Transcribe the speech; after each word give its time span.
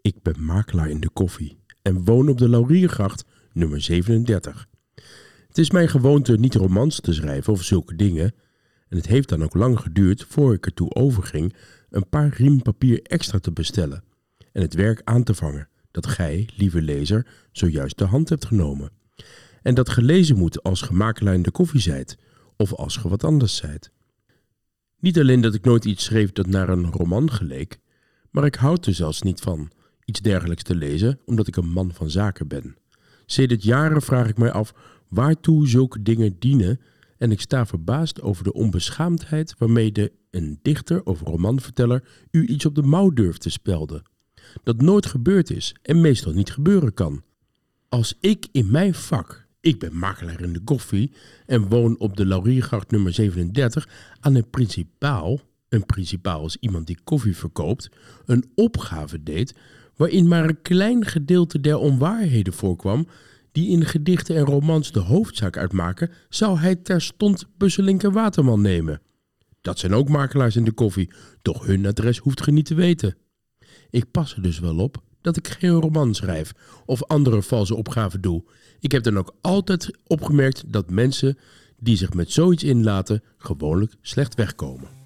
Ik 0.00 0.22
ben 0.22 0.44
makelaar 0.44 0.90
in 0.90 1.00
de 1.00 1.10
koffie 1.10 1.58
en 1.82 2.04
woon 2.04 2.28
op 2.28 2.38
de 2.38 2.48
Lauriergracht 2.48 3.24
nummer 3.52 3.80
37. 3.80 4.66
Het 5.48 5.58
is 5.58 5.70
mijn 5.70 5.88
gewoonte 5.88 6.38
niet 6.38 6.54
romans 6.54 7.00
te 7.00 7.12
schrijven 7.12 7.52
of 7.52 7.62
zulke 7.62 7.96
dingen. 7.96 8.34
En 8.88 8.96
het 8.96 9.06
heeft 9.06 9.28
dan 9.28 9.42
ook 9.42 9.54
lang 9.54 9.80
geduurd 9.80 10.24
voor 10.28 10.54
ik 10.54 10.66
ertoe 10.66 10.94
overging 10.94 11.54
een 11.90 12.08
paar 12.08 12.28
riem 12.28 12.62
papier 12.62 13.02
extra 13.02 13.38
te 13.38 13.52
bestellen 13.52 14.04
en 14.52 14.62
het 14.62 14.74
werk 14.74 15.00
aan 15.04 15.22
te 15.22 15.34
vangen 15.34 15.68
dat 15.90 16.06
gij, 16.06 16.48
lieve 16.56 16.82
lezer, 16.82 17.26
zojuist 17.52 17.98
de 17.98 18.04
hand 18.04 18.28
hebt 18.28 18.44
genomen. 18.44 18.90
En 19.62 19.74
dat 19.74 19.88
gelezen 19.88 20.36
moet 20.36 20.62
als 20.62 20.82
gemakelaar 20.82 21.34
in 21.34 21.42
de 21.42 21.50
koffie 21.50 21.80
zijt 21.80 22.18
of 22.56 22.74
als 22.74 22.96
ge 22.96 23.08
wat 23.08 23.24
anders 23.24 23.56
zijt. 23.56 23.90
Niet 24.98 25.18
alleen 25.18 25.40
dat 25.40 25.54
ik 25.54 25.64
nooit 25.64 25.84
iets 25.84 26.04
schreef 26.04 26.32
dat 26.32 26.46
naar 26.46 26.68
een 26.68 26.92
roman 26.92 27.32
geleek, 27.32 27.78
maar 28.30 28.44
ik 28.44 28.54
houd 28.54 28.86
er 28.86 28.94
zelfs 28.94 29.22
niet 29.22 29.40
van 29.40 29.70
iets 30.08 30.20
dergelijks 30.20 30.62
te 30.62 30.74
lezen, 30.74 31.18
omdat 31.24 31.46
ik 31.46 31.56
een 31.56 31.72
man 31.72 31.92
van 31.92 32.10
zaken 32.10 32.48
ben. 32.48 32.76
Sedert 33.26 33.62
jaren 33.62 34.02
vraag 34.02 34.28
ik 34.28 34.38
mij 34.38 34.52
af 34.52 34.74
waartoe 35.08 35.68
zulke 35.68 36.02
dingen 36.02 36.36
dienen 36.38 36.80
en 37.18 37.30
ik 37.30 37.40
sta 37.40 37.66
verbaasd 37.66 38.20
over 38.22 38.44
de 38.44 38.52
onbeschaamdheid 38.52 39.54
waarmee 39.58 39.92
de 39.92 40.12
een 40.30 40.58
dichter 40.62 41.04
of 41.04 41.20
romanverteller 41.20 42.04
u 42.30 42.46
iets 42.46 42.66
op 42.66 42.74
de 42.74 42.82
mouw 42.82 43.10
durft 43.10 43.40
te 43.40 43.50
spelden. 43.50 44.02
Dat 44.62 44.80
nooit 44.80 45.06
gebeurd 45.06 45.50
is 45.50 45.74
en 45.82 46.00
meestal 46.00 46.32
niet 46.32 46.50
gebeuren 46.50 46.94
kan. 46.94 47.22
Als 47.88 48.16
ik 48.20 48.46
in 48.52 48.70
mijn 48.70 48.94
vak, 48.94 49.46
ik 49.60 49.78
ben 49.78 49.96
makelaar 49.96 50.40
in 50.40 50.52
de 50.52 50.60
koffie 50.64 51.12
en 51.46 51.68
woon 51.68 51.98
op 51.98 52.16
de 52.16 52.26
Lauriergracht 52.26 52.90
nummer 52.90 53.12
37, 53.12 53.88
aan 54.20 54.34
een 54.34 54.50
principaal, 54.50 55.40
een 55.68 55.86
principaal 55.86 56.46
is 56.46 56.56
iemand 56.60 56.86
die 56.86 56.98
koffie 57.04 57.36
verkoopt, 57.36 57.90
een 58.26 58.50
opgave 58.54 59.22
deed 59.22 59.54
waarin 59.98 60.28
maar 60.28 60.44
een 60.44 60.62
klein 60.62 61.04
gedeelte 61.04 61.60
der 61.60 61.78
onwaarheden 61.78 62.52
voorkwam 62.52 63.06
die 63.52 63.68
in 63.68 63.84
gedichten 63.84 64.36
en 64.36 64.44
romans 64.44 64.92
de 64.92 65.00
hoofdzaak 65.00 65.56
uitmaken, 65.56 66.10
zou 66.28 66.58
hij 66.58 66.76
terstond 66.76 67.46
Busselinker 67.56 68.12
Waterman 68.12 68.60
nemen. 68.60 69.00
Dat 69.60 69.78
zijn 69.78 69.94
ook 69.94 70.08
makelaars 70.08 70.56
in 70.56 70.64
de 70.64 70.72
koffie, 70.72 71.10
toch 71.42 71.66
hun 71.66 71.86
adres 71.86 72.18
hoeft 72.18 72.42
ge 72.42 72.50
niet 72.50 72.66
te 72.66 72.74
weten. 72.74 73.16
Ik 73.90 74.10
pas 74.10 74.34
er 74.34 74.42
dus 74.42 74.58
wel 74.58 74.78
op 74.78 75.02
dat 75.20 75.36
ik 75.36 75.48
geen 75.48 75.70
roman 75.70 76.14
schrijf 76.14 76.52
of 76.86 77.04
andere 77.04 77.42
valse 77.42 77.74
opgaven 77.74 78.20
doe. 78.20 78.44
Ik 78.80 78.92
heb 78.92 79.02
dan 79.02 79.18
ook 79.18 79.34
altijd 79.40 79.98
opgemerkt 80.06 80.72
dat 80.72 80.90
mensen 80.90 81.38
die 81.78 81.96
zich 81.96 82.12
met 82.12 82.32
zoiets 82.32 82.64
inlaten 82.64 83.22
gewoonlijk 83.36 83.94
slecht 84.00 84.34
wegkomen. 84.34 84.97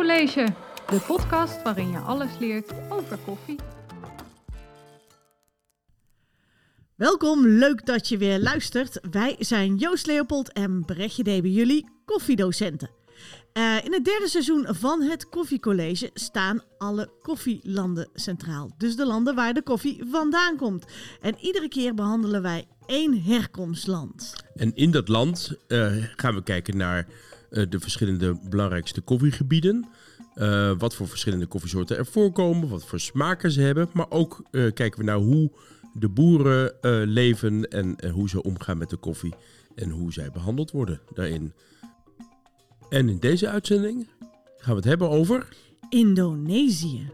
Koffiecollege, 0.00 0.54
de 0.86 1.00
podcast 1.06 1.62
waarin 1.62 1.90
je 1.90 1.98
alles 1.98 2.30
leert 2.38 2.72
over 2.88 3.18
koffie. 3.24 3.58
Welkom, 6.94 7.46
leuk 7.46 7.86
dat 7.86 8.08
je 8.08 8.18
weer 8.18 8.38
luistert. 8.38 8.98
Wij 9.10 9.36
zijn 9.38 9.76
Joost 9.76 10.06
Leopold 10.06 10.52
en 10.52 10.84
Brechtje 10.84 11.22
Debe, 11.22 11.52
jullie 11.52 11.88
koffiedocenten. 12.04 12.90
Eh, 13.52 13.84
in 13.84 13.92
het 13.92 14.04
derde 14.04 14.28
seizoen 14.28 14.66
van 14.68 15.02
het 15.02 15.28
Koffiecollege 15.28 16.10
staan 16.14 16.62
alle 16.78 17.10
koffielanden 17.22 18.08
centraal. 18.14 18.70
Dus 18.78 18.96
de 18.96 19.06
landen 19.06 19.34
waar 19.34 19.54
de 19.54 19.62
koffie 19.62 20.02
vandaan 20.10 20.56
komt. 20.56 20.84
En 21.20 21.36
iedere 21.40 21.68
keer 21.68 21.94
behandelen 21.94 22.42
wij 22.42 22.66
één 22.86 23.22
herkomstland. 23.22 24.34
En 24.54 24.74
in 24.74 24.90
dat 24.90 25.08
land 25.08 25.56
eh, 25.68 25.92
gaan 26.16 26.34
we 26.34 26.42
kijken 26.42 26.76
naar 26.76 27.06
de 27.50 27.80
verschillende 27.80 28.38
belangrijkste 28.48 29.00
koffiegebieden. 29.00 29.88
Eh, 30.34 30.72
wat 30.78 30.94
voor 30.94 31.08
verschillende 31.08 31.46
koffiesoorten 31.46 31.96
er 31.96 32.06
voorkomen, 32.06 32.68
wat 32.68 32.84
voor 32.84 33.00
smaken 33.00 33.50
ze 33.50 33.60
hebben. 33.60 33.88
Maar 33.92 34.10
ook 34.10 34.42
eh, 34.50 34.72
kijken 34.72 34.98
we 34.98 35.04
naar 35.04 35.16
hoe 35.16 35.50
de 35.92 36.08
boeren 36.08 36.82
eh, 36.82 37.00
leven 37.04 37.68
en 37.68 37.96
eh, 37.96 38.12
hoe 38.12 38.28
ze 38.28 38.42
omgaan 38.42 38.78
met 38.78 38.90
de 38.90 38.96
koffie. 38.96 39.34
En 39.74 39.90
hoe 39.90 40.12
zij 40.12 40.30
behandeld 40.30 40.70
worden 40.70 41.00
daarin. 41.14 41.52
En 42.88 43.08
in 43.08 43.18
deze 43.18 43.48
uitzending 43.48 44.08
gaan 44.56 44.74
we 44.74 44.80
het 44.80 44.84
hebben 44.84 45.08
over... 45.10 45.48
Indonesië. 45.88 47.10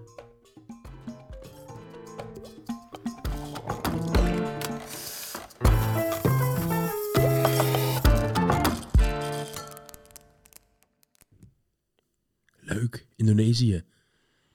Indonesië. 13.28 13.84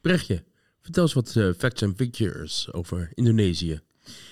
Brechtje, 0.02 0.44
vertel 0.82 1.04
eens 1.04 1.14
wat 1.14 1.36
eh, 1.36 1.50
facts 1.58 1.82
en 1.82 1.96
figures 1.96 2.74
over 2.74 3.12
Indonesië. 3.14 3.82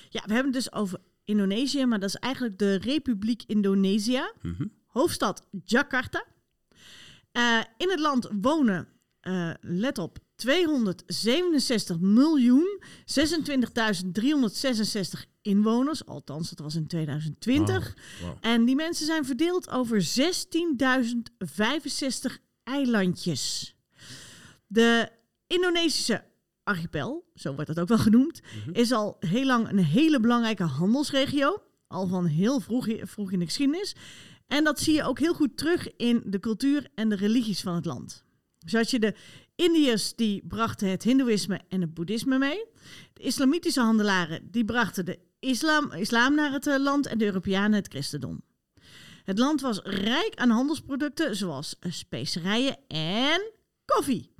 Ja, 0.10 0.24
we 0.26 0.34
hebben 0.34 0.54
het 0.54 0.64
dus 0.64 0.72
over 0.72 1.00
Indonesië, 1.24 1.86
maar 1.86 2.00
dat 2.00 2.10
is 2.10 2.16
eigenlijk 2.16 2.58
de 2.58 2.76
Republiek 2.76 3.44
Indonesië. 3.48 4.22
Mhm. 4.42 4.66
Hoofdstad 4.86 5.48
Jakarta. 5.64 6.26
Eh, 7.32 7.60
in 7.78 7.90
het 7.90 8.00
land 8.00 8.30
wonen, 8.42 8.88
eh, 9.20 9.50
let 9.62 9.98
op, 9.98 10.18
267 10.36 12.00
miljoen 12.00 12.82
26.366 13.06 15.26
inwoners. 15.42 16.06
Althans, 16.06 16.50
dat 16.50 16.60
was 16.60 16.76
in 16.76 16.88
2020. 16.88 17.68
Wauw, 17.68 17.84
wauw. 18.22 18.38
En 18.42 18.66
die 18.66 18.76
mensen 18.76 19.06
zijn 19.06 19.26
verdeeld 19.26 19.70
over 19.70 20.02
16.065 20.02 22.40
eilandjes. 22.64 23.74
De 24.72 25.10
Indonesische 25.48 26.24
archipel, 26.64 27.30
zo 27.36 27.54
wordt 27.54 27.68
dat 27.68 27.80
ook 27.80 27.88
wel 27.88 27.98
genoemd, 27.98 28.42
is 28.72 28.92
al 28.92 29.16
heel 29.20 29.46
lang 29.46 29.70
een 29.70 29.84
hele 29.84 30.20
belangrijke 30.20 30.64
handelsregio. 30.64 31.62
Al 31.88 32.08
van 32.08 32.26
heel 32.26 32.60
vroeg, 32.60 32.88
vroeg 33.02 33.32
in 33.32 33.40
de 33.40 33.46
geschiedenis. 33.46 33.96
En 34.48 34.64
dat 34.64 34.80
zie 34.80 34.94
je 34.94 35.04
ook 35.04 35.20
heel 35.20 35.34
goed 35.34 35.58
terug 35.58 35.96
in 35.96 36.24
de 36.26 36.40
cultuur 36.40 36.88
en 36.96 37.10
de 37.10 37.16
religies 37.16 37.62
van 37.62 37.76
het 37.76 37.86
land. 37.86 38.24
Zoals 38.66 38.92
je 38.92 39.00
de 39.00 39.16
Indiërs 39.56 40.16
die 40.16 40.44
brachten 40.48 40.90
het 40.90 41.04
hindoeïsme 41.04 41.60
en 41.70 41.82
het 41.82 41.94
boeddhisme 41.94 42.38
mee. 42.38 42.66
De 43.14 43.24
islamitische 43.24 43.82
handelaren 43.82 44.52
die 44.52 44.66
brachten 44.66 45.06
de 45.06 45.20
islam, 45.40 45.92
islam 45.92 46.36
naar 46.36 46.52
het 46.52 46.68
eh, 46.68 46.78
land 46.78 47.08
en 47.08 47.18
de 47.18 47.26
Europeanen 47.26 47.74
het 47.74 47.88
christendom. 47.88 48.42
Het 49.24 49.40
land 49.40 49.62
was 49.62 49.80
rijk 49.84 50.32
aan 50.36 50.50
handelsproducten 50.50 51.36
zoals 51.36 51.76
eh, 51.80 51.92
specerijen 51.92 52.78
en 52.88 53.52
koffie. 53.96 54.34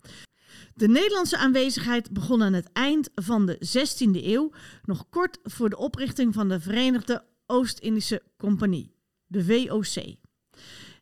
De 0.74 0.88
Nederlandse 0.88 1.38
aanwezigheid 1.38 2.12
begon 2.12 2.44
aan 2.44 2.54
het 2.54 2.70
eind 2.74 3.10
van 3.16 3.46
de 3.46 3.56
16e 3.56 4.24
eeuw, 4.26 4.52
nog 4.84 5.10
kort 5.10 5.40
voor 5.44 5.70
de 5.70 5.78
oprichting 5.78 6.34
van 6.34 6.50
de 6.50 6.60
Verenigde 6.60 7.24
Oost-Indische 7.46 8.22
Compagnie, 8.38 8.96
de 9.28 9.44
VOC. 9.44 10.18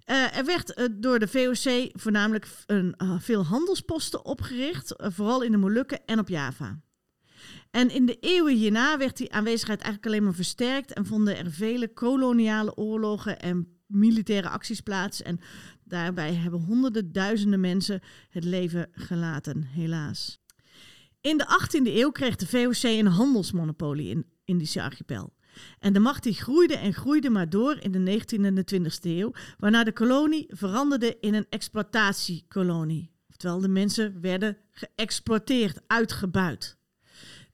Eh, 0.04 0.38
er 0.38 0.46
werd 0.46 0.74
eh, 0.74 0.86
door 0.92 1.20
de 1.20 1.28
VOC 1.28 1.90
voornamelijk 2.00 2.48
een, 2.66 2.94
eh, 2.98 3.16
veel 3.20 3.46
handelsposten 3.46 4.26
opgericht, 4.26 4.94
vooral 4.98 5.42
in 5.42 5.52
de 5.52 5.58
Molukken 5.58 6.06
en 6.06 6.20
op 6.20 6.30
Java. 6.30 6.80
En 7.72 7.90
in 7.90 8.06
de 8.06 8.20
eeuwen 8.20 8.56
hierna 8.56 8.98
werd 8.98 9.18
die 9.18 9.34
aanwezigheid 9.34 9.82
eigenlijk 9.82 10.12
alleen 10.12 10.24
maar 10.24 10.34
versterkt 10.34 10.94
en 10.94 11.06
vonden 11.06 11.38
er 11.38 11.52
vele 11.52 11.94
koloniale 11.94 12.76
oorlogen 12.76 13.40
en 13.40 13.78
militaire 13.88 14.50
acties 14.50 14.82
plaats. 14.82 15.22
En 15.22 15.40
daarbij 15.88 16.34
hebben 16.34 16.60
honderden 16.60 17.12
duizenden 17.12 17.60
mensen 17.60 18.02
het 18.30 18.44
leven 18.44 18.90
gelaten, 18.92 19.64
helaas. 19.64 20.40
In 21.22 21.38
de 21.38 21.46
18e 21.46 21.96
eeuw 21.96 22.12
kreeg 22.12 22.36
de 22.36 22.48
VOC 22.48 22.84
een 22.84 23.08
handelsmonopolie 23.08 24.10
in 24.10 24.26
Indische 24.46 24.82
archipel. 24.82 25.34
En 25.80 25.94
de 25.94 26.00
macht 26.00 26.24
die 26.24 26.34
groeide 26.34 26.78
en 26.78 26.94
groeide 26.94 27.30
maar 27.30 27.50
door 27.50 27.78
in 27.80 27.92
de 27.92 28.20
19e 28.22 28.44
en 28.44 28.56
de 28.56 28.80
20e 28.80 29.02
eeuw, 29.02 29.32
waarna 29.58 29.84
de 29.84 29.94
kolonie 29.94 30.46
veranderde 30.50 31.18
in 31.20 31.34
een 31.34 31.46
exploitatiekolonie. 31.50 33.12
Oftewel, 33.30 33.60
de 33.60 33.68
mensen 33.68 34.22
werden 34.22 34.58
geëxploiteerd, 34.72 35.80
uitgebuit. 35.88 36.78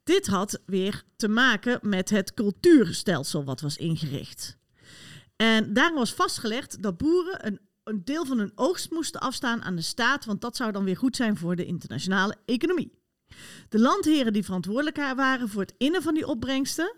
Dit 0.03 0.27
had 0.27 0.61
weer 0.65 1.03
te 1.15 1.27
maken 1.27 1.79
met 1.81 2.09
het 2.09 2.33
cultuurstelsel 2.33 3.43
wat 3.43 3.61
was 3.61 3.77
ingericht. 3.77 4.57
En 5.35 5.73
daarom 5.73 5.97
was 5.97 6.13
vastgelegd 6.13 6.83
dat 6.83 6.97
boeren 6.97 7.47
een, 7.47 7.59
een 7.83 8.03
deel 8.03 8.25
van 8.25 8.37
hun 8.37 8.51
oogst 8.55 8.91
moesten 8.91 9.21
afstaan 9.21 9.61
aan 9.61 9.75
de 9.75 9.81
staat, 9.81 10.25
want 10.25 10.41
dat 10.41 10.55
zou 10.55 10.71
dan 10.71 10.83
weer 10.83 10.97
goed 10.97 11.15
zijn 11.15 11.37
voor 11.37 11.55
de 11.55 11.65
internationale 11.65 12.35
economie. 12.45 13.01
De 13.69 13.79
landheren 13.79 14.33
die 14.33 14.43
verantwoordelijk 14.43 14.97
waren 14.97 15.49
voor 15.49 15.61
het 15.61 15.73
innen 15.77 16.01
van 16.01 16.13
die 16.13 16.27
opbrengsten, 16.27 16.95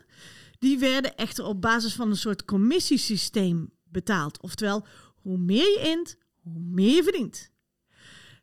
die 0.60 0.80
werden 0.80 1.16
echter 1.16 1.46
op 1.46 1.62
basis 1.62 1.94
van 1.94 2.10
een 2.10 2.18
soort 2.18 2.46
commissiesysteem 2.46 3.70
betaald. 3.84 4.42
Oftewel, 4.42 4.86
hoe 5.16 5.38
meer 5.38 5.80
je 5.80 5.90
int, 5.90 6.18
hoe 6.42 6.60
meer 6.60 6.96
je 6.96 7.04
verdient. 7.04 7.54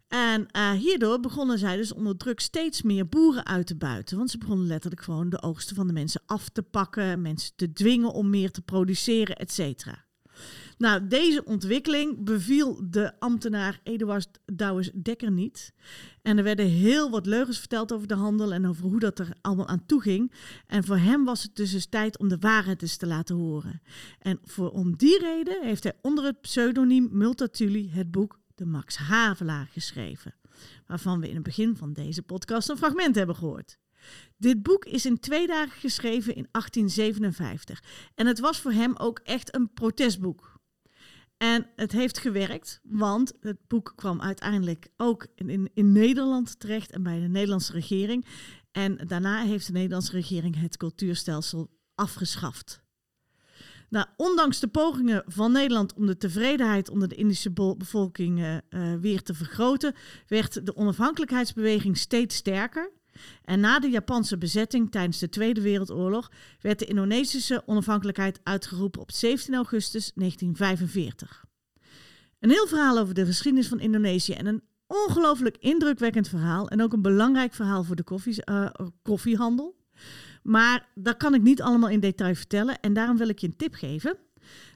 En 0.09 0.47
eh, 0.47 0.71
hierdoor 0.71 1.21
begonnen 1.21 1.59
zij 1.59 1.77
dus 1.77 1.93
onder 1.93 2.17
druk 2.17 2.41
steeds 2.41 2.83
meer 2.83 3.09
boeren 3.09 3.47
uit 3.47 3.67
te 3.67 3.77
buiten. 3.77 4.17
Want 4.17 4.31
ze 4.31 4.39
begonnen 4.39 4.67
letterlijk 4.67 5.03
gewoon 5.03 5.31
de 5.31 5.43
oogsten 5.43 5.77
van 5.77 5.87
de 5.87 5.93
mensen 5.93 6.23
af 6.27 6.49
te 6.49 6.63
pakken, 6.63 7.23
mensen 7.23 7.53
te 7.57 7.73
dwingen 7.73 8.13
om 8.13 8.31
meer 8.31 8.51
te 8.51 8.63
produceren, 8.63 9.37
et 9.37 9.53
cetera. 9.53 10.05
Nou, 10.83 11.07
deze 11.07 11.45
ontwikkeling 11.45 12.25
beviel 12.25 12.81
de 12.91 13.21
ambtenaar 13.21 13.81
Eduard 13.83 14.29
Douwes 14.53 14.91
Dekker 14.95 15.31
niet. 15.31 15.73
En 16.23 16.39
er 16.39 16.45
werden 16.45 16.67
heel 16.67 17.11
wat 17.11 17.27
leugens 17.27 17.59
verteld 17.59 17.93
over 17.93 18.09
de 18.09 18.15
handel 18.15 18.53
en 18.53 18.67
over 18.67 18.85
hoe 18.85 18.99
dat 18.99 19.19
er 19.19 19.29
allemaal 19.41 19.69
aan 19.69 19.87
toe 19.87 20.01
ging. 20.01 20.33
En 20.67 20.85
voor 20.85 20.97
hem 20.97 21.25
was 21.25 21.43
het 21.43 21.57
dus 21.57 21.73
eens 21.73 21.87
tijd 21.87 22.19
om 22.19 22.29
de 22.29 22.39
waarheid 22.39 22.83
eens 22.83 22.97
te 22.97 23.07
laten 23.07 23.37
horen. 23.37 23.83
En 24.19 24.39
voor, 24.45 24.71
om 24.71 24.97
die 24.97 25.19
reden 25.19 25.63
heeft 25.63 25.83
hij 25.83 25.99
onder 26.01 26.25
het 26.25 26.41
pseudoniem 26.41 27.09
Multatuli 27.13 27.91
het 27.91 28.11
boek 28.11 28.41
De 28.55 28.67
Max 28.67 28.97
Havelaar 28.97 29.69
geschreven. 29.73 30.35
Waarvan 30.87 31.21
we 31.21 31.29
in 31.29 31.35
het 31.35 31.45
begin 31.45 31.77
van 31.77 31.93
deze 31.93 32.23
podcast 32.23 32.69
een 32.69 32.77
fragment 32.77 33.15
hebben 33.15 33.37
gehoord. 33.37 33.79
Dit 34.37 34.63
boek 34.63 34.85
is 34.85 35.07
in 35.07 35.21
twee 35.21 35.47
dagen 35.47 35.81
geschreven 35.81 36.35
in 36.35 36.49
1857. 36.51 37.83
En 38.15 38.27
het 38.27 38.39
was 38.39 38.61
voor 38.61 38.73
hem 38.73 38.97
ook 38.97 39.19
echt 39.19 39.55
een 39.55 39.73
protestboek. 39.73 40.52
En 41.43 41.67
het 41.77 41.93
heeft 41.93 42.19
gewerkt, 42.19 42.81
want 42.83 43.33
het 43.41 43.57
boek 43.69 43.93
kwam 43.97 44.21
uiteindelijk 44.21 44.89
ook 44.97 45.27
in, 45.35 45.71
in, 45.75 45.93
Nederland 45.93 46.61
terecht 46.61 46.91
en 46.91 47.03
bij 47.03 47.21
de 47.21 47.29
Nederlandse 47.29 47.73
regering. 47.73 48.27
En 48.73 48.97
daarna 49.07 49.43
heeft 49.43 49.67
de 49.67 49.73
Nederlandse 49.73 50.13
regering 50.13 50.61
het 50.61 50.77
cultuurstelsel 50.77 51.71
afgeschaft. 51.95 52.83
Nou, 53.89 54.07
ondanks 54.17 54.61
de 54.61 54.69
pogingen 54.69 55.23
van 55.27 55.53
Nederland 55.53 55.95
om 55.95 56.07
de 56.07 56.17
tevredenheid 56.17 56.91
onder 56.91 57.09
de 57.09 57.15
Indische 57.15 57.51
bevolking 57.51 58.39
uh, 58.39 58.95
weer 59.01 59.23
te 59.23 59.35
vergroten, 59.35 59.95
werd 60.27 60.67
de 60.67 60.77
onafhankelijkheidsbeweging 60.77 61.99
steeds 61.99 62.37
sterker. 62.37 62.91
En 63.45 63.61
na 63.61 63.79
de 63.79 63.91
Japanse 63.91 64.39
bezetting 64.39 64.91
tijdens 64.91 65.19
de 65.19 65.29
Tweede 65.29 65.61
Wereldoorlog 65.61 66.31
werd 66.61 66.79
de 66.79 66.85
Indonesische 66.85 67.63
onafhankelijkheid 67.67 68.41
uitgeroepen 68.43 69.01
op 69.01 69.13
17 69.13 69.55
augustus 69.55 70.13
1945. 70.15 71.45
Een 72.41 72.51
heel 72.51 72.67
verhaal 72.67 72.99
over 72.99 73.15
de 73.15 73.27
geschiedenis 73.27 73.69
van 73.69 73.81
Indonesië 73.81 74.33
en 74.33 74.47
een 74.47 74.63
ongelooflijk 74.87 75.57
indrukwekkend 75.57 76.29
verhaal 76.29 76.69
en 76.69 76.83
ook 76.83 76.93
een 76.93 77.03
belangrijk 77.03 77.55
verhaal 77.55 77.85
voor 77.85 77.97
de 77.97 78.03
koffie, 78.03 78.43
uh, 78.51 78.69
koffiehandel. 79.03 79.77
Maar 80.43 80.89
dat 80.95 81.17
kan 81.17 81.35
ik 81.35 81.43
niet 81.43 81.63
allemaal 81.63 81.89
in 81.89 82.01
detail 82.01 82.35
vertellen 82.35 82.81
en 82.81 82.93
daarom 82.93 83.17
wil 83.17 83.29
ik 83.29 83.39
je 83.39 83.47
een 83.47 83.57
tip 83.57 83.75
geven. 83.75 84.17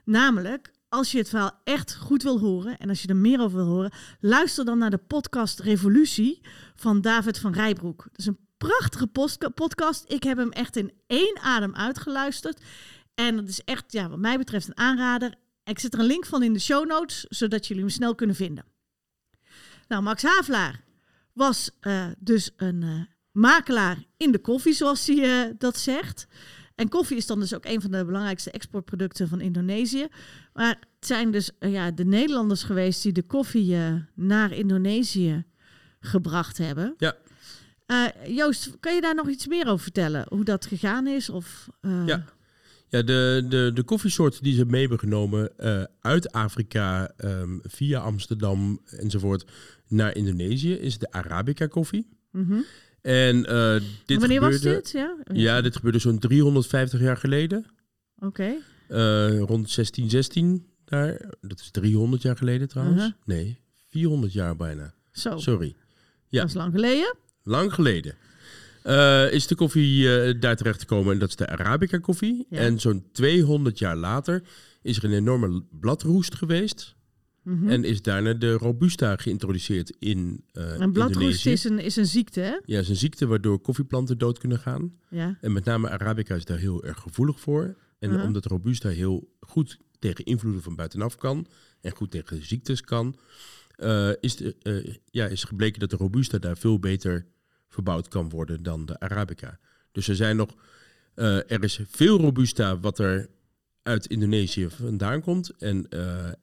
Namelijk, 0.05 0.73
als 0.89 1.13
je 1.13 1.19
het 1.19 1.29
verhaal 1.29 1.61
echt 1.65 1.97
goed 1.97 2.23
wil 2.23 2.41
horen 2.41 2.79
en 2.79 2.89
als 2.89 3.03
je 3.03 3.09
er 3.09 3.17
meer 3.17 3.41
over 3.41 3.57
wil 3.57 3.67
horen, 3.67 3.93
luister 4.21 4.65
dan 4.65 4.79
naar 4.79 4.91
de 4.91 4.99
podcast 4.99 5.61
Revolutie 5.61 6.41
van 6.75 7.01
David 7.01 7.39
van 7.39 7.53
Rijbroek. 7.53 8.03
Dat 8.05 8.19
is 8.19 8.27
een 8.27 8.39
prachtige 8.57 9.07
podcast. 9.55 10.05
Ik 10.07 10.23
heb 10.23 10.37
hem 10.37 10.51
echt 10.51 10.77
in 10.77 10.93
één 11.07 11.39
adem 11.41 11.75
uitgeluisterd. 11.75 12.61
En 13.15 13.37
dat 13.37 13.49
is 13.49 13.61
echt, 13.65 13.93
ja, 13.93 14.09
wat 14.09 14.19
mij 14.19 14.39
betreft, 14.39 14.69
een 14.69 14.77
aanrader. 14.77 15.35
Ik 15.65 15.79
zet 15.79 15.95
er 15.95 16.01
een 16.01 16.07
link 16.07 16.27
van 16.27 16.43
in 16.43 16.53
de 16.53 16.59
show 16.59 16.87
notes, 16.87 17.25
zodat 17.29 17.67
jullie 17.67 17.83
hem 17.83 17.93
snel 17.93 18.15
kunnen 18.15 18.37
vinden. 18.37 18.65
Nou, 19.89 20.03
Max 20.03 20.23
Havelaar 20.23 20.85
was 21.33 21.71
uh, 21.81 22.07
dus 22.19 22.51
een 22.57 22.83
uh, 22.83 23.01
makelaar 23.33 24.05
in 24.17 24.33
de 24.33 24.39
koffie, 24.39 24.73
zoals 24.73 25.07
hij 25.07 25.47
uh, 25.49 25.55
dat 25.59 25.79
zegt. 25.79 26.27
En 26.77 26.89
koffie 26.89 27.17
is 27.17 27.27
dan 27.27 27.41
dus 27.41 27.55
ook 27.55 27.65
een 27.65 27.81
van 27.81 27.91
de 27.91 28.05
belangrijkste 28.05 28.51
exportproducten 28.51 29.29
van 29.29 29.41
Indonesië. 29.41 30.07
Maar 30.53 30.69
het 30.69 31.07
zijn 31.07 31.31
dus 31.31 31.51
ja, 31.61 31.91
de 31.91 32.05
Nederlanders 32.05 32.63
geweest 32.63 33.03
die 33.03 33.13
de 33.13 33.23
koffie 33.23 33.77
naar 34.15 34.53
Indonesië 34.53 35.45
gebracht 36.01 36.59
hebben. 36.59 36.95
Ja. 36.99 37.17
Uh, 37.87 38.37
Joost, 38.37 38.77
kan 38.81 38.95
je 38.95 39.01
daar 39.01 39.15
nog 39.15 39.29
iets 39.29 39.47
meer 39.47 39.67
over 39.67 39.83
vertellen? 39.83 40.27
Hoe 40.29 40.45
dat 40.45 40.67
gegaan 40.67 41.07
is? 41.07 41.31
Of. 41.31 41.69
Ja, 41.81 42.25
ja 42.89 43.03
de, 43.03 43.45
de, 43.49 43.71
de 43.75 43.83
koffiesoorten 43.83 44.43
die 44.43 44.55
ze 44.55 44.65
mee 44.65 44.81
hebben 44.81 44.99
genomen 44.99 45.53
uh, 45.59 45.85
uit 46.01 46.33
Afrika 46.33 47.13
um, 47.25 47.61
via 47.63 48.01
Amsterdam 48.01 48.81
enzovoort 48.87 49.45
naar 49.89 50.17
Indonesië 50.17 50.73
is 50.73 50.99
de 50.99 51.11
Arabica 51.11 51.67
koffie. 51.67 52.09
Mm 52.31 52.47
-hmm. 52.49 52.65
En 53.07 53.37
dit 54.07 54.19
Wanneer 54.19 54.43
gebeurde, 54.43 54.43
was 54.43 54.61
dit? 54.61 54.91
Ja, 54.91 55.17
ja 55.33 55.61
dit 55.61 55.77
gebeurde 55.77 55.99
zo'n 55.99 56.19
350 56.19 57.01
jaar 57.01 57.17
geleden. 57.17 57.67
Oké. 58.19 58.27
Okay. 58.89 59.39
rond 59.39 59.75
1616 59.75 60.67
daar. 60.85 61.21
Dat 61.41 61.61
is 61.61 61.71
300 61.71 62.23
jaar 62.23 62.37
geleden 62.37 62.69
trouwens. 62.69 63.03
-huh. 63.03 63.13
Nee, 63.25 63.59
400 63.89 64.33
jaar 64.33 64.57
bijna. 64.57 64.95
Zo. 65.13 65.39
Sorry. 65.39 65.75
Ja. 66.29 66.41
Dat 66.41 66.49
is 66.49 66.55
lang 66.55 66.73
geleden. 66.73 67.15
Lang 67.43 67.75
geleden. 67.75 68.15
Uh, 68.85 69.33
is 69.33 69.47
de 69.47 69.55
koffie 69.55 70.39
daar 70.39 70.57
terecht 70.57 70.81
gekomen 70.81 71.13
en 71.13 71.19
dat 71.19 71.29
is 71.29 71.37
de 71.37 71.47
Arabica 71.47 71.99
koffie. 71.99 72.47
Ja. 72.51 72.59
En 72.59 72.81
zo'n 72.81 73.05
200 73.13 73.79
jaar 73.79 73.97
later 73.97 74.43
is 74.83 74.97
er 74.97 75.05
een 75.05 75.13
enorme 75.13 75.63
bladroest 75.71 76.35
geweest. 76.35 76.96
Mm 77.47 77.59
-hmm. 77.59 77.69
En 77.69 77.85
is 77.85 78.03
daarna 78.03 78.35
de 78.35 78.53
Robusta 78.53 79.17
geïntroduceerd 79.17 79.97
in 79.99 80.45
uh, 80.53 80.81
En 80.81 80.93
bladroest 80.93 81.47
is 81.47 81.65
een, 81.65 81.79
is 81.79 81.97
een 81.97 82.07
ziekte, 82.07 82.41
hè? 82.41 82.59
Ja, 82.65 82.81
is 82.81 82.89
een 82.89 82.97
ziekte 82.97 83.27
waardoor 83.27 83.61
koffieplanten 83.61 84.19
dood 84.19 84.39
kunnen 84.39 84.59
gaan. 84.59 84.93
Ja. 85.11 85.39
En 85.41 85.53
met 85.53 85.65
name 85.65 85.91
Arabica 85.91 86.35
is 86.35 86.45
daar 86.45 86.59
heel 86.59 86.85
erg 86.85 86.99
gevoelig 86.99 87.41
voor. 87.41 87.77
En 87.99 88.11
-huh. 88.11 88.25
omdat 88.25 88.45
Robusta 88.45 88.89
heel 88.89 89.37
goed 89.41 89.79
tegen 89.99 90.25
invloeden 90.25 90.63
van 90.63 90.75
buitenaf 90.75 91.17
kan 91.17 91.47
en 91.81 91.93
goed 91.93 92.11
tegen 92.11 92.47
ziektes 92.47 92.81
kan, 92.81 93.17
uh, 93.77 94.11
is, 94.21 94.37
de, 94.37 94.57
uh, 94.63 94.95
ja, 95.11 95.27
is 95.27 95.45
gebleken 95.45 95.81
dat 95.81 95.91
de 95.91 95.97
Robusta 95.97 96.39
daar 96.39 96.57
veel 96.57 96.79
beter 96.79 97.27
verbouwd 97.69 98.09
kan 98.09 98.29
worden 98.29 98.63
dan 98.63 98.87
de 98.87 99.01
Arabica. 99.01 99.59
Dus 99.93 100.09
er 100.09 100.17
zijn 100.17 100.37
nog, 100.37 100.55
er 101.15 101.63
is 101.63 101.81
veel 101.87 102.19
Robusta 102.19 102.79
wat 102.79 102.99
er 102.99 103.29
uit 103.83 104.07
Indonesië 104.07 104.71
vandaan 104.71 105.21
komt 105.21 105.51
en, 105.51 105.89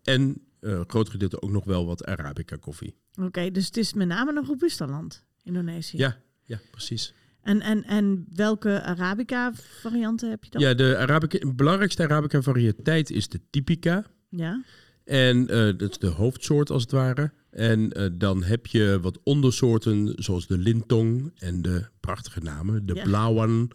en 0.03 0.41
een 0.63 0.89
groot 0.89 1.10
gedeelte 1.10 1.42
ook 1.42 1.51
nog 1.51 1.65
wel 1.65 1.86
wat 1.86 2.06
Arabica 2.06 2.56
koffie. 2.56 2.95
Oké, 3.15 3.27
okay, 3.27 3.51
dus 3.51 3.65
het 3.65 3.77
is 3.77 3.94
met 3.94 4.07
name 4.07 4.36
een 4.36 4.45
Robusta 4.45 4.88
land, 4.88 5.24
Indonesië. 5.44 5.98
Ja, 5.98 6.18
ja, 6.44 6.60
precies. 6.71 7.13
En, 7.42 7.62
en, 7.62 7.83
en 7.83 8.25
welke 8.33 8.81
Arabica-varianten 8.81 10.30
heb 10.30 10.44
je 10.44 10.50
dan? 10.50 10.62
Ja, 10.62 10.74
de 10.74 10.98
Arabica, 10.98 11.51
belangrijkste 11.54 12.04
Arabica-variëteit 12.04 13.10
is 13.10 13.27
de 13.27 13.39
Typica. 13.50 14.06
Ja. 14.30 14.63
En 15.04 15.38
uh, 15.38 15.77
dat 15.77 15.89
is 15.89 15.98
de 15.98 16.07
hoofdsoort 16.07 16.69
als 16.69 16.81
het 16.81 16.92
ware. 16.92 17.31
En 17.50 18.00
uh, 18.00 18.09
dan 18.13 18.44
heb 18.44 18.68
je 18.68 18.99
wat 19.02 19.19
ondersoorten 19.23 20.14
zoals 20.16 20.47
de 20.47 20.57
Lintong 20.57 21.31
en 21.37 21.61
de 21.61 21.87
prachtige 21.99 22.40
namen. 22.40 22.85
De 22.85 22.95
Ja. 22.95 23.04
Blawan 23.04 23.71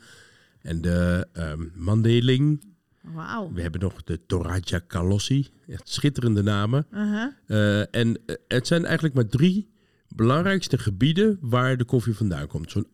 en 0.60 0.80
de 0.80 1.28
um, 1.32 1.72
Mandeling. 1.74 2.67
Wauw. 3.14 3.52
We 3.52 3.60
hebben 3.62 3.80
nog 3.80 4.02
de 4.04 4.26
Toraja 4.26 4.78
Kalossi. 4.86 5.48
Echt 5.68 5.88
schitterende 5.88 6.42
namen. 6.42 6.86
Uh-huh. 6.92 7.26
Uh, 7.46 7.94
en 7.94 8.08
uh, 8.08 8.36
het 8.48 8.66
zijn 8.66 8.84
eigenlijk 8.84 9.14
maar 9.14 9.26
drie 9.26 9.68
belangrijkste 10.08 10.78
gebieden 10.78 11.38
waar 11.40 11.76
de 11.76 11.84
koffie 11.84 12.14
vandaan 12.14 12.46
komt. 12.46 12.70
Zo'n 12.70 12.86
68% 12.86 12.90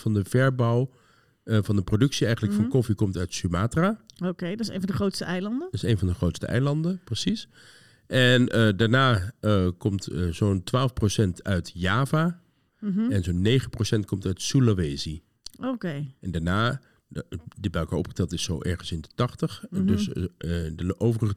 van 0.00 0.14
de 0.14 0.24
verbouw 0.24 0.90
uh, 1.44 1.58
van 1.62 1.76
de 1.76 1.82
productie 1.82 2.24
eigenlijk 2.26 2.54
Mhm. 2.54 2.62
van 2.64 2.72
koffie 2.72 2.94
komt 2.94 3.16
uit 3.16 3.34
Sumatra. 3.34 4.00
Oké, 4.24 4.50
dat 4.50 4.60
is 4.60 4.68
een 4.68 4.78
van 4.80 4.86
de 4.86 4.92
grootste 4.92 5.24
eilanden. 5.24 5.68
Dat 5.70 5.74
is 5.74 5.82
een 5.82 5.98
van 5.98 6.08
de 6.08 6.14
grootste 6.14 6.46
eilanden, 6.46 7.00
precies. 7.04 7.48
En 8.06 8.56
uh, 8.56 8.68
daarna 8.76 9.32
uh, 9.40 9.68
komt 9.78 10.08
zo'n 10.30 10.64
12% 10.64 11.28
uit 11.42 11.70
Java. 11.74 12.40
Mhm. 12.80 13.10
En 13.10 13.22
zo'n 13.22 13.42
9% 13.42 14.04
komt 14.04 14.26
uit 14.26 14.42
Sulawesi. 14.42 15.22
Oké. 15.60 16.06
En 16.20 16.30
daarna, 16.30 16.80
die 17.60 17.70
bij 17.70 17.80
elkaar 17.80 17.98
opgeteld 17.98 18.32
is 18.32 18.42
zo 18.42 18.60
ergens 18.60 18.92
in 18.92 19.00
de 19.00 19.08
80. 19.14 19.64
Mhm. 19.70 19.86
Dus 19.86 20.08
uh, 20.08 20.14
de 20.74 20.94
overige 20.98 21.34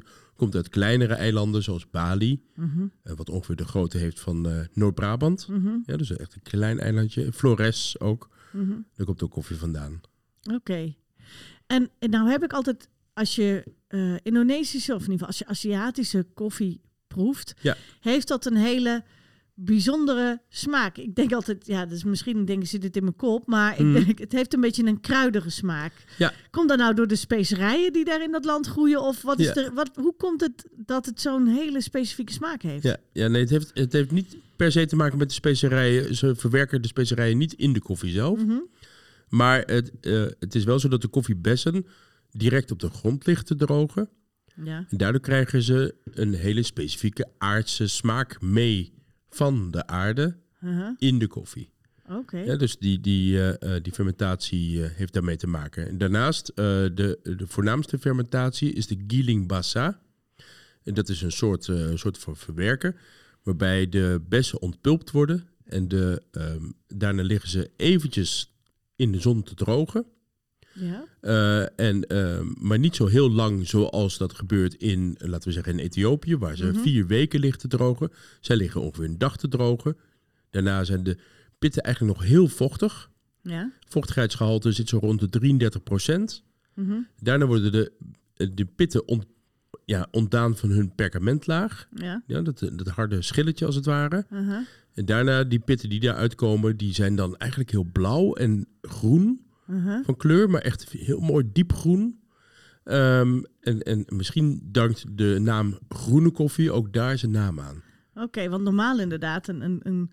20% 0.00 0.04
komt 0.36 0.54
uit 0.54 0.68
kleinere 0.68 1.14
eilanden 1.14 1.62
zoals 1.62 1.90
Bali. 1.90 2.42
Uh, 2.56 2.80
wat 3.02 3.28
ongeveer 3.30 3.56
de 3.56 3.64
grootte 3.64 3.98
heeft 3.98 4.20
van 4.20 4.48
uh, 4.48 4.60
Noord-Brabant. 4.72 5.48
Mhm. 5.48 5.76
Ja, 5.84 5.96
dus 5.96 6.16
echt 6.16 6.34
een 6.34 6.42
klein 6.42 6.78
eilandje. 6.80 7.32
Flores 7.32 8.00
ook. 8.00 8.28
Mhm. 8.52 8.76
Daar 8.94 9.06
komt 9.06 9.22
ook 9.22 9.30
koffie 9.30 9.56
vandaan. 9.56 10.00
Oké. 10.54 10.94
En, 11.66 11.90
en 11.98 12.10
nou 12.10 12.30
heb 12.30 12.42
ik 12.42 12.52
altijd, 12.52 12.88
als 13.12 13.34
je 13.34 13.64
Indonesische, 14.22 14.94
of 14.94 15.04
in 15.06 15.10
ieder 15.10 15.26
geval 15.26 15.46
als 15.48 15.58
je 15.62 15.68
Aziatische 15.68 16.26
koffie 16.34 16.80
proeft, 17.06 17.54
Ja. 17.60 17.76
heeft 18.00 18.28
dat 18.28 18.46
een 18.46 18.56
hele 18.56 19.04
bijzondere 19.60 20.40
smaak. 20.48 20.96
Ik 20.98 21.14
denk 21.14 21.32
altijd, 21.32 21.66
ja, 21.66 21.86
dus 21.86 22.04
misschien 22.04 22.44
denken 22.44 22.68
zit 22.68 22.82
het 22.82 22.96
in 22.96 23.02
mijn 23.02 23.16
kop, 23.16 23.46
maar 23.46 23.72
ik 23.78 23.84
Mhm. 23.86 24.04
denk, 24.04 24.18
het 24.18 24.32
heeft 24.32 24.54
een 24.54 24.60
beetje 24.60 24.84
een 24.86 25.00
kruidige 25.00 25.50
smaak. 25.50 25.92
Ja. 26.18 26.32
Komt 26.50 26.68
dat 26.68 26.78
nou 26.78 26.94
door 26.94 27.06
de 27.06 27.16
specerijen 27.16 27.92
die 27.92 28.04
daar 28.04 28.22
in 28.22 28.32
dat 28.32 28.44
land 28.44 28.66
groeien? 28.66 29.02
Of 29.02 29.22
wat 29.22 29.38
is 29.38 29.56
er, 29.56 29.74
wat, 29.74 29.90
hoe 29.94 30.14
komt 30.16 30.40
het 30.40 30.64
dat 30.76 31.06
het 31.06 31.20
zo'n 31.20 31.46
hele 31.46 31.80
specifieke 31.80 32.32
smaak 32.32 32.62
heeft? 32.62 32.82
Ja, 32.82 32.96
ja 33.12 33.28
nee, 33.28 33.40
het 33.40 33.50
heeft, 33.50 33.70
het 33.74 33.92
heeft 33.92 34.10
niet 34.10 34.36
per 34.56 34.72
se 34.72 34.86
te 34.86 34.96
maken 34.96 35.18
met 35.18 35.28
de 35.28 35.34
specerijen. 35.34 36.14
Ze 36.14 36.34
verwerken 36.36 36.82
de 36.82 36.88
specerijen 36.88 37.38
niet 37.38 37.52
in 37.52 37.72
de 37.72 37.80
koffie 37.80 38.10
zelf. 38.12 38.44
Mhm. 38.44 38.58
Maar 39.28 39.60
het, 39.66 39.92
uh, 40.00 40.26
het 40.38 40.54
is 40.54 40.64
wel 40.64 40.78
zo 40.78 40.88
dat 40.88 41.00
de 41.02 41.08
koffiebessen 41.08 41.86
direct 42.30 42.70
op 42.70 42.78
de 42.78 42.90
grond 42.90 43.26
ligt 43.26 43.46
te 43.46 43.54
drogen. 43.54 44.08
Ja. 44.64 44.86
En 44.90 44.96
daardoor 44.96 45.20
krijgen 45.20 45.62
ze 45.62 45.94
een 46.04 46.34
hele 46.34 46.62
specifieke 46.62 47.26
aardse 47.38 47.86
smaak 47.86 48.40
mee 48.40 48.92
van 49.28 49.70
de 49.70 49.86
aarde 49.86 50.36
Uh-huh. 50.60 50.94
in 50.98 51.18
de 51.18 51.26
koffie. 51.26 51.70
Oké. 52.08 52.38
Ja, 52.38 52.56
dus 52.56 52.78
die, 52.78 53.00
die, 53.00 53.38
eh, 53.38 53.76
eh, 53.76 53.82
die 53.82 53.92
fermentatie 53.92 54.84
eh, 54.84 54.90
heeft 54.90 55.12
daarmee 55.12 55.36
te 55.36 55.46
maken. 55.46 55.88
En 55.88 55.98
daarnaast, 55.98 56.52
de, 56.56 57.18
de 57.22 57.46
voornaamste 57.46 57.98
fermentatie 57.98 58.72
is 58.72 58.86
de 58.86 59.04
Gieling 59.06 59.46
Bassa. 59.46 60.00
En 60.82 60.94
dat 60.94 61.08
is 61.08 61.22
een 61.22 61.32
soort, 61.32 61.64
soort 61.94 62.18
van 62.18 62.36
verwerken, 62.36 62.96
waarbij 63.42 63.88
de 63.88 64.22
bessen 64.28 64.60
ontpulpt 64.62 65.10
worden. 65.10 65.48
En 65.64 65.88
de, 65.88 66.22
ehm, 66.30 66.70
daarna 66.86 67.22
liggen 67.22 67.50
ze 67.50 67.70
eventjes 67.76 68.54
in 68.96 69.12
de 69.12 69.20
zon 69.20 69.42
te 69.42 69.54
drogen. 69.54 70.06
Ja. 70.74 71.04
Eh, 71.20 71.86
en, 71.88 72.02
ehm, 72.06 72.46
maar 72.58 72.78
niet 72.78 72.96
zo 72.96 73.06
heel 73.06 73.30
lang 73.30 73.68
zoals 73.68 74.18
dat 74.18 74.34
gebeurt 74.34 74.74
in, 74.74 75.14
eh, 75.18 75.28
laten 75.28 75.48
we 75.48 75.54
zeggen, 75.54 75.72
in 75.72 75.78
Ethiopië, 75.78 76.36
waar 76.36 76.56
ze 76.56 76.64
Mhm. 76.66 76.80
vier 76.80 77.06
weken 77.06 77.40
liggen 77.40 77.60
te 77.60 77.68
drogen. 77.68 78.10
Zij 78.40 78.56
liggen 78.56 78.80
ongeveer 78.80 79.04
een 79.04 79.18
dag 79.18 79.36
te 79.36 79.48
drogen. 79.48 79.96
Daarna 80.50 80.84
zijn 80.84 81.02
de 81.02 81.16
pitten 81.58 81.82
eigenlijk 81.82 82.16
nog 82.18 82.26
heel 82.28 82.48
vochtig. 82.48 83.10
Ja. 83.42 83.72
Vochtigheidsgehalte 83.88 84.72
zit 84.72 84.88
zo 84.88 84.98
rond 84.98 85.20
de 85.20 85.28
33 85.28 85.82
Mhm. 86.74 86.92
Daarna 87.20 87.46
worden 87.46 87.72
de, 87.72 87.92
de 88.54 88.64
pitten 88.64 89.08
ont, 89.08 89.24
ja, 89.84 90.08
ontdaan 90.10 90.56
van 90.56 90.70
hun 90.70 90.94
perkamentlaag. 90.94 91.88
Ja. 91.94 92.22
Ja, 92.26 92.40
dat, 92.40 92.58
dat 92.58 92.88
harde 92.88 93.22
schilletje 93.22 93.66
als 93.66 93.74
het 93.74 93.84
ware. 93.84 94.26
Uh-huh. 94.32 94.58
En 94.94 95.04
daarna 95.04 95.44
die 95.44 95.58
pitten 95.58 95.88
die 95.88 96.00
daaruit 96.00 96.34
komen, 96.34 96.76
die 96.76 96.94
zijn 96.94 97.16
dan 97.16 97.36
eigenlijk 97.36 97.70
heel 97.70 97.88
blauw 97.92 98.34
en 98.34 98.66
groen 98.82 99.40
Uh-huh. 99.70 100.04
van 100.04 100.16
kleur, 100.16 100.50
maar 100.50 100.60
echt 100.60 100.88
heel 100.90 101.20
mooi 101.20 101.44
diepgroen. 101.52 102.20
Ehm 102.84 103.40
en, 103.60 103.82
en 103.82 104.04
misschien 104.08 104.60
dankt 104.64 105.04
de 105.16 105.38
naam 105.40 105.78
groene 105.88 106.30
koffie 106.30 106.72
ook 106.72 106.92
daar 106.92 107.18
zijn 107.18 107.30
naam 107.32 107.60
aan. 107.60 107.82
Oké, 108.14 108.48
want 108.48 108.62
normaal 108.62 108.98
inderdaad 109.00 109.48
een, 109.48 109.60
een, 109.60 109.80
een 109.82 110.10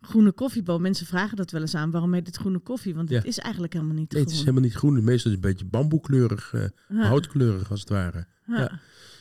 groene 0.00 0.32
koffieboom. 0.32 0.82
Mensen 0.82 1.06
vragen 1.06 1.36
dat 1.36 1.50
wel 1.50 1.60
eens 1.60 1.74
aan. 1.74 1.90
Waarom 1.90 2.14
heet 2.14 2.26
het 2.26 2.36
groene 2.36 2.58
koffie? 2.58 2.94
Want 2.94 3.08
het 3.08 3.22
Ja. 3.22 3.28
is 3.28 3.38
eigenlijk 3.38 3.72
helemaal 3.72 3.94
niet 3.94 4.12
Nee, 4.12 4.22
het 4.22 4.30
is 4.32 4.38
helemaal 4.38 4.62
niet 4.62 4.74
groen. 4.74 4.94
Meestal 4.94 5.14
is 5.14 5.22
het 5.24 5.32
een 5.34 5.50
beetje 5.50 5.64
bamboekleurig, 5.66 6.52
eh, 6.54 6.64
Ja. 6.88 7.06
houtkleurig 7.06 7.70
als 7.70 7.80
het 7.80 7.88
ware. 7.88 8.26
Ja. 8.46 8.58
ja. 8.60 8.80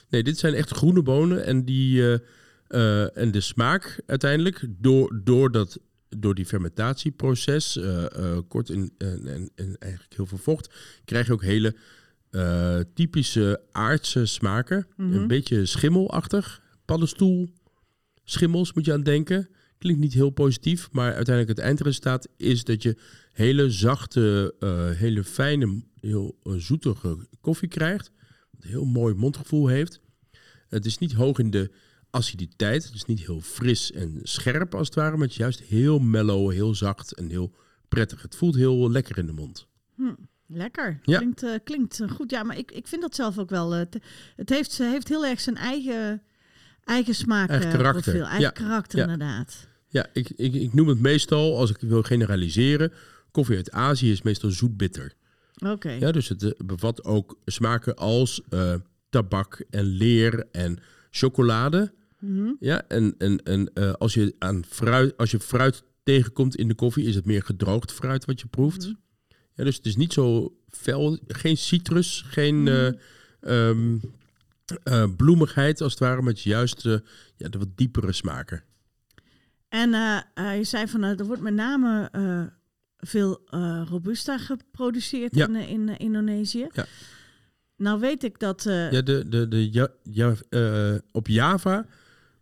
Nee, 0.10 0.24
dit 0.24 0.38
zijn 0.38 0.53
echt 0.53 0.70
groene 0.72 1.01
bonen 1.01 1.46
en, 1.46 1.65
die, 1.65 2.01
eh, 2.01 2.20
eh, 2.67 3.17
en 3.17 3.32
de 3.32 3.41
smaak 3.41 4.01
uiteindelijk 4.05 4.65
door, 4.70 5.20
door, 5.24 5.51
dat, 5.51 5.79
door 6.09 6.35
die 6.35 6.45
fermentatieproces, 6.45 7.77
eh, 7.77 8.05
eh, 8.05 8.38
kort 8.47 8.69
en, 8.69 8.91
en, 8.97 9.50
en 9.55 9.75
eigenlijk 9.79 10.13
heel 10.15 10.25
veel 10.25 10.38
vocht, 10.38 10.74
krijg 11.05 11.27
je 11.27 11.33
ook 11.33 11.43
hele 11.43 11.75
eh, 12.29 12.79
typische 12.93 13.62
aardse 13.71 14.25
smaken. 14.25 14.88
Mhm. 14.97 15.13
Een 15.13 15.27
beetje 15.27 15.65
schimmelachtig, 15.65 16.62
paddenstoel, 16.85 17.50
schimmels 18.24 18.74
moet 18.74 18.85
je 18.85 18.93
aan 18.93 19.03
denken. 19.03 19.50
Klinkt 19.77 20.01
niet 20.01 20.13
heel 20.13 20.29
positief, 20.29 20.91
maar 20.91 21.13
uiteindelijk 21.13 21.57
het 21.57 21.67
eindresultaat 21.67 22.27
is 22.38 22.63
dat 22.63 22.83
je 22.83 22.97
hele 23.31 23.69
zachte, 23.69 24.53
hele 24.97 25.24
fijne, 25.24 25.83
heel 26.00 26.39
zoetige 26.43 27.27
koffie 27.41 27.67
krijgt. 27.67 28.12
Wat 28.51 28.63
een 28.63 28.69
heel 28.69 28.85
mooi 28.85 29.13
mondgevoel 29.13 29.67
heeft. 29.67 30.01
Het 30.67 30.85
is 30.85 30.97
niet 30.97 31.13
hoog 31.13 31.39
in 31.39 31.50
de 31.50 31.71
aciditeit. 32.15 32.91
Is 32.93 33.05
niet 33.05 33.19
heel 33.25 33.41
fris 33.41 33.91
en 33.91 34.19
scherp 34.24 34.75
als 34.75 34.86
het 34.88 34.95
ware, 34.95 35.12
maar 35.12 35.22
het 35.22 35.31
is 35.31 35.38
juist 35.38 35.60
heel 35.60 36.00
mellow, 36.00 36.51
heel 36.51 36.75
zacht 36.75 37.12
en 37.13 37.29
heel 37.29 37.53
prettig. 37.89 38.22
Het 38.22 38.36
voelt 38.36 38.55
heel 38.55 38.91
lekker 38.91 39.17
in 39.17 39.25
de 39.25 39.31
mond. 39.31 39.67
Hm, 39.95 40.13
lekker. 40.48 41.00
Ja. 41.03 41.17
Klinkt, 41.17 41.43
eh, 41.43 41.51
klinkt 41.63 42.00
eh, 42.00 42.10
goed. 42.10 42.31
Ja, 42.31 42.43
maar 42.43 42.57
ik, 42.57 42.72
ik 42.72 42.88
vind 42.88 43.01
dat 43.01 43.15
zelf 43.15 43.38
ook 43.38 43.50
wel. 43.50 43.74
eh, 43.75 43.79
het, 44.36 44.50
heeft, 44.50 44.77
heeft 44.77 45.07
heel 45.10 45.25
erg 45.25 45.39
zijn 45.39 45.55
eigen, 45.55 46.22
eigen 46.84 47.15
smaak. 47.15 47.50
Eigen 47.50 47.72
karakter. 47.72 48.01
profiel. 48.01 48.22
Eigen 48.24 48.41
Ja. 48.41 48.50
karakter, 48.50 48.98
Ja. 48.98 49.03
inderdaad. 49.03 49.67
Ja, 49.88 50.05
ik, 50.13 50.29
ik, 50.29 50.53
ik 50.53 50.74
noem 50.74 50.88
het 50.88 51.00
meestal, 51.00 51.57
als 51.57 51.69
ik 51.69 51.77
wil 51.79 52.01
generaliseren, 52.03 52.93
koffie 53.31 53.55
uit 53.55 53.72
Azië 53.72 54.12
is 54.12 54.22
meestal 54.22 54.50
zoet-bitter. 54.50 55.13
Oké. 55.65 55.91
Ja, 55.91 56.12
dus 56.12 56.27
het 56.29 56.55
bevat 56.65 57.03
ook 57.03 57.38
smaken 57.45 57.95
als 57.95 58.41
tabak 59.10 59.65
en 59.69 59.84
leer 59.84 60.48
en 60.51 60.77
chocolade. 61.10 61.93
Mhm. 62.19 62.51
Ja, 62.60 62.88
en, 62.88 63.15
en, 63.17 63.43
en 63.43 63.74
eh, 63.74 63.93
als, 63.93 64.13
je 64.13 64.36
aan 64.39 64.63
fruit, 64.69 65.17
als 65.17 65.31
je 65.31 65.39
fruit 65.39 65.84
tegenkomt 66.03 66.55
in 66.55 66.67
de 66.67 66.75
koffie, 66.75 67.05
is 67.05 67.15
het 67.15 67.25
meer 67.25 67.43
gedroogd 67.43 67.91
fruit 67.91 68.25
wat 68.25 68.39
je 68.39 68.48
proeft. 68.48 68.86
Mhm. 68.86 68.93
Ja, 69.53 69.63
dus 69.63 69.75
het 69.75 69.86
is 69.86 69.95
niet 69.95 70.13
zo 70.13 70.57
fel, 70.69 71.19
geen 71.27 71.57
citrus, 71.57 72.24
geen 72.27 72.55
Mhm. 72.63 72.67
eh, 73.39 73.69
ehm, 73.69 73.98
eh, 74.84 75.05
bloemigheid 75.17 75.81
als 75.81 75.91
het 75.91 76.00
ware, 76.01 76.19
maar 76.22 76.29
het 76.29 76.38
is 76.38 76.43
juist 76.43 76.81
ja, 77.38 77.50
de 77.50 77.57
wat 77.57 77.77
diepere 77.77 78.12
smaken. 78.12 78.63
En 79.69 79.89
je 80.57 80.63
zei 80.63 80.88
van, 80.88 81.03
er 81.03 81.25
wordt 81.25 81.41
met 81.41 81.53
name 81.53 82.12
veel 82.98 83.41
Robusta 83.89 84.38
geproduceerd 84.38 85.36
Ja. 85.36 85.48
in, 85.48 85.55
in 85.55 85.98
Indonesië. 85.98 86.67
Ja. 86.72 86.86
Nou 87.77 88.00
weet 88.00 88.24
ik 88.24 88.39
dat... 88.39 88.63
Ja, 88.63 89.01
de, 89.01 89.25
de, 89.29 89.48
de, 89.48 89.72
ja, 89.72 89.88
ja, 90.03 90.36
op 91.12 91.27
Java 91.27 91.86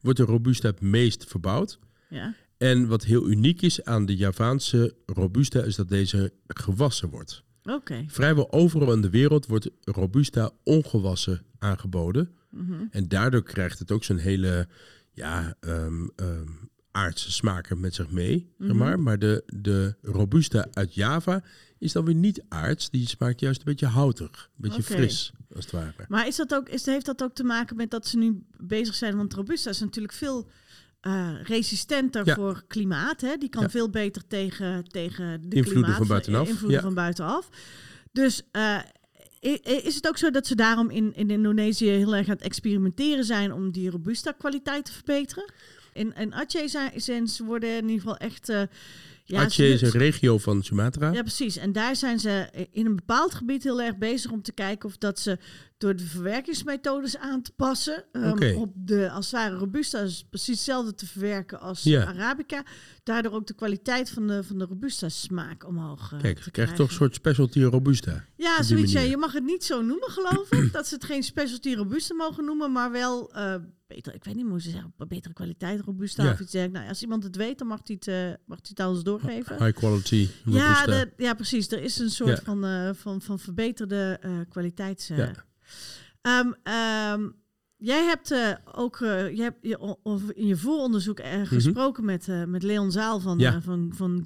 wordt 0.04 0.20
de 0.20 0.26
Robusta 0.26 0.68
het 0.70 0.82
meest 0.82 1.26
verbouwd. 1.26 1.80
ja. 2.10 2.34
En 2.58 2.88
wat 2.88 3.04
heel 3.04 3.30
uniek 3.30 3.62
is 3.62 3.84
aan 3.84 4.06
de 4.06 4.16
Javaanse 4.16 4.96
Robusta 5.06 5.62
is 5.64 5.76
dat 5.76 5.90
deze 5.90 6.34
gewassen 6.48 7.10
wordt. 7.10 7.44
Oké. 7.64 8.04
Vrijwel 8.08 8.52
overal 8.52 8.94
in 8.94 9.02
de 9.02 9.10
wereld 9.10 9.46
wordt 9.46 9.70
Robusta 9.82 10.52
ongewassen 10.64 11.42
aangeboden. 11.60 12.32
Mhm. 12.50 12.74
En 12.92 13.08
daardoor 13.08 13.44
krijgt 13.44 13.80
het 13.80 13.92
ook 13.92 14.04
zo'n 14.04 14.18
hele 14.18 14.68
ja, 15.12 15.56
ehm, 15.60 16.08
ehm, 16.16 16.48
aardse 16.92 17.32
smaken 17.32 17.80
met 17.80 17.96
zich 17.96 18.12
mee. 18.12 18.54
zeg 18.58 18.68
Mhm. 18.68 18.78
maar. 18.78 19.00
maar 19.00 19.20
de, 19.20 19.44
de 19.46 19.96
Robusta 20.02 20.68
uit 20.74 20.94
Java 20.96 21.44
is 21.84 21.92
dan 21.92 22.06
weer 22.06 22.16
niet 22.16 22.44
aards. 22.50 22.90
Die 22.90 23.08
smaakt 23.08 23.40
juist 23.40 23.60
een 23.60 23.66
beetje 23.66 23.86
houtig. 23.86 24.50
Een 24.56 24.70
beetje 24.70 24.84
fris, 24.84 25.32
als 25.56 25.64
het 25.64 25.74
ware. 25.74 26.06
Maar 26.08 26.28
is 26.28 26.36
dat 26.36 26.54
ook, 26.54 26.70
is, 26.70 26.86
heeft 26.86 27.06
dat 27.06 27.24
ook 27.24 27.34
te 27.34 27.44
maken 27.44 27.76
met 27.76 27.92
dat 27.92 28.08
ze 28.08 28.18
nu 28.18 28.44
bezig 28.58 28.96
zijn? 28.96 29.18
Want 29.18 29.34
Robusta 29.34 29.70
is 29.70 29.80
natuurlijk 29.80 30.14
veel 30.14 30.50
eh, 31.00 31.30
resistenter 31.44 32.26
Ja. 32.26 32.36
voor 32.36 32.64
klimaat. 32.68 33.22
Hè? 33.22 33.38
Die 33.38 33.50
kan 33.50 33.62
Ja. 33.62 33.70
veel 33.70 33.90
beter 33.90 34.28
tegen, 34.28 34.84
tegen 34.88 35.26
de 35.26 35.56
Invloeden 35.56 35.74
klimaat, 35.74 35.98
van 35.98 36.08
buitenaf, 36.08 36.48
invloeden 36.48 36.78
ja. 36.78 36.84
van 36.84 36.94
buitenaf. 36.94 37.50
Dus 38.12 38.42
eh, 38.52 38.80
is 39.84 39.96
het 39.96 40.08
ook 40.08 40.18
zo 40.18 40.32
dat 40.32 40.48
ze 40.48 40.56
daarom 40.56 40.90
in, 40.90 41.16
in 41.16 41.30
Indonesië 41.30 41.90
heel 41.90 42.16
erg 42.16 42.28
aan 42.28 42.34
het 42.36 42.44
experimenteren 42.44 43.26
zijn 43.26 43.54
om 43.54 43.72
die 43.72 43.90
Robusta 43.90 44.32
kwaliteit 44.32 44.86
te 44.86 44.92
verbeteren? 44.92 45.52
In, 45.94 46.14
in 46.16 46.34
Aceh 46.34 46.68
zijn, 46.68 47.02
zijn 47.02 47.28
ze 47.28 47.44
worden 47.44 47.70
in 47.78 47.84
ieder 47.90 48.00
geval 48.02 48.18
echt... 48.18 48.50
eh 48.50 48.62
ja, 49.26 49.42
Aceh 49.44 49.72
is 49.72 49.82
een 49.82 49.90
regio 49.92 50.38
van 50.38 50.64
Sumatra. 50.64 51.12
ja, 51.12 51.22
precies. 51.22 51.58
En 51.58 51.72
daar 51.72 51.96
zijn 51.96 52.20
ze 52.20 52.50
in 52.72 52.86
een 52.86 52.96
bepaald 52.96 53.34
gebied 53.34 53.64
heel 53.64 53.82
erg 53.82 53.98
bezig 53.98 54.32
om 54.32 54.42
te 54.42 54.52
kijken 54.52 54.90
of 54.90 54.98
dat 54.98 55.20
ze 55.20 55.38
door 55.78 55.96
de 55.96 56.04
verwerkingsmethodes 56.06 57.18
aan 57.18 57.42
te 57.42 57.52
passen. 57.52 58.04
ehm, 58.12 58.30
Oké. 58.30 58.54
op 58.58 58.72
de, 58.76 59.10
als 59.10 59.26
het 59.26 59.36
ware, 59.36 59.56
Robusta 59.56 60.00
is 60.00 60.26
precies 60.30 60.56
hetzelfde 60.56 60.96
te 60.96 61.06
verwerken 61.06 61.60
als 61.60 61.84
Ja. 61.84 62.06
Arabica. 62.06 62.64
Daardoor 63.04 63.32
ook 63.32 63.48
de 63.48 63.54
kwaliteit 63.54 64.10
van 64.10 64.28
de, 64.28 64.44
van 64.44 64.58
de 64.58 64.66
Robusta 64.66 65.10
smaak 65.10 65.68
omhoog. 65.68 66.12
eh, 66.14 66.20
Kijk, 66.20 66.40
je 66.40 66.52
krijgt 66.52 66.76
toch 66.76 66.88
een 66.90 66.94
soort 66.96 67.16
specialty 67.16 67.62
Robusta. 67.62 68.26
Ja, 68.36 68.64
zoiets. 68.64 68.92
Ja, 68.92 69.00
je 69.02 69.18
mag 69.18 69.34
het 69.34 69.44
niet 69.44 69.64
zo 69.64 69.82
noemen, 69.82 70.10
geloof 70.12 70.52
ik. 70.52 70.72
dat 70.74 70.88
ze 70.88 70.94
het 70.96 71.04
geen 71.04 71.24
specialty 71.24 71.74
Robusta 71.74 72.14
mogen 72.16 72.46
noemen, 72.46 72.72
maar 72.72 72.92
wel 72.92 73.34
eh, 73.34 73.56
beter. 73.94 74.14
Ik 74.14 74.24
weet 74.24 74.36
niet 74.36 74.46
hoe 74.48 74.62
ze 74.62 74.70
zeggen, 74.70 74.94
betere 75.08 75.34
kwaliteit 75.34 75.82
Robusta 75.82 76.24
Ja. 76.24 76.32
of 76.32 76.40
iets 76.40 76.52
dergelijks. 76.52 76.78
Nou, 76.80 76.90
als 76.90 77.02
iemand 77.02 77.24
het 77.24 77.36
weet, 77.36 77.58
dan 77.58 77.68
mag 77.68 77.80
hij 77.84 77.96
het, 78.00 78.38
mag 78.46 78.58
hij 78.58 78.68
het 78.70 78.80
aan 78.80 78.90
ons 78.90 79.04
doorgeven. 79.04 79.64
High 79.66 79.78
quality 79.78 80.30
Ja, 80.46 80.86
de, 80.86 81.12
ja, 81.18 81.34
precies. 81.34 81.72
Er 81.72 81.84
is 81.84 82.00
een 82.00 82.10
soort 82.10 82.38
Ja. 82.38 82.44
van, 82.44 82.66
eh, 82.66 82.90
van, 82.94 83.22
van 83.22 83.40
verbeterde 83.40 84.18
eh 84.22 84.32
kwaliteits... 84.50 85.08
Ja. 85.08 85.32
Ehm, 86.22 86.52
ehm, 86.64 87.30
jij 87.78 88.04
hebt 88.04 88.36
ook 88.74 88.98
je 89.00 89.42
hebt 89.42 89.58
je, 89.62 89.80
of 90.04 90.30
in 90.30 90.48
je 90.48 90.58
vooronderzoek 90.58 91.20
eh, 91.20 91.42
gesproken 91.46 92.06
met, 92.06 92.28
met 92.48 92.64
Leon 92.64 92.92
Zaal 92.92 93.20
van, 93.20 93.36
Mhm. 93.36 93.44
Ja. 93.46 93.62
van, 93.62 93.92
van. 93.96 94.22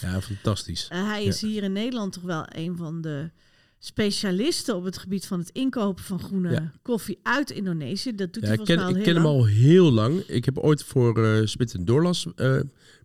Ja, 0.00 0.20
fantastisch. 0.20 0.86
Hij 0.88 1.24
is 1.24 1.40
hier 1.40 1.62
in 1.62 1.72
Nederland 1.72 2.12
toch 2.12 2.22
wel 2.22 2.44
een 2.48 2.76
van 2.76 3.00
de 3.00 3.30
specialisten 3.78 4.76
op 4.76 4.84
het 4.84 4.98
gebied 4.98 5.26
van 5.26 5.38
het 5.38 5.50
inkopen 5.52 6.04
van 6.04 6.20
groene 6.20 6.50
Ja. 6.50 6.72
koffie 6.82 7.18
uit 7.22 7.50
Indonesië. 7.50 8.14
Dat 8.14 8.32
doet 8.32 8.42
Ja, 8.42 8.48
hij 8.48 8.56
ik 8.58 8.66
volgens 8.66 8.76
ken, 8.76 8.86
mij 8.86 8.94
al 8.94 8.98
ik 9.00 9.04
ken 9.04 9.14
hem 9.14 9.26
al 9.26 9.46
heel 9.46 9.92
lang. 9.92 10.18
Ik 10.26 10.44
heb 10.44 10.58
ooit 10.58 10.82
voor 10.84 11.40
Smit 11.44 11.74
en 11.74 11.84
Doorlas 11.84 12.26
eh, 12.36 12.56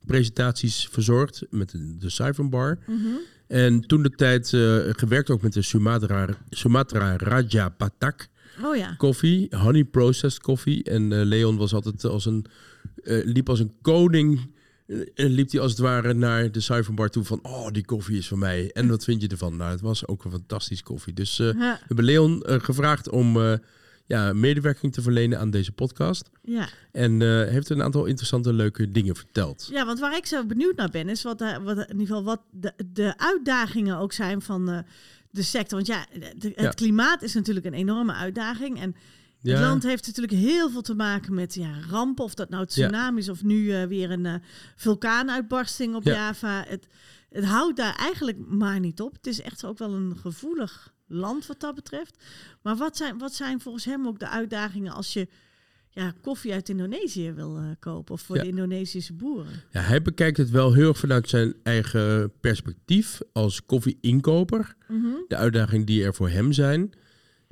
presentaties 0.05 0.87
verzorgd 0.91 1.41
met 1.49 1.69
de, 1.71 1.97
de 1.97 2.09
Siphon 2.09 2.49
Bar. 2.49 2.77
Mhm. 2.87 2.97
En 3.47 3.81
toen 3.81 4.03
de 4.03 4.09
tijd 4.09 4.53
eh, 4.53 4.77
gewerkt 4.91 5.29
ook 5.29 5.41
met 5.41 5.53
de 5.53 5.61
Sumatra, 5.61 6.27
Sumatra 6.49 7.17
Raja 7.17 7.69
Patak 7.69 8.27
Oh 8.63 8.75
ja. 8.75 8.93
koffie, 8.97 9.47
honey 9.55 9.83
processed 9.83 10.41
koffie. 10.41 10.83
En 10.83 11.23
Leon 11.25 11.57
was 11.57 11.73
altijd 11.73 12.03
als 12.05 12.25
een, 12.25 12.45
liep 13.03 13.49
als 13.49 13.59
een 13.59 13.73
koning. 13.81 14.39
Eh, 15.15 15.29
liep 15.29 15.51
hij 15.51 15.59
als 15.61 15.71
het 15.71 15.79
ware 15.79 16.13
naar 16.13 16.51
de 16.51 16.59
Siphon 16.59 16.95
Bar 16.95 17.09
toe 17.09 17.23
van, 17.23 17.39
oh, 17.43 17.67
die 17.71 17.85
koffie 17.85 18.17
is 18.17 18.27
van 18.27 18.39
mij. 18.39 18.71
En 18.71 18.87
wat 18.89 19.03
vind 19.03 19.21
je 19.21 19.27
ervan? 19.27 19.55
Nou, 19.57 19.71
het 19.71 19.81
was 19.81 20.07
ook 20.07 20.23
een 20.25 20.31
fantastisch 20.31 20.83
koffie. 20.83 21.13
Dus 21.13 21.39
eh, 21.39 21.47
we 21.49 21.77
hebben 21.87 22.05
Leon 22.05 22.41
eh, 22.43 22.59
gevraagd 22.59 23.09
om 23.09 23.41
eh, 23.41 23.53
ja, 24.05 24.33
medewerking 24.33 24.93
te 24.93 25.01
verlenen 25.01 25.39
aan 25.39 25.49
deze 25.49 25.71
podcast. 25.71 26.29
Ja. 26.41 26.67
En 26.91 27.21
eh, 27.21 27.27
heeft 27.27 27.69
een 27.69 27.83
aantal 27.83 28.05
interessante, 28.05 28.53
leuke 28.53 28.91
dingen 28.91 29.15
verteld. 29.15 29.67
ja, 29.71 29.85
want 29.85 29.99
waar 29.99 30.15
ik 30.17 30.25
zo 30.25 30.45
benieuwd 30.45 30.75
naar 30.75 30.89
ben, 30.89 31.09
is 31.09 31.23
wat, 31.23 31.41
eh, 31.41 31.57
wat 31.57 31.77
in 31.77 31.99
ieder 31.99 32.07
geval 32.07 32.23
wat 32.23 32.41
de, 32.51 32.73
de 32.93 33.13
uitdagingen 33.17 33.97
ook 33.97 34.13
zijn 34.13 34.41
van 34.41 34.69
eh, 34.69 34.79
de 35.29 35.41
sector. 35.43 35.75
Want 35.77 35.87
ja, 35.87 36.05
het 36.19 36.53
Ja. 36.55 36.69
klimaat 36.69 37.21
is 37.21 37.33
natuurlijk 37.33 37.65
een 37.65 37.73
enorme 37.73 38.13
uitdaging. 38.13 38.79
En 38.79 38.95
Ja, 39.41 39.51
Het 39.57 39.61
land 39.67 39.83
heeft 39.83 40.05
natuurlijk 40.07 40.33
heel 40.33 40.69
veel 40.69 40.81
te 40.81 40.95
maken 40.95 41.33
met 41.33 41.53
ja, 41.53 41.73
rampen, 41.89 42.23
of 42.23 42.33
dat 42.33 42.49
nou 42.49 42.65
tsunamis 42.65 43.29
of 43.29 43.43
nu 43.43 43.71
eh, 43.71 43.83
weer 43.83 44.11
een 44.11 44.25
eh, 44.25 44.33
vulkaanuitbarsting 44.75 45.95
op 45.95 46.03
Ja. 46.03 46.13
Java. 46.13 46.63
Het, 46.67 46.87
het 47.29 47.45
houdt 47.45 47.77
daar 47.77 47.95
eigenlijk 47.95 48.37
maar 48.47 48.79
niet 48.79 49.01
op. 49.01 49.13
Het 49.13 49.27
is 49.27 49.41
echt 49.41 49.65
ook 49.65 49.77
wel 49.77 49.93
een 49.93 50.17
gevoelig 50.17 50.93
land 51.07 51.45
wat 51.45 51.59
dat 51.59 51.75
betreft. 51.75 52.23
Maar 52.61 52.75
wat 52.75 52.97
zijn, 52.97 53.17
wat 53.17 53.33
zijn 53.33 53.61
volgens 53.61 53.85
hem 53.85 54.07
ook 54.07 54.19
de 54.19 54.29
uitdagingen 54.29 54.93
als 54.93 55.13
je 55.13 55.27
ja, 55.89 56.13
koffie 56.21 56.53
uit 56.53 56.69
Indonesië 56.69 57.31
wil 57.31 57.57
eh, 57.57 57.63
kopen 57.79 58.13
of 58.13 58.21
voor 58.21 58.35
Ja. 58.35 58.41
de 58.41 58.47
Indonesische 58.47 59.13
boeren? 59.13 59.51
Ja, 59.71 59.81
hij 59.81 60.01
bekijkt 60.01 60.37
het 60.37 60.49
wel 60.49 60.73
heel 60.73 60.87
erg 60.87 60.97
vanuit 60.97 61.29
zijn 61.29 61.53
eigen 61.63 62.31
perspectief 62.39 63.19
als 63.33 63.65
koffieinkoper. 63.65 64.75
Mhm. 64.87 65.07
De 65.27 65.35
uitdagingen 65.35 65.85
die 65.85 66.03
er 66.03 66.13
voor 66.13 66.29
hem 66.29 66.51
zijn. 66.53 66.91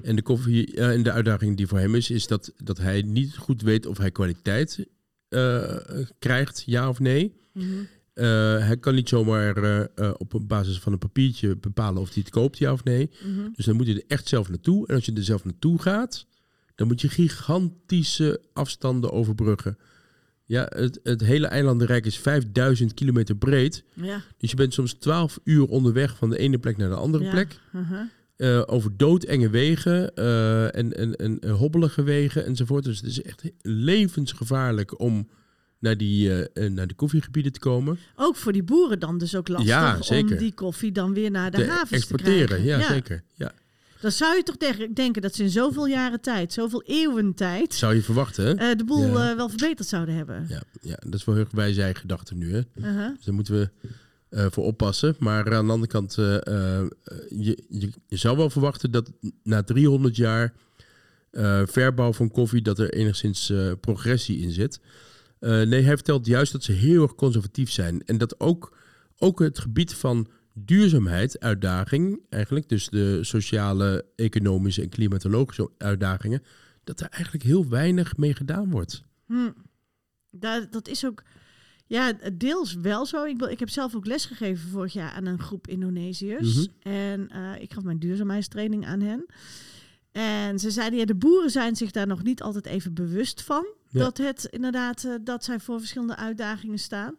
En 0.02 0.16
de, 0.16 0.22
koffie, 0.22 0.76
en 0.76 1.04
de 1.04 1.12
uitdaging 1.12 1.58
die 1.58 1.68
voor 1.68 1.80
hem 1.80 1.96
is, 1.96 2.10
is 2.10 2.28
dat, 2.28 2.54
dat 2.64 2.78
hij 2.78 3.02
niet 3.02 3.38
goed 3.38 3.62
weet 3.62 3.86
of 3.86 3.98
hij 3.98 4.12
kwaliteit 4.12 4.88
eh, 5.30 5.76
krijgt, 6.20 6.64
ja 6.66 6.90
of 6.90 7.00
nee. 7.00 7.34
Mhm. 7.54 7.66
Eh, 8.14 8.26
hij 8.66 8.78
kan 8.78 8.96
niet 8.96 9.10
zomaar 9.10 9.58
eh, 9.58 10.12
op 10.18 10.42
basis 10.42 10.80
van 10.80 10.92
een 10.94 11.00
papiertje 11.00 11.56
bepalen 11.56 12.02
of 12.02 12.14
hij 12.14 12.24
het 12.24 12.32
koopt, 12.32 12.58
ja 12.58 12.72
of 12.72 12.84
nee. 12.84 13.10
Mhm. 13.24 13.48
Dus 13.56 13.66
dan 13.66 13.76
moet 13.76 13.88
je 13.88 13.94
er 13.94 14.04
echt 14.08 14.28
zelf 14.28 14.50
naartoe. 14.50 14.88
En 14.88 14.96
als 14.96 15.06
je 15.06 15.14
er 15.14 15.24
zelf 15.24 15.44
naartoe 15.44 15.82
gaat, 15.82 16.26
dan 16.76 16.88
moet 16.88 17.02
je 17.02 17.10
gigantische 17.10 18.42
afstanden 18.54 19.12
overbruggen. 19.12 19.78
Ja, 20.46 20.66
het, 20.76 21.00
het 21.04 21.22
hele 21.22 21.48
eilandenrijk 21.48 22.06
is 22.06 22.18
5000 22.18 22.94
kilometer 22.94 23.36
breed. 23.36 23.84
Ja. 23.94 24.22
Dus 24.38 24.50
je 24.50 24.56
bent 24.56 24.74
soms 24.74 24.94
12 24.94 25.40
uur 25.44 25.66
onderweg 25.66 26.18
van 26.18 26.30
de 26.30 26.38
ene 26.38 26.58
plek 26.58 26.78
naar 26.78 26.90
de 26.90 26.96
andere 26.96 27.24
Ja. 27.24 27.32
plek. 27.32 27.60
Uh-huh. 27.76 28.00
Eh, 28.40 28.62
over 28.66 28.98
doodenge 28.98 29.50
wegen 29.50 30.16
eh, 30.16 30.76
en, 30.76 30.94
en, 30.98 31.16
en 31.16 31.50
hobbelige 31.50 32.04
wegen 32.04 32.46
enzovoort. 32.46 32.84
Dus 32.84 32.98
het 32.98 33.06
is 33.10 33.22
echt 33.22 33.44
levensgevaarlijk 33.62 35.00
om 35.00 35.28
naar 35.80 35.98
die, 35.98 36.44
eh, 36.44 36.70
naar 36.70 36.88
de 36.88 36.94
koffiegebieden 36.94 37.52
te 37.52 37.60
komen. 37.60 37.98
Ook 38.16 38.36
voor 38.36 38.52
die 38.52 38.64
boeren 38.64 39.00
dan 39.00 39.18
dus 39.18 39.36
ook 39.36 39.48
lastig 39.48 39.70
Ja, 39.70 39.98
om 40.10 40.38
die 40.38 40.54
koffie 40.54 40.92
dan 40.92 41.14
weer 41.14 41.32
naar 41.32 41.52
de 41.52 41.58
te 41.58 41.70
havens 41.70 41.92
exporteren, 41.92 42.40
te 42.40 42.46
krijgen. 42.64 42.66
ja, 42.80 42.88
zeker. 42.88 43.24
Ja. 43.34 43.52
Dan 44.02 44.12
zou 44.12 44.36
je 44.36 44.44
toch 44.44 44.58
de- 44.58 44.90
denken 44.94 45.22
dat 45.22 45.36
ze 45.36 45.44
in 45.44 45.50
zoveel 45.50 45.88
jaren 45.88 46.22
tijd, 46.22 46.54
zoveel 46.54 46.84
eeuwen 46.86 47.34
tijd, 47.34 47.74
Zou 47.74 47.96
je 47.96 48.02
verwachten, 48.02 48.58
hè? 48.60 48.76
de 48.76 48.84
boel 48.84 49.08
Ja. 49.08 49.36
wel 49.36 49.50
verbeterd 49.50 49.88
zouden 49.88 50.16
hebben. 50.16 50.46
Ja, 50.50 50.62
ja, 50.82 50.96
dat 51.06 51.14
is 51.14 51.26
wel 51.26 51.36
heel 51.36 51.44
erg 51.44 51.54
wij 51.54 51.74
zijn 51.74 51.96
gedachte 51.96 52.36
nu, 52.36 52.54
hè? 52.54 52.62
Uh-huh. 52.76 53.16
Dus 53.16 53.26
daar 53.26 53.34
moeten 53.36 53.54
we 53.60 53.70
eh, 54.30 54.46
voor 54.50 54.64
oppassen. 54.64 55.16
Maar 55.20 55.56
aan 55.56 55.66
de 55.66 55.72
andere 55.72 55.92
kant, 55.92 56.18
eh, 56.18 56.36
eh, 56.36 56.88
je, 57.30 57.64
je, 58.08 58.18
zou 58.18 58.38
wel 58.38 58.50
verwachten 58.50 58.92
dat 58.92 59.12
na 59.44 59.64
300 59.64 60.16
jaar 60.16 60.54
verbouw 61.66 62.14
van 62.14 62.32
koffie, 62.32 62.62
dat 62.62 62.80
er 62.80 62.94
enigszins 62.94 63.54
progressie 63.80 64.40
in 64.40 64.52
zit. 64.52 64.80
Nee, 65.40 65.84
hij 65.84 65.96
vertelt 65.96 66.26
juist 66.26 66.52
dat 66.52 66.64
ze 66.64 66.72
heel 66.72 67.02
erg 67.02 67.16
conservatief 67.16 67.72
zijn. 67.72 68.04
En 68.06 68.18
dat 68.18 68.40
ook, 68.40 68.78
ook 69.18 69.40
het 69.40 69.60
gebied 69.60 69.94
van 69.94 70.28
duurzaamheid, 70.54 71.40
uitdaging 71.40 72.20
eigenlijk, 72.30 72.70
dus 72.70 72.90
de 72.90 73.24
sociale, 73.24 74.06
economische 74.16 74.82
en 74.82 74.90
klimatologische 74.90 75.70
uitdagingen, 75.78 76.44
dat 76.84 77.00
er 77.00 77.08
eigenlijk 77.10 77.44
heel 77.44 77.70
weinig 77.70 78.18
mee 78.18 78.34
gedaan 78.34 78.70
wordt. 78.70 79.04
Hm. 79.26 79.52
Dat 80.70 80.88
is 80.88 81.06
ook 81.06 81.24
ja, 81.90 82.14
deels 82.34 82.74
wel 82.74 83.06
zo. 83.06 83.24
Ik, 83.24 83.42
ik 83.42 83.60
heb 83.60 83.70
zelf 83.70 83.96
ook 83.96 84.06
lesgegeven 84.06 84.70
vorig 84.70 84.94
jaar 84.94 85.12
aan 85.12 85.26
een 85.26 85.40
groep 85.40 85.68
Indonesiërs. 85.68 86.56
Mhm. 86.56 86.94
En 86.94 87.30
eh, 87.30 87.62
ik 87.62 87.74
gaf 87.74 87.84
mijn 87.84 88.00
duurzaamheidstraining 88.00 88.86
aan 88.86 89.02
hen. 89.02 89.26
En 90.12 90.60
ze 90.60 90.72
zeiden, 90.72 91.00
ja, 91.00 91.06
de 91.06 91.16
boeren 91.16 91.50
zijn 91.50 91.76
zich 91.76 91.92
daar 91.92 92.08
nog 92.08 92.24
niet 92.24 92.42
altijd 92.42 92.66
even 92.66 92.94
bewust 92.94 93.42
van. 93.42 93.68
Ja. 93.90 94.00
Dat 94.00 94.18
het 94.18 94.46
inderdaad, 94.46 95.04
eh, 95.04 95.14
dat 95.22 95.44
zij 95.44 95.60
voor 95.60 95.80
verschillende 95.80 96.16
uitdagingen 96.16 96.80
staan. 96.80 97.18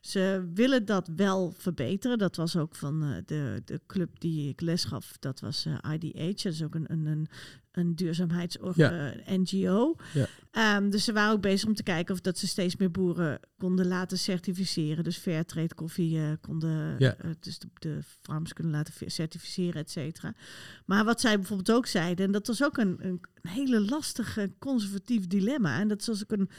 Ze 0.00 0.50
willen 0.54 0.84
dat 0.84 1.10
wel 1.16 1.54
verbeteren. 1.56 2.18
Dat 2.18 2.36
was 2.36 2.56
ook 2.56 2.74
van 2.74 3.02
eh, 3.02 3.08
de, 3.26 3.62
de 3.64 3.80
club 3.86 4.20
die 4.20 4.48
ik 4.48 4.60
les 4.60 4.84
gaf. 4.84 5.16
Dat 5.18 5.40
was 5.40 5.66
eh, 5.66 5.92
IDH. 5.92 6.42
Dat 6.42 6.52
is 6.52 6.62
ook 6.62 6.74
een, 6.74 6.92
een, 6.92 7.06
een, 7.06 7.28
een 7.72 7.94
duurzaamheids-NGO. 7.96 9.96
Ja. 10.14 10.26
Ehm, 10.50 10.90
dus 10.90 11.04
ze 11.04 11.12
waren 11.12 11.32
ook 11.32 11.40
bezig 11.40 11.68
om 11.68 11.74
te 11.74 11.82
kijken 11.82 12.14
of 12.14 12.20
dat 12.20 12.38
ze 12.38 12.46
steeds 12.46 12.76
meer 12.76 12.90
boeren 12.90 13.40
konden 13.58 13.86
laten 13.86 14.18
certificeren. 14.18 15.04
Dus 15.04 15.16
fairtrade 15.16 15.74
koffie 15.74 16.18
eh, 16.18 16.30
konden, 16.40 16.94
Ja. 16.98 17.16
eh, 17.16 17.30
dus 17.40 17.58
de, 17.58 17.68
de 17.78 17.98
farms 18.22 18.52
kunnen 18.52 18.72
laten 18.72 19.10
certificeren, 19.10 19.80
et 19.80 19.90
cetera. 19.90 20.34
Maar 20.86 21.04
wat 21.04 21.20
zij 21.20 21.36
bijvoorbeeld 21.36 21.72
ook 21.76 21.86
zeiden, 21.86 22.26
en 22.26 22.32
dat 22.32 22.46
was 22.46 22.64
ook 22.64 22.76
een, 22.78 22.96
een, 23.06 23.20
hele 23.42 23.80
lastige 23.80 24.52
conservatief 24.58 25.26
dilemma. 25.26 25.80
En 25.80 25.88
dat 25.88 26.08
is 26.08 26.22
ook 26.22 26.32
een, 26.38 26.50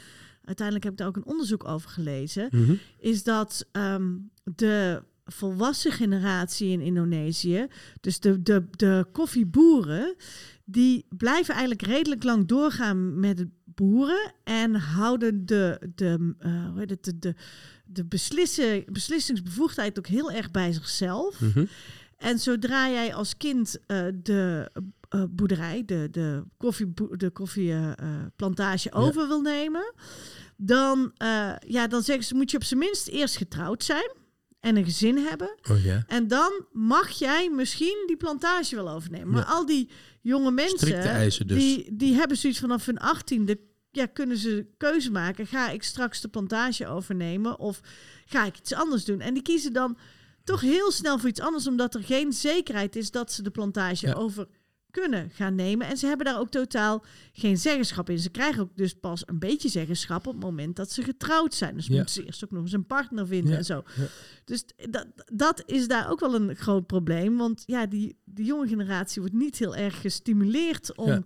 uiteindelijk 0.44 0.84
heb 0.84 0.92
ik 0.92 0.98
daar 0.98 1.08
ook 1.08 1.16
een 1.16 1.26
onderzoek 1.26 1.64
over 1.68 1.90
gelezen 1.90 2.48
Mhm. 2.50 2.74
is 2.98 3.22
dat 3.22 3.66
ehm, 3.72 4.12
de 4.44 5.02
volwassen 5.24 5.92
generatie 5.92 6.70
in 6.70 6.80
Indonesië, 6.80 7.66
dus 8.00 8.20
de, 8.20 8.42
de, 8.42 8.64
de 8.70 9.06
koffieboeren, 9.12 10.14
die 10.72 11.06
blijven 11.16 11.54
eigenlijk 11.54 11.82
redelijk 11.86 12.22
lang 12.24 12.46
doorgaan 12.46 13.20
met 13.20 13.38
het 13.38 13.48
boeren 13.64 14.32
en 14.44 14.74
houden 14.74 15.46
de, 15.46 15.90
de, 15.94 16.34
eh, 16.38 16.68
hoe 16.70 16.78
heet 16.78 16.90
het, 16.90 17.04
de, 17.04 17.18
de, 17.18 17.34
de 17.86 18.04
beslissen, 18.04 18.84
beslissingsbevoegdheid 18.92 19.98
ook 19.98 20.06
heel 20.06 20.30
erg 20.30 20.50
bij 20.50 20.72
zichzelf. 20.72 21.40
Mhm. 21.40 21.64
En 22.16 22.38
zodra 22.38 22.88
jij 22.90 23.14
als 23.14 23.36
kind 23.36 23.78
eh, 23.86 24.06
de 24.14 24.70
eh, 25.08 25.22
boerderij, 25.30 25.82
de, 25.86 26.08
de 26.10 26.42
koffieplantage 26.56 27.16
de 27.16 27.30
koffie, 27.30 27.70
eh, 27.70 27.90
eh, 27.90 27.96
plantage 28.36 28.92
over 28.92 29.28
wil 29.28 29.40
nemen, 29.40 29.94
dan, 30.56 31.12
eh, 31.16 31.52
ja, 31.66 31.86
dan 31.86 32.02
zeggen 32.02 32.24
ze, 32.24 32.34
moet 32.34 32.50
je 32.50 32.56
op 32.56 32.64
zijn 32.64 32.80
minst 32.80 33.08
eerst 33.08 33.36
getrouwd 33.36 33.84
zijn 33.84 34.12
en 34.60 34.76
een 34.76 34.84
gezin 34.84 35.16
hebben. 35.16 35.58
Oh 35.70 35.84
ja. 35.84 36.04
En 36.06 36.28
dan 36.28 36.64
mag 36.72 37.10
jij 37.10 37.50
misschien 37.50 38.04
die 38.06 38.16
plantage 38.16 38.74
wel 38.76 38.88
overnemen. 38.90 39.28
Maar 39.30 39.46
Ja. 39.46 39.52
al 39.52 39.66
die 39.66 39.88
jonge 40.22 40.50
mensen, 40.50 41.46
dus. 41.46 41.58
die, 41.58 41.96
die 41.96 42.14
hebben 42.14 42.36
zoiets 42.36 42.58
vanaf 42.58 42.86
hun 42.86 42.98
achttiende, 42.98 43.60
ja, 43.90 44.06
kunnen 44.06 44.36
ze 44.36 44.66
keuze 44.76 45.10
maken. 45.10 45.46
Ga 45.46 45.70
ik 45.70 45.82
straks 45.82 46.20
de 46.20 46.28
plantage 46.28 46.86
overnemen 46.86 47.58
of 47.58 47.80
ga 48.26 48.44
ik 48.44 48.58
iets 48.58 48.74
anders 48.74 49.04
doen? 49.04 49.20
En 49.20 49.34
die 49.34 49.42
kiezen 49.42 49.72
dan 49.72 49.96
toch 50.44 50.60
heel 50.60 50.90
snel 50.92 51.18
voor 51.18 51.28
iets 51.28 51.40
anders, 51.40 51.66
omdat 51.66 51.94
er 51.94 52.02
geen 52.04 52.32
zekerheid 52.32 52.96
is 52.96 53.10
dat 53.10 53.32
ze 53.32 53.42
de 53.42 53.50
plantage 53.50 54.06
Ja. 54.06 54.12
over 54.12 54.48
kunnen 54.92 55.30
gaan 55.30 55.54
nemen. 55.54 55.86
En 55.86 55.96
ze 55.96 56.06
hebben 56.06 56.26
daar 56.26 56.38
ook 56.38 56.50
totaal 56.50 57.04
geen 57.32 57.58
zeggenschap 57.58 58.10
in. 58.10 58.18
Ze 58.18 58.30
krijgen 58.30 58.62
ook 58.62 58.76
dus 58.76 58.94
pas 58.94 59.22
een 59.26 59.38
beetje 59.38 59.68
zeggenschap 59.68 60.26
op 60.26 60.32
het 60.34 60.42
moment 60.42 60.76
dat 60.76 60.90
ze 60.92 61.02
getrouwd 61.02 61.54
zijn. 61.54 61.74
Dus 61.76 61.86
Ja. 61.86 61.94
moeten 61.96 62.14
ze 62.14 62.24
eerst 62.24 62.44
ook 62.44 62.50
nog 62.50 62.62
eens 62.62 62.72
een 62.72 62.86
partner 62.86 63.26
vinden 63.26 63.50
Ja. 63.52 63.58
en 63.58 63.64
zo. 63.64 63.82
Ja. 63.96 64.06
Dus 64.44 64.64
dat, 64.90 65.06
dat 65.32 65.62
is 65.66 65.88
daar 65.88 66.10
ook 66.10 66.20
wel 66.20 66.34
een 66.34 66.56
groot 66.56 66.86
probleem. 66.86 67.36
Want 67.36 67.62
ja, 67.66 67.86
die, 67.86 68.16
die 68.24 68.44
jonge 68.44 68.68
generatie 68.68 69.20
wordt 69.22 69.36
niet 69.36 69.58
heel 69.58 69.76
erg 69.76 70.00
gestimuleerd 70.00 70.96
om 70.96 71.24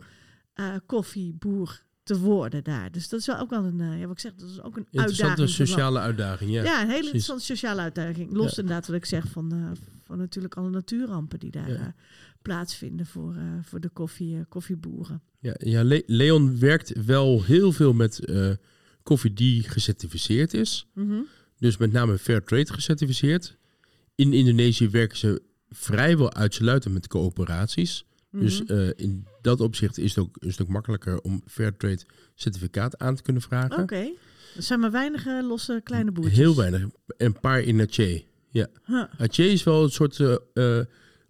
eh, 0.54 0.74
koffieboer 0.86 1.84
te 2.02 2.18
worden 2.18 2.64
daar. 2.64 2.90
Dus 2.92 3.08
dat 3.08 3.20
is 3.20 3.26
wel 3.26 3.38
ook 3.38 3.50
wel 3.50 3.64
een, 3.64 3.80
eh, 3.80 4.00
ja, 4.00 4.06
wat 4.06 4.12
ik 4.16 4.18
zeg, 4.20 4.34
dat 4.34 4.48
is 4.50 4.62
ook 4.62 4.76
een 4.76 4.86
uitdaging. 4.92 5.48
sociale 5.48 5.98
uitdaging, 5.98 6.50
ja. 6.50 6.62
Ja, 6.62 6.72
een 6.72 6.78
hele 6.78 6.88
precies. 6.88 7.04
interessante 7.06 7.44
sociale 7.44 7.80
uitdaging. 7.80 8.32
Los 8.32 8.58
inderdaad 8.58 8.86
wat 8.86 8.96
ik 8.96 9.04
zeg 9.04 9.24
van, 9.28 9.52
eh, 9.52 9.70
van 10.02 10.18
natuurlijk 10.18 10.54
alle 10.56 10.70
natuurrampen 10.70 11.38
die 11.38 11.50
daar 11.50 11.70
Ja. 11.72 11.94
Plaatsvinden 12.46 13.06
voor, 13.06 13.34
eh, 13.34 13.42
voor 13.62 13.80
de 13.80 13.88
koffie, 13.88 14.36
eh, 14.36 14.42
koffieboeren. 14.48 15.22
Ja, 15.40 15.54
ja 15.58 15.84
Le- 15.84 16.02
Leon 16.06 16.58
werkt 16.58 17.04
wel 17.04 17.44
heel 17.44 17.72
veel 17.72 17.92
met 17.92 18.24
eh, 18.24 18.50
koffie 19.02 19.32
die 19.32 19.62
gecertificeerd 19.62 20.54
is. 20.54 20.86
Mhm. 20.94 21.20
Dus 21.58 21.76
met 21.76 21.92
name 21.92 22.18
Fairtrade 22.18 22.72
gecertificeerd. 22.72 23.56
In 24.14 24.32
Indonesië 24.32 24.88
werken 24.88 25.16
ze 25.18 25.42
vrijwel 25.70 26.32
uitsluitend 26.34 26.94
met 26.94 27.06
coöperaties. 27.08 28.04
Dus 28.30 28.62
Mhm. 28.62 28.90
in 28.96 29.26
dat 29.42 29.60
opzicht 29.60 29.98
is 29.98 30.14
het 30.14 30.24
ook 30.24 30.36
een 30.38 30.52
stuk 30.52 30.68
makkelijker 30.68 31.20
om 31.20 31.42
Fairtrade 31.46 32.02
certificaat 32.34 32.98
aan 32.98 33.14
te 33.16 33.22
kunnen 33.22 33.42
vragen. 33.42 33.82
Oké. 33.82 34.10
Er 34.56 34.62
zijn 34.62 34.80
maar 34.80 34.90
weinig 34.90 35.24
losse 35.26 35.80
kleine 35.84 36.12
boertjes. 36.12 36.38
Heel 36.38 36.56
weinig. 36.56 36.86
Een 37.06 37.40
paar 37.40 37.60
in 37.60 37.80
Aceh. 37.80 38.22
Ja. 38.50 38.66
Huh. 38.86 39.04
Aceh 39.18 39.52
is 39.52 39.62
wel 39.62 39.82
een 39.82 39.90
soort 39.90 40.20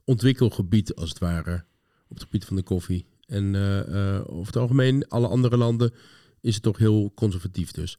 ontwikkelgebied, 0.07 0.95
als 0.95 1.09
het 1.09 1.19
ware, 1.19 1.65
op 2.09 2.17
het 2.17 2.23
gebied 2.23 2.45
van 2.45 2.57
de 2.57 2.63
koffie. 2.63 3.07
En 3.27 3.55
eh, 3.55 4.15
eh, 4.17 4.23
over 4.27 4.47
het 4.47 4.57
algemeen, 4.57 5.09
alle 5.09 5.29
andere 5.29 5.57
landen, 5.57 5.93
is 6.41 6.55
het 6.55 6.63
toch 6.63 6.79
heel 6.79 7.13
conservatief 7.15 7.71
dus. 7.71 7.99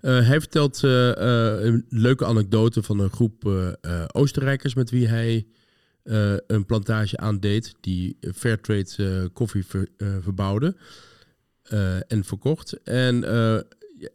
Eh, 0.00 0.26
hij 0.26 0.40
vertelt 0.40 0.82
een 0.82 1.86
leuke 1.88 2.24
anekdote 2.24 2.82
van 2.82 2.98
een 2.98 3.10
groep 3.10 3.44
Oostenrijkers 4.12 4.74
met 4.74 4.90
wie 4.90 5.08
hij 5.08 5.46
een 6.46 6.66
plantage 6.66 7.16
aandeed 7.16 7.74
die 7.80 8.16
Fairtrade 8.34 8.94
eh, 8.96 9.24
koffie 9.32 9.66
ver- 9.66 9.88
verbouwde 10.20 10.76
en 12.06 12.24
verkocht. 12.24 12.82
En 12.82 13.34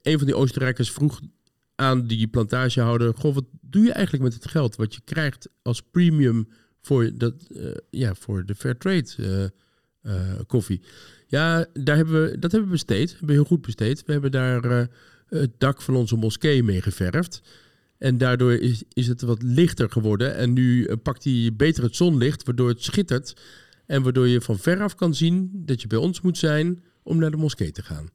een 0.01 0.17
van 0.17 0.27
die 0.27 0.35
Oostenrijkers 0.35 0.91
vroeg 0.91 1.21
aan 1.75 2.07
die 2.07 2.27
plantagehouder: 2.27 3.13
Goh, 3.13 3.33
wat 3.33 3.45
doe 3.61 3.83
je 3.83 3.91
eigenlijk 3.91 4.23
met 4.23 4.33
het 4.33 4.47
geld 4.47 4.75
wat 4.75 4.93
je 4.93 5.01
krijgt 5.05 5.49
als 5.61 5.81
premium 5.81 6.47
voor, 6.81 7.11
dat, 7.13 7.33
eh, 7.55 7.65
ja, 7.89 8.15
voor 8.15 8.45
de 8.45 8.55
Fairtrade 8.55 9.09
eh, 9.17 9.43
eh, 10.01 10.39
koffie? 10.47 10.81
Ja, 11.27 11.65
daar 11.73 11.95
hebben 11.95 12.23
we, 12.23 12.39
dat 12.39 12.51
hebben 12.51 12.69
we 12.69 12.75
besteed. 12.75 13.09
Hebben 13.09 13.27
we 13.27 13.33
heel 13.33 13.43
goed 13.43 13.61
besteed. 13.61 14.03
We 14.05 14.11
hebben 14.11 14.31
daar 14.31 14.87
het 15.27 15.51
dak 15.57 15.81
van 15.81 15.95
onze 15.95 16.15
moskee 16.15 16.63
mee 16.63 16.81
geverfd. 16.81 17.41
En 17.97 18.17
daardoor 18.17 18.53
is, 18.53 18.83
is 18.93 19.07
het 19.07 19.21
wat 19.21 19.43
lichter 19.43 19.89
geworden. 19.89 20.35
En 20.35 20.53
nu 20.53 20.95
pakt 20.95 21.23
hij 21.23 21.51
beter 21.53 21.83
het 21.83 21.95
zonlicht, 21.95 22.43
waardoor 22.43 22.69
het 22.69 22.83
schittert. 22.83 23.33
En 23.85 24.03
waardoor 24.03 24.27
je 24.27 24.41
van 24.41 24.59
veraf 24.59 24.95
kan 24.95 25.15
zien 25.15 25.51
dat 25.53 25.81
je 25.81 25.87
bij 25.87 25.97
ons 25.97 26.21
moet 26.21 26.37
zijn 26.37 26.83
om 27.03 27.17
naar 27.17 27.31
de 27.31 27.37
moskee 27.37 27.71
te 27.71 27.83
gaan. 27.83 28.09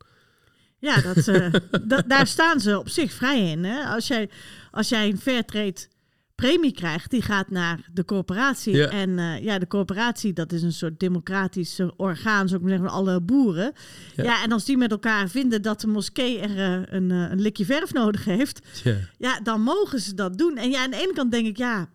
Ja, 0.79 1.01
dat, 1.01 1.25
da- 1.89 2.05
daar 2.07 2.27
staan 2.27 2.61
ze 2.61 2.79
op 2.79 2.89
zich 2.89 3.13
vrij 3.13 3.51
in. 3.51 3.65
Hè? 3.65 3.85
Als, 3.85 4.07
jij, 4.07 4.31
als 4.71 4.89
jij 4.89 5.09
een 5.09 5.19
Fairtrade 5.19 5.87
premie 6.35 6.73
krijgt, 6.73 7.11
die 7.11 7.23
gaat 7.23 7.51
naar 7.51 7.89
de 7.93 8.05
corporatie. 8.05 8.77
Ja. 8.77 8.89
En 8.89 9.19
eh, 9.19 9.43
ja, 9.43 9.59
de 9.59 9.67
corporatie, 9.67 10.33
dat 10.33 10.53
is 10.53 10.63
een 10.63 10.73
soort 10.73 11.01
democratisch 11.01 11.81
orgaan, 11.97 12.49
zou 12.49 12.61
ik 12.61 12.67
maar 12.67 12.71
zeggen, 12.71 12.89
van 12.89 12.99
alle 12.99 13.21
boeren. 13.21 13.73
Ja. 14.17 14.25
Ja. 14.25 14.43
en 14.43 14.53
als 14.53 14.65
die 14.65 14.77
met 14.77 14.91
elkaar 14.91 15.29
vinden 15.29 15.63
dat 15.63 15.81
de 15.81 15.87
moskee 15.87 16.39
er 16.39 16.59
eh, 16.59 16.95
een, 16.95 17.11
eh, 17.11 17.31
een 17.31 17.41
likje 17.41 17.65
verf 17.65 17.93
nodig 17.93 18.25
heeft, 18.25 18.67
Ja, 18.83 18.97
ja, 19.19 19.41
dan 19.41 19.61
mogen 19.61 20.01
ze 20.01 20.15
dat 20.15 20.39
doen. 20.39 20.57
En 20.57 20.71
ja, 20.71 20.83
aan 20.83 20.91
de 20.91 21.03
ene 21.03 21.13
kant 21.13 21.31
denk 21.31 21.47
ik, 21.47 21.57
ja, 21.57 21.89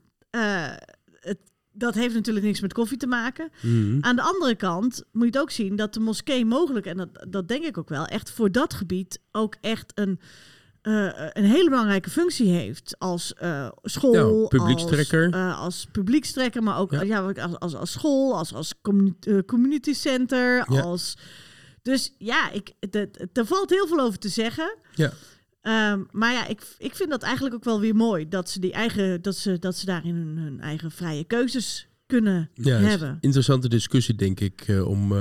het, 1.20 1.38
dat 1.72 1.96
heeft 1.96 2.14
natuurlijk 2.14 2.46
niks 2.46 2.62
met 2.62 2.74
koffie 2.74 2.98
te 2.98 3.08
maken. 3.08 3.50
Mhm. 3.62 3.98
Aan 4.02 4.16
de 4.16 4.22
andere 4.22 4.56
kant 4.56 5.04
moet 5.12 5.24
je 5.24 5.32
het 5.32 5.40
ook 5.40 5.52
zien 5.52 5.76
dat 5.76 5.94
de 5.94 6.00
moskee 6.00 6.46
mogelijk, 6.46 6.86
en 6.86 6.98
dat, 6.98 7.26
dat 7.30 7.48
denk 7.48 7.64
ik 7.64 7.78
ook 7.78 7.90
wel, 7.90 8.06
echt 8.06 8.32
voor 8.32 8.52
dat 8.52 8.74
gebied 8.74 9.20
ook 9.32 9.56
echt 9.62 9.92
een, 9.96 10.20
eh, 10.90 11.28
een 11.34 11.44
hele 11.44 11.70
belangrijke 11.70 12.10
functie 12.10 12.50
heeft. 12.52 12.96
Als 13.00 13.34
eh, 13.34 13.70
school, 13.84 14.42
Ja, 14.42 14.48
publiekstrekker. 14.48 15.24
Als, 15.26 15.34
eh, 15.34 15.60
als 15.60 15.88
publiekstrekker, 15.92 16.64
maar 16.64 16.78
ook 16.78 16.92
Ja. 16.92 17.02
ja. 17.02 17.22
als, 17.22 17.60
als, 17.60 17.76
als 17.76 17.92
school, 17.92 18.38
als, 18.38 18.54
als 18.54 18.74
commu- 18.82 19.44
community 19.46 19.94
center. 19.94 20.66
Ja. 20.74 20.82
Als, 20.82 21.18
dus 21.82 22.14
ja, 22.18 22.52
ik, 22.52 22.72
er 23.34 23.46
valt 23.46 23.70
heel 23.70 23.88
veel 23.88 24.00
over 24.00 24.20
te 24.20 24.30
zeggen. 24.30 24.78
ja. 24.96 25.12
Ehm, 25.62 26.04
maar 26.12 26.34
ja, 26.34 26.48
ik, 26.48 26.62
ik 26.78 26.96
vind 26.96 27.10
dat 27.10 27.24
eigenlijk 27.24 27.56
ook 27.56 27.64
wel 27.64 27.80
weer 27.80 27.96
mooi. 27.96 28.28
Dat 28.28 28.50
ze, 28.50 28.60
die 28.60 28.72
eigen, 28.72 29.22
dat 29.22 29.36
ze, 29.36 29.60
dat 29.60 29.76
ze 29.76 29.86
daarin 29.86 30.16
hun, 30.16 30.38
hun 30.38 30.62
eigen 30.62 30.92
vrije 30.92 31.24
keuzes 31.24 31.88
kunnen 32.06 32.50
hebben. 32.54 33.18
interessante 33.22 33.70
discussie, 33.70 34.16
denk 34.16 34.40
ik, 34.40 34.66
om 34.86 35.14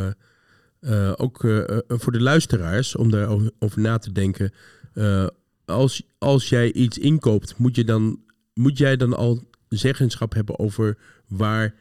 ook 1.16 1.40
voor 1.86 2.12
de 2.12 2.20
luisteraars 2.20 2.96
om 2.96 3.10
daarover 3.10 3.50
over 3.58 3.80
na 3.80 3.98
te 3.98 4.12
denken. 4.12 4.52
Eh, 5.68 5.74
als, 5.74 6.02
als 6.18 6.48
jij 6.48 6.72
iets 6.72 6.98
inkoopt, 6.98 7.58
moet, 7.58 7.76
je 7.76 7.84
dan, 7.84 8.20
moet 8.54 8.78
jij 8.78 8.96
dan 8.96 9.16
al 9.16 9.42
zeggenschap 9.68 10.32
hebben 10.34 10.58
over 10.58 10.98
waar 11.26 11.74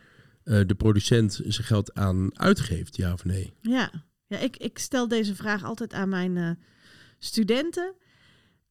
eh, 0.43 0.59
de 0.67 0.75
producent 0.75 1.41
zijn 1.45 1.67
geld 1.67 1.93
aan 1.93 2.39
uitgeeft, 2.39 2.95
ja 2.95 3.13
of 3.13 3.25
nee? 3.25 3.53
Ja, 3.61 3.91
ja 4.27 4.37
ik, 4.37 4.57
ik 4.57 4.77
stel 4.79 5.07
deze 5.07 5.35
vraag 5.35 5.63
altijd 5.63 5.93
aan 5.93 6.09
mijn 6.09 6.37
eh, 6.37 6.49
studenten. 7.19 7.93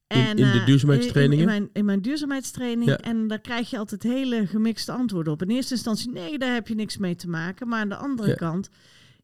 In- 0.07 0.17
in 0.27 0.35
de 0.35 0.41
eh, 0.43 0.65
duurzaamheidstrainingen? 0.65 1.43
In, 1.47 1.51
in 1.53 1.59
mijn, 1.59 1.69
in 1.73 1.85
mijn 1.85 2.01
duurzaamheidstraining. 2.01 2.89
Ja. 2.89 2.97
En 2.97 3.27
daar 3.27 3.39
krijg 3.41 3.69
je 3.69 3.77
altijd 3.77 4.03
hele 4.03 4.47
gemixte 4.47 4.91
antwoorden 4.91 5.33
op. 5.33 5.41
In 5.41 5.49
eerste 5.49 5.73
instantie, 5.73 6.11
nee, 6.11 6.37
daar 6.37 6.53
heb 6.53 6.67
je 6.67 6.75
niks 6.75 6.97
mee 6.97 7.15
te 7.15 7.27
maken. 7.29 7.67
Maar 7.67 7.79
aan 7.79 7.89
de 7.89 7.95
andere 7.95 8.29
Ja. 8.29 8.35
kant, 8.35 8.69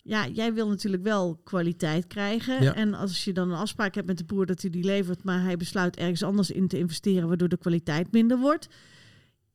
ja, 0.06 0.28
jij 0.28 0.54
wil 0.54 0.68
natuurlijk 0.68 1.04
wel 1.04 1.40
kwaliteit 1.44 2.08
krijgen. 2.08 2.64
Ja. 2.64 2.76
En 2.76 2.94
als 2.94 3.24
je 3.24 3.34
dan 3.34 3.52
een 3.52 3.58
afspraak 3.58 3.96
hebt 3.96 4.08
met 4.08 4.18
de 4.18 4.24
boer 4.26 4.46
dat 4.46 4.62
hij 4.62 4.70
die 4.70 4.84
levert, 4.84 5.24
maar 5.24 5.44
hij 5.44 5.58
besluit 5.58 5.96
ergens 5.98 6.24
anders 6.24 6.52
in 6.52 6.68
te 6.68 6.78
investeren, 6.78 7.28
waardoor 7.28 7.50
de 7.50 7.58
kwaliteit 7.58 8.12
minder 8.12 8.38
wordt. 8.38 8.68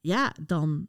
Ja, 0.00 0.34
dan, 0.46 0.86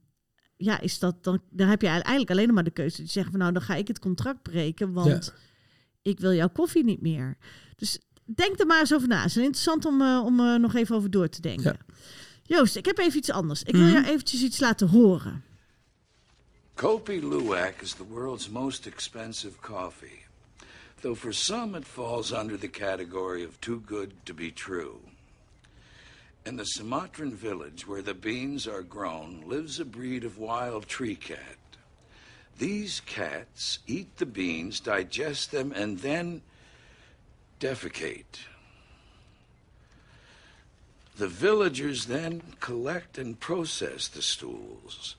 ja, 0.58 0.80
is 0.80 1.00
dat, 1.00 1.24
dan, 1.24 1.42
dan 1.50 1.68
heb 1.68 1.82
je 1.82 1.88
eigenlijk 1.88 2.30
alleen 2.32 2.54
maar 2.54 2.64
de 2.64 2.72
keuze 2.72 2.96
te 3.04 3.12
zeggen 3.12 3.32
van 3.32 3.42
nou, 3.42 3.54
dan 3.54 3.62
ga 3.62 3.76
ik 3.76 3.88
het 3.88 4.00
contract 4.00 4.42
breken, 4.42 4.92
want 4.94 5.34
ik 6.02 6.20
wil 6.20 6.34
jouw 6.34 6.50
koffie 6.50 6.84
niet 6.84 7.02
meer. 7.02 7.38
Dus 7.76 8.00
denk 8.36 8.60
er 8.60 8.66
maar 8.66 8.80
eens 8.80 8.94
over 8.94 9.08
na. 9.08 9.18
Het 9.22 9.30
is 9.30 9.38
interessant 9.38 9.86
om, 9.86 10.02
eh, 10.02 10.22
om 10.26 10.40
eh, 10.40 10.56
nog 10.56 10.76
even 10.76 10.96
over 10.96 11.10
door 11.12 11.30
te 11.30 11.42
denken. 11.42 11.78
Joost, 12.44 12.76
ik 12.76 12.86
heb 12.86 12.98
even 12.98 13.18
iets 13.18 13.32
anders. 13.32 13.64
Ik 13.64 13.76
wil 13.76 13.84
Mhm. 13.86 13.92
jou 13.94 14.06
eventjes 14.06 14.42
iets 14.44 14.60
laten 14.60 14.88
horen. 14.88 15.44
Kopi 16.80 17.22
Luwak 17.22 17.84
is 17.84 17.96
the 17.96 18.06
world's 18.06 18.50
most 18.50 18.88
expensive 18.88 19.62
coffee, 19.62 20.24
though 21.02 21.14
for 21.14 21.34
some 21.34 21.76
it 21.76 21.84
falls 21.84 22.32
under 22.32 22.56
the 22.56 22.70
category 22.70 23.44
of 23.44 23.60
too 23.60 23.82
good 23.82 24.14
to 24.26 24.34
be 24.34 24.50
true. 24.50 25.02
In 26.46 26.56
the 26.56 26.64
Sumatran 26.64 27.36
village 27.36 27.86
where 27.86 28.02
the 28.02 28.14
beans 28.14 28.66
are 28.66 28.82
grown 28.82 29.44
lives 29.46 29.82
a 29.82 29.84
breed 29.84 30.24
of 30.24 30.38
wild 30.38 30.88
tree 30.88 31.18
cat. 31.18 31.58
These 32.58 33.02
cats 33.02 33.80
eat 33.86 34.16
the 34.16 34.26
beans, 34.26 34.80
digest 34.80 35.52
them, 35.52 35.74
and 35.74 36.00
then 36.00 36.44
defecate. 37.60 38.40
The 41.18 41.28
villagers 41.28 42.06
then 42.06 42.42
collect 42.62 43.18
and 43.18 43.38
process 43.38 44.08
the 44.08 44.22
stools. 44.22 45.18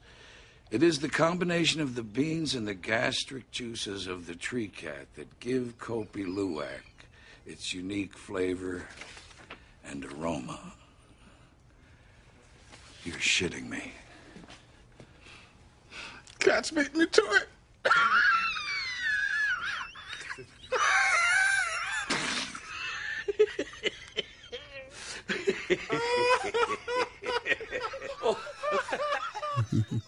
It 0.71 0.85
is 0.85 1.01
the 1.01 1.09
combination 1.09 1.81
of 1.81 1.97
the 1.97 2.05
beans 2.05 2.55
and 2.55 2.67
the 2.69 2.75
gastric 2.75 3.51
juices 3.51 4.07
of 4.07 4.27
the 4.27 4.37
tree 4.37 4.69
cat 4.69 5.09
that 5.17 5.41
give 5.41 5.75
Kopi 5.81 6.25
Luwak 6.25 6.83
its 7.45 7.75
unique 7.75 8.17
flavor 8.17 8.85
and 9.85 10.05
aroma. 10.05 10.61
You're 13.05 13.17
shitting 13.17 13.69
me. 13.69 13.95
Cats 16.39 16.71
beat 16.71 16.95
me 16.95 17.07
to 17.07 17.23
it. 17.33 17.49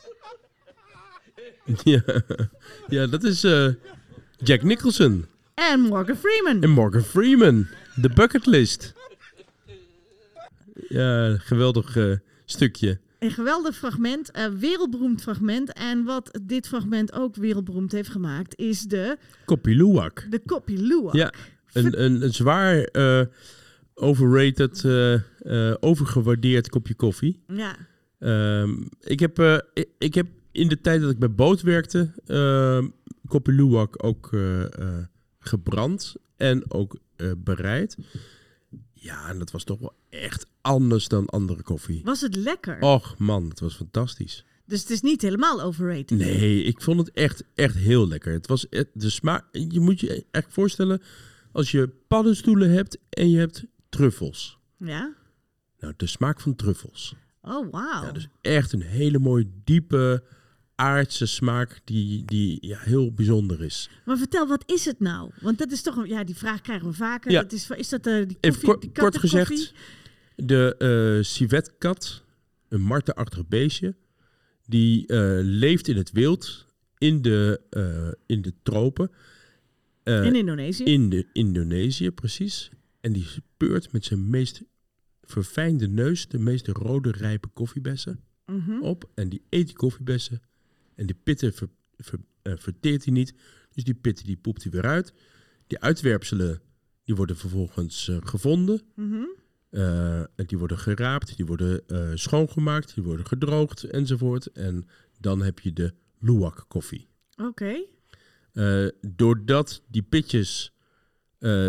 ja. 1.84 2.02
ja, 2.88 3.06
dat 3.06 3.24
is 3.24 3.44
eh, 3.44 3.68
Jack 4.36 4.62
Nicholson 4.62 5.26
En 5.54 5.80
Morgan 5.80 6.16
Freeman. 6.16 6.62
en 6.62 6.70
Morgan 6.70 7.02
Freeman. 7.02 7.66
De 7.94 8.08
bucketlist. 8.14 8.94
Ja, 10.88 11.36
geweldig 11.36 11.96
eh, 11.96 12.12
stukje. 12.44 12.98
Een 13.18 13.30
geweldig 13.30 13.76
fragment, 13.76 14.30
een 14.32 14.58
wereldberoemd 14.58 15.22
fragment. 15.22 15.72
En 15.72 16.04
wat 16.04 16.38
dit 16.42 16.68
fragment 16.68 17.12
ook 17.12 17.36
wereldberoemd 17.36 17.92
heeft 17.92 18.08
gemaakt, 18.08 18.58
is 18.58 18.82
de, 18.82 19.16
Koppie 19.44 19.76
Luwak. 19.76 20.26
de 20.30 20.38
Kopi 20.46 20.82
Luwak. 20.86 21.14
Ja, 21.14 21.32
een, 21.72 22.02
een, 22.04 22.22
een 22.22 22.34
zwaar 22.34 22.82
eh, 22.82 23.20
overrated, 23.94 24.84
eh, 24.84 25.14
eh, 25.14 25.76
overgewaardeerd 25.80 26.68
kopje 26.68 26.94
koffie. 26.94 27.42
Ja. 27.46 27.76
Ehm, 28.18 28.70
ik, 29.00 29.20
heb, 29.20 29.38
eh, 29.38 29.58
ik, 29.74 29.88
ik 29.98 30.14
heb 30.14 30.26
in 30.52 30.68
de 30.68 30.80
tijd 30.80 31.00
dat 31.00 31.10
ik 31.10 31.18
bij 31.18 31.34
Boot 31.34 31.60
werkte, 31.60 32.12
uh, 32.26 32.88
Koppie 33.32 33.54
Luwak 33.54 34.04
ook 34.04 34.32
eh, 34.32 34.64
eh, 34.64 35.04
gebrand 35.38 36.14
en 36.36 36.70
ook 36.70 37.00
eh, 37.16 37.30
bereid. 37.36 37.96
Ja, 38.92 39.28
en 39.28 39.38
dat 39.38 39.50
was 39.50 39.64
toch 39.64 39.78
wel 39.78 39.94
echt 40.10 40.46
anders 40.60 41.08
dan 41.08 41.26
andere 41.26 41.62
koffie. 41.62 42.00
Was 42.04 42.20
het 42.20 42.36
lekker? 42.36 42.80
Och 42.80 43.18
man, 43.18 43.48
het 43.48 43.60
was 43.60 43.74
fantastisch. 43.74 44.44
Dus 44.66 44.80
het 44.80 44.90
is 44.90 45.00
niet 45.00 45.22
helemaal 45.22 45.62
overrated. 45.62 46.18
Nee, 46.18 46.62
ik 46.62 46.80
vond 46.80 46.98
het 46.98 47.10
echt, 47.10 47.44
echt 47.54 47.74
heel 47.74 48.08
lekker. 48.08 48.32
Het 48.32 48.46
was 48.46 48.66
de 48.92 49.10
smaak. 49.10 49.44
Je 49.52 49.80
moet 49.80 50.00
je 50.00 50.24
echt 50.30 50.52
voorstellen 50.52 51.02
als 51.52 51.70
je 51.70 51.90
paddenstoelen 52.08 52.70
hebt 52.70 52.98
en 53.10 53.30
je 53.30 53.38
hebt 53.38 53.64
truffels. 53.88 54.58
Ja? 54.76 55.14
Nou, 55.78 55.94
de 55.96 56.06
smaak 56.06 56.40
van 56.40 56.56
truffels. 56.56 57.14
Oh, 57.42 57.70
wauw. 57.70 58.04
Ja, 58.04 58.12
dus 58.12 58.28
echt 58.40 58.72
een 58.72 58.82
hele 58.82 59.18
mooie, 59.18 59.50
diepe, 59.64 60.22
aardse 60.82 61.26
smaak 61.26 61.80
die, 61.84 62.24
die 62.24 62.58
ja, 62.60 62.78
heel 62.78 63.12
bijzonder 63.12 63.62
is. 63.62 63.90
Maar 64.04 64.18
vertel, 64.18 64.46
wat 64.46 64.70
is 64.70 64.84
het 64.84 65.00
nou? 65.00 65.30
Want 65.40 65.58
dat 65.58 65.70
is 65.72 65.82
toch 65.82 65.96
een, 65.96 66.06
ja, 66.08 66.24
die 66.24 66.34
vraag 66.36 66.60
krijgen 66.60 66.88
we 66.88 66.94
vaker. 66.94 67.30
Ja. 67.30 67.42
Het 67.42 67.52
is, 67.52 67.70
is 67.70 67.88
dat 67.88 68.06
eh, 68.06 68.26
die 68.26 68.38
koffie, 68.40 68.78
die 68.78 68.92
kort 68.92 69.18
gezegd, 69.18 69.72
de 70.36 70.74
eh 70.78 71.24
civetkat, 71.24 72.22
een 72.68 72.80
martenachtig 72.80 73.48
beestje, 73.48 73.94
die 74.66 75.06
eh, 75.06 75.38
leeft 75.42 75.88
in 75.88 75.96
het 75.96 76.12
wild, 76.12 76.66
in 76.98 77.22
de, 77.22 77.60
in 78.26 78.42
de 78.42 78.52
tropen. 78.62 79.10
In 80.04 80.34
Indonesië. 80.34 80.84
in 80.84 81.08
de 81.08 81.26
Indonesië, 81.32 82.10
precies. 82.10 82.70
En 83.00 83.12
die 83.12 83.24
speurt 83.24 83.92
met 83.92 84.04
zijn 84.04 84.30
meest 84.30 84.62
verfijnde 85.22 85.88
neus 85.88 86.28
de 86.28 86.38
meest 86.38 86.68
rode 86.68 87.10
rijpe 87.10 87.48
koffiebessen 87.48 88.20
Mhm. 88.46 88.80
op. 88.80 89.10
En 89.14 89.28
die 89.28 89.42
eet 89.48 89.66
die 89.66 89.76
koffiebessen 89.76 90.42
En 90.94 91.06
die 91.06 91.16
pitten 91.22 91.52
ver, 91.52 91.68
ver- 91.96 92.18
eh, 92.42 92.52
verteert 92.56 93.04
hij 93.04 93.12
niet. 93.12 93.34
Dus 93.70 93.84
die 93.84 93.94
pitten 93.94 94.26
die 94.26 94.36
poept 94.36 94.62
hij 94.62 94.72
weer 94.72 94.86
uit. 94.86 95.12
Die 95.66 95.78
uitwerpselen 95.80 96.60
die 97.04 97.14
worden 97.14 97.36
vervolgens 97.36 98.08
eh, 98.08 98.16
gevonden. 98.20 98.80
En 99.70 100.46
die 100.46 100.58
worden 100.58 100.78
geraapt, 100.78 101.36
die 101.36 101.46
worden 101.46 101.82
schoongemaakt, 102.18 102.94
die 102.94 103.02
worden 103.04 103.26
gedroogd 103.26 103.84
enzovoort. 103.84 104.46
En 104.46 104.86
dan 105.20 105.42
heb 105.42 105.58
je 105.58 105.72
de 105.72 105.92
luwak 106.18 106.64
koffie. 106.68 107.08
Oké. 107.36 107.84
Doordat 109.00 109.82
die 109.88 110.02
pitjes 110.02 110.72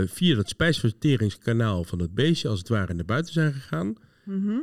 via 0.05 0.37
het 0.37 0.49
spijsverteringskanaal 0.49 1.83
van 1.83 1.99
het 1.99 2.13
beestje 2.15 2.47
als 2.47 2.59
het 2.59 2.67
ware 2.69 2.93
naar 2.93 3.05
buiten 3.05 3.33
zijn 3.33 3.53
gegaan, 3.53 3.95
Mhm. 4.25 4.57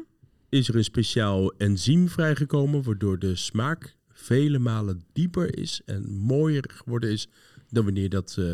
is 0.49 0.69
er 0.69 0.77
een 0.77 0.85
speciaal 0.85 1.53
enzym 1.53 2.09
vrijgekomen, 2.09 2.83
waardoor 2.83 3.19
de 3.19 3.37
smaak 3.37 3.97
vele 4.21 4.59
malen 4.59 5.05
dieper 5.13 5.59
is 5.59 5.81
en 5.85 6.11
mooier 6.11 6.65
geworden 6.73 7.11
is 7.11 7.29
dan 7.69 7.85
wanneer 7.85 8.09
dat 8.09 8.37
eh, 8.39 8.51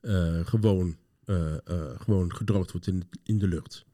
eh, 0.00 0.46
gewoon, 0.46 0.96
eh, 1.24 1.54
gewoon 1.98 2.34
gedroogd 2.34 2.72
wordt 2.72 2.86
in, 2.86 3.02
in 3.22 3.38
de 3.38 3.48
lucht. 3.48 3.84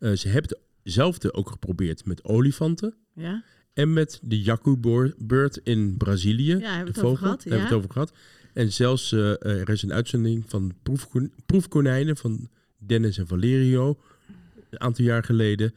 Ze 0.00 0.28
hebben 0.28 0.58
hetzelfde 0.82 1.32
ook 1.32 1.50
geprobeerd 1.50 2.04
met 2.04 2.24
olifanten 2.24 2.94
Ja. 3.14 3.44
en 3.72 3.92
met 3.92 4.20
de 4.22 4.42
jacu-beurt 4.42 5.60
in 5.62 5.96
Brazilië. 5.96 6.56
Ja, 6.56 6.84
de 6.84 6.92
vogel, 6.94 7.16
gehad, 7.16 7.42
daar 7.42 7.48
hebben 7.48 7.50
we 7.50 7.56
ja. 7.56 7.62
het 7.64 7.72
over 7.72 7.90
gehad. 7.90 8.12
En 8.52 8.72
zelfs, 8.72 9.12
er 9.12 9.68
is 9.68 9.82
een 9.82 9.92
uitzending 9.92 10.44
van 10.46 10.74
proefkon- 10.82 11.32
proefkonijnen 11.46 12.16
van 12.16 12.48
Dennis 12.78 13.18
en 13.18 13.26
Valerio, 13.26 14.00
een 14.70 14.80
aantal 14.80 15.04
jaar 15.04 15.24
geleden, 15.24 15.74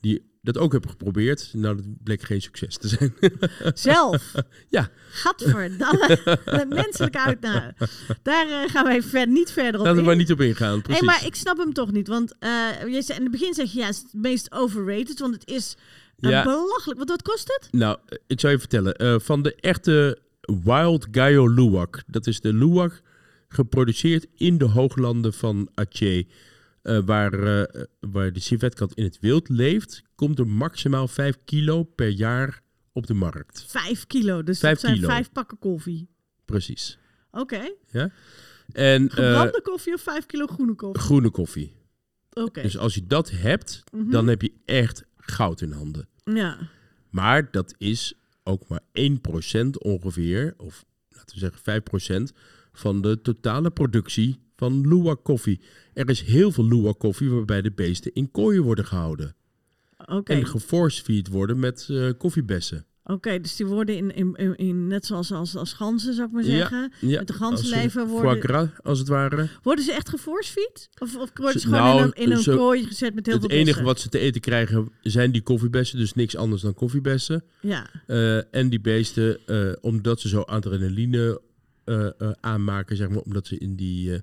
die 0.00 0.22
dat 0.46 0.58
ook 0.58 0.72
hebben 0.72 0.90
geprobeerd. 0.90 1.50
Nou, 1.52 1.76
dat 1.76 1.84
bleek 2.02 2.22
geen 2.22 2.42
succes 2.42 2.76
te 2.76 2.88
zijn. 2.88 3.14
Zelf. 3.74 4.32
Ja. 4.68 4.90
Gadverdamme. 5.10 6.38
Menselijk 6.68 7.16
uit. 7.16 7.40
Nou, 7.40 7.72
daar 8.22 8.48
eh, 8.48 8.70
gaan 8.70 8.84
wij 8.84 9.02
ver, 9.02 9.28
niet 9.28 9.50
verder 9.50 9.80
op 9.80 9.86
Laten 9.86 10.00
we 10.00 10.06
maar 10.06 10.16
niet 10.16 10.32
op 10.32 10.40
ingaan. 10.40 10.72
Hey, 10.72 10.80
Precies. 10.80 11.02
maar 11.02 11.26
ik 11.26 11.34
snap 11.34 11.58
hem 11.58 11.72
toch 11.72 11.92
niet. 11.92 12.08
Want 12.08 12.34
eh, 12.38 12.50
je 12.86 13.02
zei, 13.02 13.18
in 13.18 13.22
het 13.22 13.32
begin 13.32 13.54
zeg 13.54 13.72
je, 13.72 13.78
ja, 13.78 13.86
het 13.86 13.94
is 13.94 14.02
het 14.02 14.12
meest 14.12 14.52
overrated. 14.52 15.18
Want 15.18 15.34
het 15.34 15.48
is 15.48 15.76
Ja. 16.16 16.42
belachelijk. 16.42 16.98
Wat, 16.98 17.08
wat 17.08 17.22
kost 17.22 17.48
het? 17.60 17.68
Nou, 17.72 17.98
eh, 18.06 18.18
ik 18.26 18.40
zou 18.40 18.52
je 18.52 18.58
vertellen. 18.58 19.20
van 19.20 19.42
de 19.42 19.54
echte 19.54 20.18
Wild 20.64 21.06
Gaio 21.10 21.48
Luwak. 21.48 22.02
Dat 22.06 22.26
is 22.26 22.40
de 22.40 22.52
luwak 22.52 23.02
geproduceerd 23.48 24.26
in 24.34 24.58
de 24.58 24.64
hooglanden 24.64 25.32
van 25.32 25.68
Aceh. 25.74 26.24
Eh, 26.86 26.98
waar, 27.04 27.32
eh, 27.32 27.82
waar 28.00 28.32
de 28.32 28.40
civetkat 28.40 28.94
in 28.94 29.04
het 29.04 29.18
wild 29.20 29.48
leeft, 29.48 30.02
komt 30.14 30.38
er 30.38 30.46
maximaal 30.46 31.08
5 31.08 31.36
kilo 31.44 31.82
per 31.84 32.08
jaar 32.08 32.62
op 32.92 33.06
de 33.06 33.14
markt. 33.14 33.64
Vijf 33.68 34.06
kilo. 34.06 34.42
Dus 34.42 34.58
Vijf 34.58 34.72
dat 34.72 34.80
zijn 34.80 34.94
kilo. 34.94 35.08
vijf 35.08 35.32
pakken 35.32 35.58
koffie. 35.58 36.08
Precies. 36.44 36.98
Oké. 37.30 37.74
En 38.72 39.08
eh, 39.08 39.14
Gebrande 39.14 39.60
koffie 39.62 39.94
of 39.94 40.00
vijf 40.00 40.26
kilo 40.26 40.46
groene 40.46 40.74
koffie? 40.74 41.02
groene 41.02 41.30
koffie. 41.30 41.74
Oké. 42.32 42.62
Dus 42.62 42.78
als 42.78 42.94
je 42.94 43.06
dat 43.06 43.30
hebt, 43.30 43.82
Mhm. 43.92 44.10
dan 44.10 44.26
heb 44.26 44.42
je 44.42 44.52
echt 44.64 45.04
goud 45.16 45.60
in 45.60 45.72
handen. 45.72 46.08
Ja. 46.24 46.58
Maar 47.10 47.50
dat 47.50 47.74
is 47.78 48.14
ook 48.42 48.68
maar 48.68 48.80
1% 48.92 49.78
ongeveer, 49.78 50.54
of 50.56 50.84
laten 51.08 51.34
we 51.34 51.40
zeggen 51.40 51.60
5% 51.62 52.32
van 52.72 53.00
de 53.02 53.20
totale 53.22 53.70
productie 53.70 54.38
van 54.56 54.88
luwak 54.88 55.24
koffie. 55.24 55.60
Er 55.94 56.08
is 56.10 56.20
heel 56.22 56.52
veel 56.52 56.66
luwak 56.68 56.98
koffie 56.98 57.30
waarbij 57.30 57.62
de 57.62 57.72
beesten 57.72 58.10
in 58.14 58.30
kooien 58.30 58.62
worden 58.62 58.86
gehouden. 58.86 59.34
Oké. 60.06 60.32
En 60.32 60.46
geforce-feed 60.46 61.28
worden 61.28 61.58
met 61.58 61.86
eh, 61.90 62.10
koffiebessen. 62.18 62.86
Oké, 63.08 63.40
dus 63.40 63.56
die 63.56 63.66
worden 63.66 63.96
in, 63.96 64.14
in, 64.14 64.34
in, 64.34 64.56
in- 64.56 64.86
net 64.86 65.06
zoals 65.06 65.32
als, 65.32 65.56
als 65.56 65.72
ganzen, 65.72 66.14
zou 66.14 66.26
ik 66.26 66.32
maar 66.34 66.42
zeggen. 66.42 66.92
Ja, 67.00 67.18
Met 67.18 67.26
de 67.26 67.32
als, 67.32 67.42
ganzenlijven 67.42 68.02
eh, 68.02 68.08
worden- 68.10 68.30
foie 68.30 68.40
gras, 68.42 68.68
als 68.82 68.98
het 68.98 69.08
ware. 69.08 69.48
Worden 69.62 69.84
ze 69.84 69.92
echt 69.92 70.08
geforcefeed? 70.08 70.88
Of, 70.98 71.16
of 71.16 71.30
worden 71.34 71.60
ze 71.60 71.68
Ze- 71.68 71.74
gewoon 71.74 71.90
in 71.90 71.96
nou, 71.96 72.06
een, 72.14 72.22
in 72.22 72.30
een 72.30 72.38
ze- 72.42 72.54
kooi 72.56 72.84
gezet 72.84 73.14
met 73.14 73.26
heel 73.26 73.34
Het 73.34 73.44
veel 73.44 73.54
enige 73.54 73.66
bessen? 73.66 73.84
wat 73.84 74.00
ze 74.00 74.08
te 74.08 74.18
eten 74.18 74.40
krijgen 74.40 74.88
zijn 75.02 75.32
die 75.32 75.42
koffiebessen, 75.42 75.98
dus 75.98 76.14
niks 76.14 76.36
anders 76.36 76.62
dan 76.62 76.74
koffiebessen. 76.74 77.44
Ja, 77.60 77.86
Eh, 78.06 78.54
en 78.54 78.68
die 78.68 78.80
beesten, 78.80 79.38
omdat 79.82 80.20
ze 80.20 80.28
zo 80.28 80.40
adrenaline 80.40 81.40
aanmaken, 82.40 82.96
zeg 82.96 83.08
maar, 83.08 83.18
omdat 83.20 83.46
ze 83.46 83.58
in 83.58 83.76
die, 83.76 84.20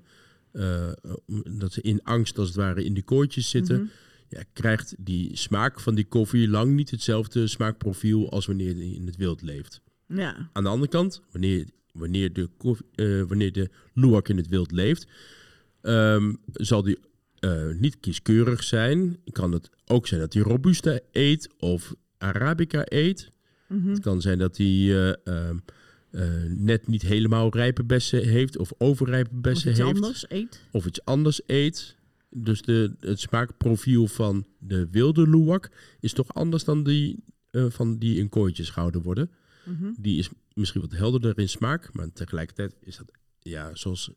eh, 0.54 0.92
dat 1.58 1.72
ze 1.72 1.80
in 1.80 2.02
angst 2.02 2.38
als 2.38 2.48
het 2.48 2.56
ware 2.56 2.84
in 2.84 2.94
die 2.94 3.02
kooitjes 3.02 3.50
zitten, 3.50 3.76
Mhm. 3.80 3.88
ja, 4.28 4.42
krijgt 4.52 4.94
die 4.98 5.36
smaak 5.36 5.80
van 5.80 5.94
die 5.94 6.04
koffie 6.06 6.48
lang 6.48 6.74
niet 6.74 6.90
hetzelfde 6.90 7.46
smaakprofiel 7.46 8.30
als 8.30 8.46
wanneer 8.46 8.74
die 8.74 8.94
in 8.94 9.06
het 9.06 9.16
wild 9.16 9.42
leeft. 9.42 9.80
ja. 10.08 10.50
Aan 10.52 10.62
de 10.62 10.68
andere 10.68 10.90
kant, 10.90 11.22
wanneer, 11.30 11.66
wanneer, 11.92 12.32
de, 12.32 12.48
koffie, 12.56 12.86
eh, 12.94 13.22
wanneer 13.22 13.52
de 13.52 13.70
luwak 13.94 14.28
in 14.28 14.36
het 14.36 14.48
wild 14.48 14.70
leeft, 14.72 15.06
ehm, 15.80 16.34
zal 16.52 16.82
die 16.82 16.98
eh, 17.38 17.70
niet 17.78 18.00
kieskeurig 18.00 18.62
zijn. 18.62 19.16
Kan 19.32 19.52
het 19.52 19.70
ook 19.86 20.06
zijn 20.06 20.20
dat 20.20 20.32
hij 20.32 20.42
Robusta 20.42 20.98
eet 21.12 21.48
of 21.58 21.94
Arabica 22.18 22.82
eet. 22.84 23.30
Mhm. 23.68 23.88
Het 23.88 24.00
kan 24.00 24.20
zijn 24.20 24.38
dat 24.38 24.56
hij 24.56 24.66
eh, 24.66 25.08
ehm, 25.08 25.16
eh, 25.24 25.74
net 26.48 26.86
niet 26.86 27.02
helemaal 27.02 27.54
rijpe 27.54 27.84
bessen 27.84 28.28
heeft 28.28 28.58
of 28.58 28.72
overrijpe 28.78 29.30
Of 29.34 29.40
bessen 29.40 29.70
iets 29.70 29.80
heeft. 29.80 29.94
anders 29.94 30.24
eet. 30.28 30.60
Of 30.70 30.86
iets 30.86 31.04
anders 31.04 31.40
eet. 31.46 31.96
Dus 32.30 32.62
de, 32.62 32.94
het 33.00 33.20
smaakprofiel 33.20 34.06
van 34.06 34.46
de 34.58 34.88
wilde 34.90 35.28
luwak 35.28 35.70
is 36.00 36.12
toch 36.12 36.34
anders 36.34 36.64
dan 36.64 36.82
die 36.82 37.24
eh, 37.50 37.66
van 37.68 37.98
die 37.98 38.18
in 38.18 38.28
kooitjes 38.28 38.70
gehouden 38.70 39.02
worden. 39.02 39.30
Mhm. 39.64 39.92
Die 39.96 40.18
is 40.18 40.28
misschien 40.54 40.80
wat 40.80 40.92
helderder 40.92 41.38
in 41.38 41.48
smaak, 41.48 41.92
maar 41.92 42.12
tegelijkertijd 42.12 42.74
is 42.80 42.96
dat, 42.96 43.10
ja, 43.40 43.74
zoals 43.74 44.10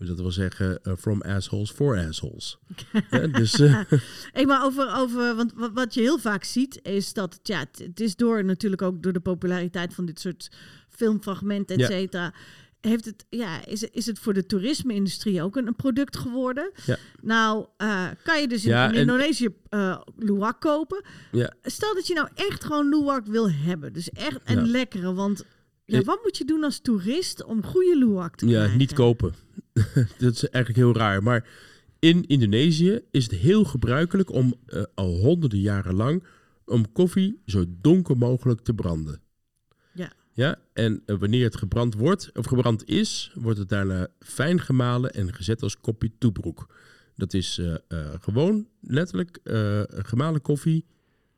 we 0.00 0.06
dat 0.06 0.20
wel 0.20 0.30
zeggen, 0.32 0.82
eh, 0.82 0.92
from 0.98 1.22
assholes 1.22 1.70
for 1.70 1.98
assholes. 2.06 2.58
Ja, 3.10 3.26
dus 3.26 3.60
eh, 3.60 3.80
Hey, 4.32 4.46
maar 4.46 4.64
over, 4.64 4.94
over 4.96 5.34
want 5.36 5.52
wa- 5.54 5.72
wat 5.72 5.94
je 5.94 6.00
heel 6.00 6.18
vaak 6.18 6.44
ziet 6.44 6.78
is 6.82 7.12
dat 7.12 7.34
het, 7.34 7.48
ja, 7.48 7.58
het, 7.58 7.78
het 7.78 8.00
is 8.00 8.16
door 8.16 8.44
natuurlijk 8.44 8.82
ook 8.82 9.02
door 9.02 9.12
de 9.12 9.20
populariteit 9.20 9.94
van 9.94 10.06
dit 10.06 10.20
soort 10.20 10.50
filmfragmenten, 10.88 11.74
et 11.76 11.80
Ja. 11.80 11.86
cetera. 11.86 12.34
Heeft 12.80 13.04
het, 13.04 13.24
ja, 13.28 13.66
is, 13.66 13.82
is 13.82 14.06
het 14.06 14.18
voor 14.18 14.34
de 14.34 14.46
toerisme-industrie 14.46 15.42
ook 15.42 15.56
een, 15.56 15.66
een 15.66 15.76
product 15.76 16.16
geworden? 16.16 16.70
Ja. 16.84 16.96
Nou, 17.22 17.66
eh, 17.76 18.06
kan 18.22 18.40
je 18.40 18.48
dus 18.48 18.64
in, 18.64 18.70
Ja, 18.70 18.92
Indonesië 18.92 19.48
eh 19.68 20.00
luwak 20.16 20.60
kopen. 20.60 21.04
ja, 21.32 21.52
Stel 21.62 21.94
dat 21.94 22.06
je 22.06 22.14
nou 22.14 22.28
echt 22.34 22.64
gewoon 22.64 22.88
luwak 22.88 23.26
wil 23.26 23.50
hebben. 23.50 23.92
Dus 23.92 24.10
echt 24.10 24.38
een 24.44 24.64
Ja. 24.64 24.70
lekkere. 24.70 25.14
Want 25.14 25.44
ja, 25.84 26.02
wat 26.02 26.20
moet 26.22 26.36
je 26.36 26.44
doen 26.44 26.64
als 26.64 26.80
toerist 26.80 27.44
om 27.44 27.64
goede 27.64 27.96
luwak 27.98 28.36
te 28.36 28.46
ja, 28.46 28.52
krijgen? 28.58 28.78
niet 28.78 28.92
kopen. 28.92 29.34
dat 30.18 30.32
is 30.32 30.48
eigenlijk 30.48 30.84
heel 30.84 30.94
raar. 30.94 31.22
Maar 31.22 31.48
in 31.98 32.26
Indonesië 32.26 33.00
is 33.10 33.24
het 33.24 33.32
heel 33.32 33.64
gebruikelijk 33.64 34.30
om 34.30 34.54
eh, 34.66 34.82
al 34.94 35.18
honderden 35.18 35.60
jaren 35.60 35.94
lang 35.94 36.24
om 36.64 36.92
koffie 36.92 37.42
zo 37.46 37.64
donker 37.68 38.16
mogelijk 38.16 38.60
te 38.60 38.74
branden. 38.74 39.20
Ja. 39.92 40.12
Ja, 40.32 40.58
en 40.72 41.02
eh, 41.06 41.16
wanneer 41.16 41.44
het 41.44 41.56
gebrand 41.56 41.94
wordt, 41.94 42.30
of 42.34 42.46
gebrand 42.46 42.88
is, 42.88 43.32
wordt 43.34 43.58
het 43.58 43.68
daarna 43.68 44.08
fijn 44.18 44.60
gemalen 44.60 45.12
en 45.12 45.34
gezet 45.34 45.62
als 45.62 45.80
kopje 45.80 46.10
toebroek. 46.18 46.74
Dat 47.16 47.34
is 47.34 47.58
eh, 47.58 47.74
gewoon 48.20 48.68
letterlijk 48.80 49.40
gemalen 49.88 50.40
koffie. 50.40 50.86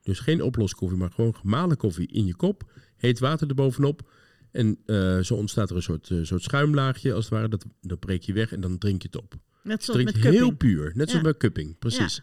Dus 0.03 0.19
geen 0.19 0.43
oploskoffie, 0.43 0.99
maar 0.99 1.11
gewoon 1.11 1.35
gemalen 1.35 1.77
koffie 1.77 2.09
in 2.09 2.27
je 2.27 2.37
kop. 2.37 2.71
Heet 2.97 3.19
water 3.19 3.49
erbovenop. 3.49 4.11
En 4.53 4.79
eh, 4.87 5.19
zo 5.19 5.35
ontstaat 5.35 5.71
er 5.71 5.77
een 5.77 5.83
soort, 5.83 6.11
eh, 6.11 6.19
soort 6.23 6.43
schuimlaagje, 6.43 7.13
als 7.13 7.25
het 7.25 7.35
ware. 7.35 7.49
Dat, 7.49 7.65
dat 7.81 8.01
breek 8.01 8.23
je 8.23 8.33
weg 8.33 8.53
en 8.53 8.61
dan 8.61 8.79
drink 8.79 9.03
je 9.03 9.09
het 9.13 9.23
op. 9.23 9.35
Net 9.63 9.85
zoals 9.85 10.13
heel 10.13 10.51
puur, 10.51 10.85
net 10.95 11.11
zoals 11.11 11.25
Ja. 11.25 11.31
bij 11.31 11.37
cupping, 11.37 11.79
precies. 11.79 12.23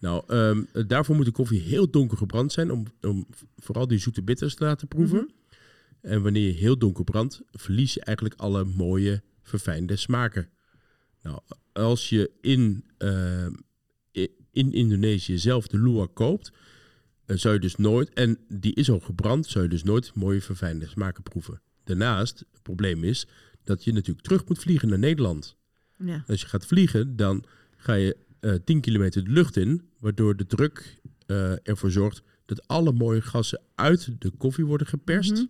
Nou, 0.00 0.22
ehm, 0.26 0.86
daarvoor 0.86 1.16
moet 1.16 1.24
de 1.24 1.30
koffie 1.30 1.60
heel 1.60 1.90
donker 1.90 2.16
gebrand 2.16 2.52
zijn, 2.52 2.70
om, 2.70 2.86
om 3.00 3.26
vooral 3.56 3.88
die 3.88 3.98
zoete 3.98 4.22
bitters 4.22 4.54
te 4.54 4.64
laten 4.64 4.88
proeven. 4.88 5.18
Mhm. 5.18 5.36
En 6.00 6.22
wanneer 6.22 6.46
je 6.46 6.52
heel 6.52 6.78
donker 6.78 7.04
brandt, 7.04 7.42
verlies 7.52 7.94
je 7.94 8.00
eigenlijk 8.00 8.40
alle 8.40 8.64
mooie, 8.64 9.22
verfijnde 9.42 9.96
smaken. 9.96 10.48
Nou, 11.22 11.40
als 11.72 12.08
je 12.08 12.30
in, 12.40 12.84
ehm, 12.98 13.52
in 14.52 14.72
Indonesië 14.72 15.38
zelf 15.38 15.66
de 15.66 15.78
luwak 15.78 16.14
koopt, 16.14 16.52
eh, 17.28 17.36
zou 17.36 17.54
je 17.54 17.60
dus 17.60 17.76
nooit, 17.76 18.14
en 18.14 18.38
die 18.48 18.74
is 18.74 18.90
al 18.90 19.00
gebrand, 19.00 19.46
zou 19.46 19.64
je 19.64 19.70
dus 19.70 19.82
nooit 19.82 20.14
mooie, 20.14 20.40
verfijnde 20.40 20.86
smaken 20.86 21.22
proeven. 21.22 21.60
Daarnaast, 21.84 22.38
het 22.38 22.62
probleem 22.62 23.04
is 23.04 23.26
dat 23.64 23.84
je 23.84 23.92
natuurlijk 23.92 24.26
terug 24.26 24.48
moet 24.48 24.58
vliegen 24.58 24.88
naar 24.88 24.98
Nederland. 24.98 25.56
Ja. 25.96 26.24
Als 26.26 26.40
je 26.40 26.46
gaat 26.46 26.66
vliegen, 26.66 27.16
dan 27.16 27.44
ga 27.76 27.94
je 27.94 28.16
eh 28.40 28.54
10 28.64 28.80
kilometer 28.80 29.24
de 29.24 29.30
lucht 29.30 29.56
in, 29.56 29.82
waardoor 29.98 30.36
de 30.36 30.46
druk 30.46 31.00
eh, 31.26 31.68
ervoor 31.68 31.90
zorgt 31.90 32.22
dat 32.46 32.66
alle 32.68 32.92
mooie 32.92 33.20
gassen 33.22 33.60
uit 33.74 34.10
de 34.18 34.30
koffie 34.30 34.64
worden 34.66 34.86
geperst. 34.86 35.32
Mhm. 35.32 35.44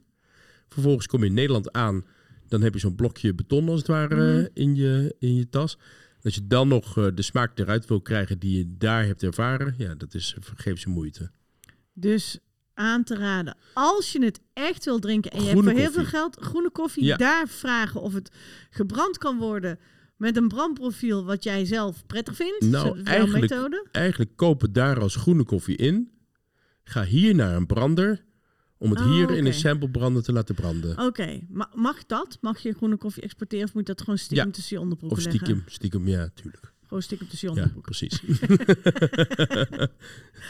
Vervolgens 0.69 1.07
kom 1.07 1.21
je 1.21 1.27
in 1.27 1.35
Nederland 1.35 1.73
aan, 1.73 2.05
dan 2.49 2.63
heb 2.63 2.73
je 2.75 2.81
zo'n 2.81 2.95
blokje 2.95 3.35
beton 3.35 3.69
als 3.69 3.79
het 3.79 3.89
ware 3.89 4.37
Mhm. 4.39 4.47
in, 4.55 4.75
je, 4.75 5.15
in 5.19 5.35
je 5.35 5.49
tas. 5.49 5.79
Als 6.23 6.35
je 6.35 6.47
dan 6.47 6.69
nog 6.69 6.93
de 7.15 7.23
smaak 7.23 7.59
eruit 7.59 7.87
wil 7.87 8.01
krijgen 8.01 8.39
die 8.39 8.57
je 8.59 8.75
daar 8.79 9.05
hebt 9.05 9.23
ervaren, 9.23 9.75
ja, 9.79 9.95
dat 9.95 10.15
is 10.15 10.37
vergeefse 10.41 10.89
moeite. 10.89 11.31
Dus 12.01 12.39
aan 12.75 13.05
te 13.05 13.15
raden. 13.17 13.57
Als 13.75 14.13
je 14.13 14.25
het 14.25 14.41
echt 14.53 14.85
wil 14.85 14.99
drinken 14.99 15.31
en 15.31 15.43
je 15.43 15.51
Groene 15.51 15.69
hebt 15.69 15.77
voor 15.79 15.83
heel 15.83 15.93
veel 16.05 16.11
geld 16.21 16.37
groene 16.41 16.71
koffie, 16.71 17.05
Ja. 17.05 17.17
daar 17.17 17.49
vragen 17.49 18.01
of 18.01 18.13
het 18.15 18.31
gebrand 18.71 19.19
kan 19.19 19.39
worden 19.39 19.79
met 20.17 20.37
een 20.37 20.49
brandprofiel 20.49 21.25
wat 21.25 21.45
jij 21.45 21.65
zelf 21.65 22.07
prettig 22.07 22.37
vindt. 22.37 22.65
Nou, 22.65 23.03
eigenlijk- 23.03 23.41
methode. 23.51 23.87
Eigenlijk 23.93 24.31
koop 24.37 24.61
het 24.61 24.75
daar 24.75 25.01
als 25.01 25.17
groene 25.17 25.45
koffie 25.45 25.77
in. 25.77 26.11
Ga 26.85 27.05
hier 27.05 27.35
naar 27.35 27.57
een 27.57 27.67
brander 27.67 28.25
om 28.79 28.91
het 28.91 29.01
Oh, 29.01 29.11
hier 29.13 29.31
in 29.31 29.47
een 29.47 29.55
sample 29.55 29.91
brander 29.91 30.23
te 30.23 30.33
laten 30.33 30.55
branden. 30.55 30.99
Oké, 31.07 31.41
ma- 31.49 31.71
mag 31.75 32.07
dat? 32.07 32.39
Mag 32.41 32.59
je 32.59 32.73
groene 32.73 32.97
koffie 32.97 33.23
exporteren 33.23 33.65
of 33.67 33.75
moet 33.75 33.87
dat 33.87 34.01
gewoon 34.01 34.19
stiekem 34.19 34.47
Ja. 34.47 34.53
tussen 34.53 34.77
je 34.77 34.83
onderbroeken 34.83 35.19
Of 35.19 35.25
leggen? 35.25 35.45
stiekem, 35.47 35.65
stiekem, 35.69 36.09
ja, 36.09 36.29
tuurlijk. 36.35 36.73
Gewoon 36.87 37.03
stiekem 37.03 37.29
tussen 37.29 37.49
je 37.49 37.55
Ja, 37.55 37.61
onderbroeken. 37.63 37.93
precies. 37.99 38.21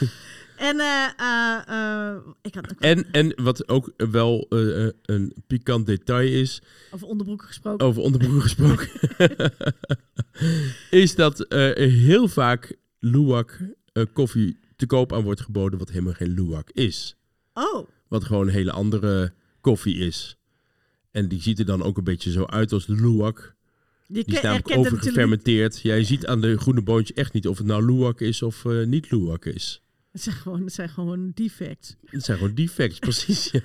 En 0.59 0.79
eh, 0.79 1.05
eh, 1.17 1.59
eh, 1.67 2.17
ik 2.41 2.55
had 2.55 2.71
ook 2.71 2.79
En, 2.79 3.11
en 3.11 3.43
wat 3.43 3.67
ook 3.69 3.93
wel 3.97 4.45
een 4.49 5.33
pikant 5.47 5.85
detail 5.85 6.27
is, 6.27 6.61
over 6.91 7.07
onderbroeken 7.07 7.47
gesproken. 7.47 7.85
over 7.87 8.01
onderbroeken 8.01 8.41
gesproken, 8.41 8.89
is 11.03 11.15
dat 11.15 11.53
er 11.53 11.77
heel 11.89 12.27
vaak 12.27 12.75
luwak 12.99 13.59
koffie 14.13 14.57
te 14.75 14.85
koop 14.85 15.13
aan 15.13 15.23
wordt 15.23 15.41
geboden, 15.41 15.79
wat 15.79 15.89
helemaal 15.89 16.13
geen 16.13 16.33
luwak 16.33 16.69
is. 16.69 17.15
Oh, 17.53 17.87
Wat 18.07 18.23
gewoon 18.23 18.47
een 18.47 18.53
hele 18.53 18.71
andere 18.71 19.33
koffie 19.61 19.95
is. 19.97 20.37
En 21.11 21.27
die 21.27 21.41
ziet 21.41 21.59
er 21.59 21.65
dan 21.65 21.83
ook 21.83 21.97
een 21.97 22.03
beetje 22.03 22.31
zo 22.31 22.45
uit 22.45 22.71
als 22.71 22.85
de 22.85 22.93
luwak. 22.95 23.55
Die 24.07 24.23
ke- 24.23 24.31
is 24.31 24.41
namelijk 24.41 24.77
overgefermenteerd. 24.77 25.81
Jij 25.81 26.03
ziet 26.03 26.25
aan 26.25 26.41
de 26.41 26.57
groene 26.57 26.81
boontjes 26.81 27.17
echt 27.17 27.33
niet 27.33 27.47
of 27.47 27.57
het 27.57 27.67
nou 27.67 27.85
luwak 27.85 28.21
is 28.21 28.41
of 28.41 28.65
niet 28.85 29.11
luwak 29.11 29.45
is. 29.45 29.81
Het 30.11 30.21
zijn 30.21 30.35
gewoon, 30.35 30.63
het 30.63 30.73
zijn 30.73 30.89
gewoon 30.89 31.31
defects. 31.33 31.95
Het 32.05 32.23
zijn 32.23 32.37
gewoon 32.37 32.55
defects, 32.55 32.99
precies. 33.09 33.51
Ja, 33.51 33.61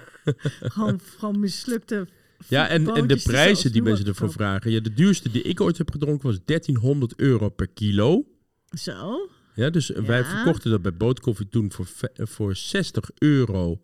gewoon, 0.60 1.00
gewoon 1.00 1.40
mislukte. 1.40 2.06
ja 2.48 2.68
en, 2.68 2.88
en 2.94 3.06
de 3.06 3.14
die 3.14 3.22
prijzen 3.22 3.72
die 3.72 3.82
mensen 3.82 4.06
ervoor 4.06 4.32
vragen. 4.32 4.70
Ja, 4.70 4.80
de 4.80 4.94
duurste 4.94 5.30
die 5.30 5.42
ik 5.42 5.60
ooit 5.60 5.78
heb 5.78 5.90
gedronken 5.90 6.26
was 6.28 6.38
1300 6.44 7.14
euro 7.16 7.48
per 7.48 7.68
kilo. 7.68 8.24
Zo. 8.78 9.28
Ja, 9.54 9.70
dus 9.70 9.88
wij 9.88 10.24
verkochten 10.24 10.70
dat 10.70 10.82
bij 10.82 10.94
Bootkoffie 10.96 11.48
toen 11.48 11.72
voor, 11.72 11.86
voor 12.14 12.56
60 12.56 13.10
euro 13.18 13.82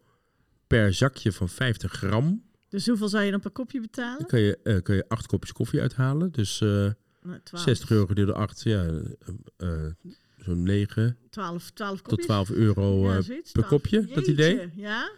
per 0.66 0.94
zakje 0.94 1.33
van 1.33 1.49
50 1.49 1.92
gram. 1.92 2.42
Dus 2.68 2.87
hoeveel 2.87 3.09
zou 3.09 3.25
je 3.25 3.31
dan 3.31 3.40
per 3.40 3.51
kopje 3.51 3.79
Dan 3.79 3.88
betalen? 3.90 4.27
kan 4.27 4.40
je, 4.40 4.59
eh, 4.62 4.83
kan 4.83 4.94
je 4.94 5.05
acht 5.09 5.27
kopjes 5.27 5.53
koffie 5.53 5.81
uithalen. 5.81 6.33
Dus 6.33 6.61
eh, 6.61 6.68
Nou, 7.23 7.40
12, 7.44 7.64
60 7.64 7.90
euro 7.90 8.07
gedeeld 8.07 8.27
door 8.27 8.37
8, 8.37 8.62
ja, 8.62 8.85
eh, 8.85 8.96
eh, 9.57 9.92
zo'n 10.44 10.62
9 10.62 11.16
12, 11.31 11.70
12 11.70 11.96
tot 11.96 12.03
kopjes. 12.09 12.26
12 12.26 12.50
euro 12.50 13.05
Ja, 13.09 13.16
eh, 13.16 13.22
zoiets, 13.22 13.53
per 13.53 13.62
12. 13.64 13.68
kopje, 13.83 14.00
dat 14.00 14.09
Jeetje, 14.26 14.33
idee. 14.33 14.70
Ja. 14.74 15.11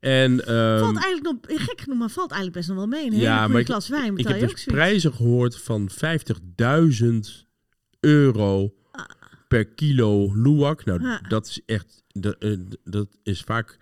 En 0.00 0.44
ehm, 0.46 0.78
Valt 0.78 1.02
eigenlijk 1.02 1.22
nog, 1.48 1.60
gek 1.60 1.80
genoeg, 1.80 1.98
maar 1.98 2.10
valt 2.10 2.30
eigenlijk 2.30 2.60
best 2.60 2.68
nog 2.68 2.76
wel 2.78 2.86
mee. 2.86 3.06
Een 3.06 3.12
hele 3.12 3.24
Ja, 3.24 3.48
maar 3.48 3.60
ik- 3.60 3.66
glas 3.66 3.88
wijn 3.88 4.04
ik 4.06 4.14
betaal 4.14 4.32
heb 4.32 4.48
je 4.48 4.54
dus 4.54 4.64
prijzen 4.64 5.12
gehoord 5.12 5.58
van 5.58 5.88
50.000 5.90 7.46
euro 8.00 8.74
per 9.48 9.64
kilo 9.66 10.32
luwak. 10.34 10.84
Nou, 10.84 11.02
Ja. 11.02 11.20
dat 11.28 11.46
is 11.46 11.60
echt, 11.66 12.02
dat, 12.08 12.36
eh, 12.38 12.56
dat 12.84 13.08
is 13.22 13.40
vaak 13.40 13.78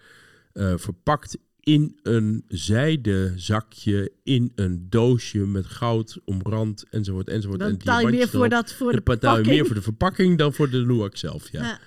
eh, 0.53 0.73
verpakt 0.77 1.39
in 1.67 1.99
een 2.03 2.45
zijden 2.49 3.41
zakje, 3.41 4.13
in 4.23 4.53
een 4.55 4.87
doosje 4.91 5.39
met 5.39 5.67
goud 5.67 6.19
omrand 6.25 6.85
enzovoort 6.91 7.29
enzovoort. 7.29 7.61
Dan 7.61 7.77
betaal 7.77 8.01
je 8.01 8.07
meer 8.07 8.29
voor, 8.29 8.49
dat, 8.49 8.73
voor 8.73 8.93
de 8.93 9.01
verpakking. 9.05 9.47
meer 9.47 9.67
voor 9.67 9.75
de 9.75 9.83
verpakking 9.83 10.39
dan 10.39 10.53
voor 10.53 10.71
de 10.71 10.77
luwak 10.77 11.17
zelf, 11.17 11.51
ja. 11.53 11.63
Ja. 11.63 11.79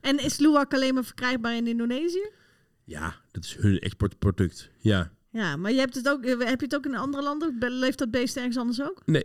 En 0.00 0.24
is 0.24 0.38
luwak 0.38 0.74
alleen 0.74 0.94
maar 0.94 1.04
verkrijgbaar 1.04 1.56
in 1.56 1.66
Indonesië? 1.66 2.30
Ja, 2.84 3.16
dat 3.30 3.44
is 3.44 3.56
hun 3.56 3.78
exportproduct. 3.78 4.70
Ja. 4.78 5.12
Ja, 5.30 5.56
maar 5.56 5.72
je 5.72 5.78
hebt 5.78 5.94
het 5.94 6.08
ook, 6.08 6.24
heb 6.24 6.60
je 6.60 6.64
het 6.64 6.74
ook 6.74 6.86
in 6.86 6.96
andere 6.96 7.22
landen? 7.22 7.56
Leeft 7.58 7.98
dat 7.98 8.10
beest 8.10 8.36
ergens 8.36 8.56
anders 8.56 8.82
ook? 8.82 9.02
Nee, 9.06 9.24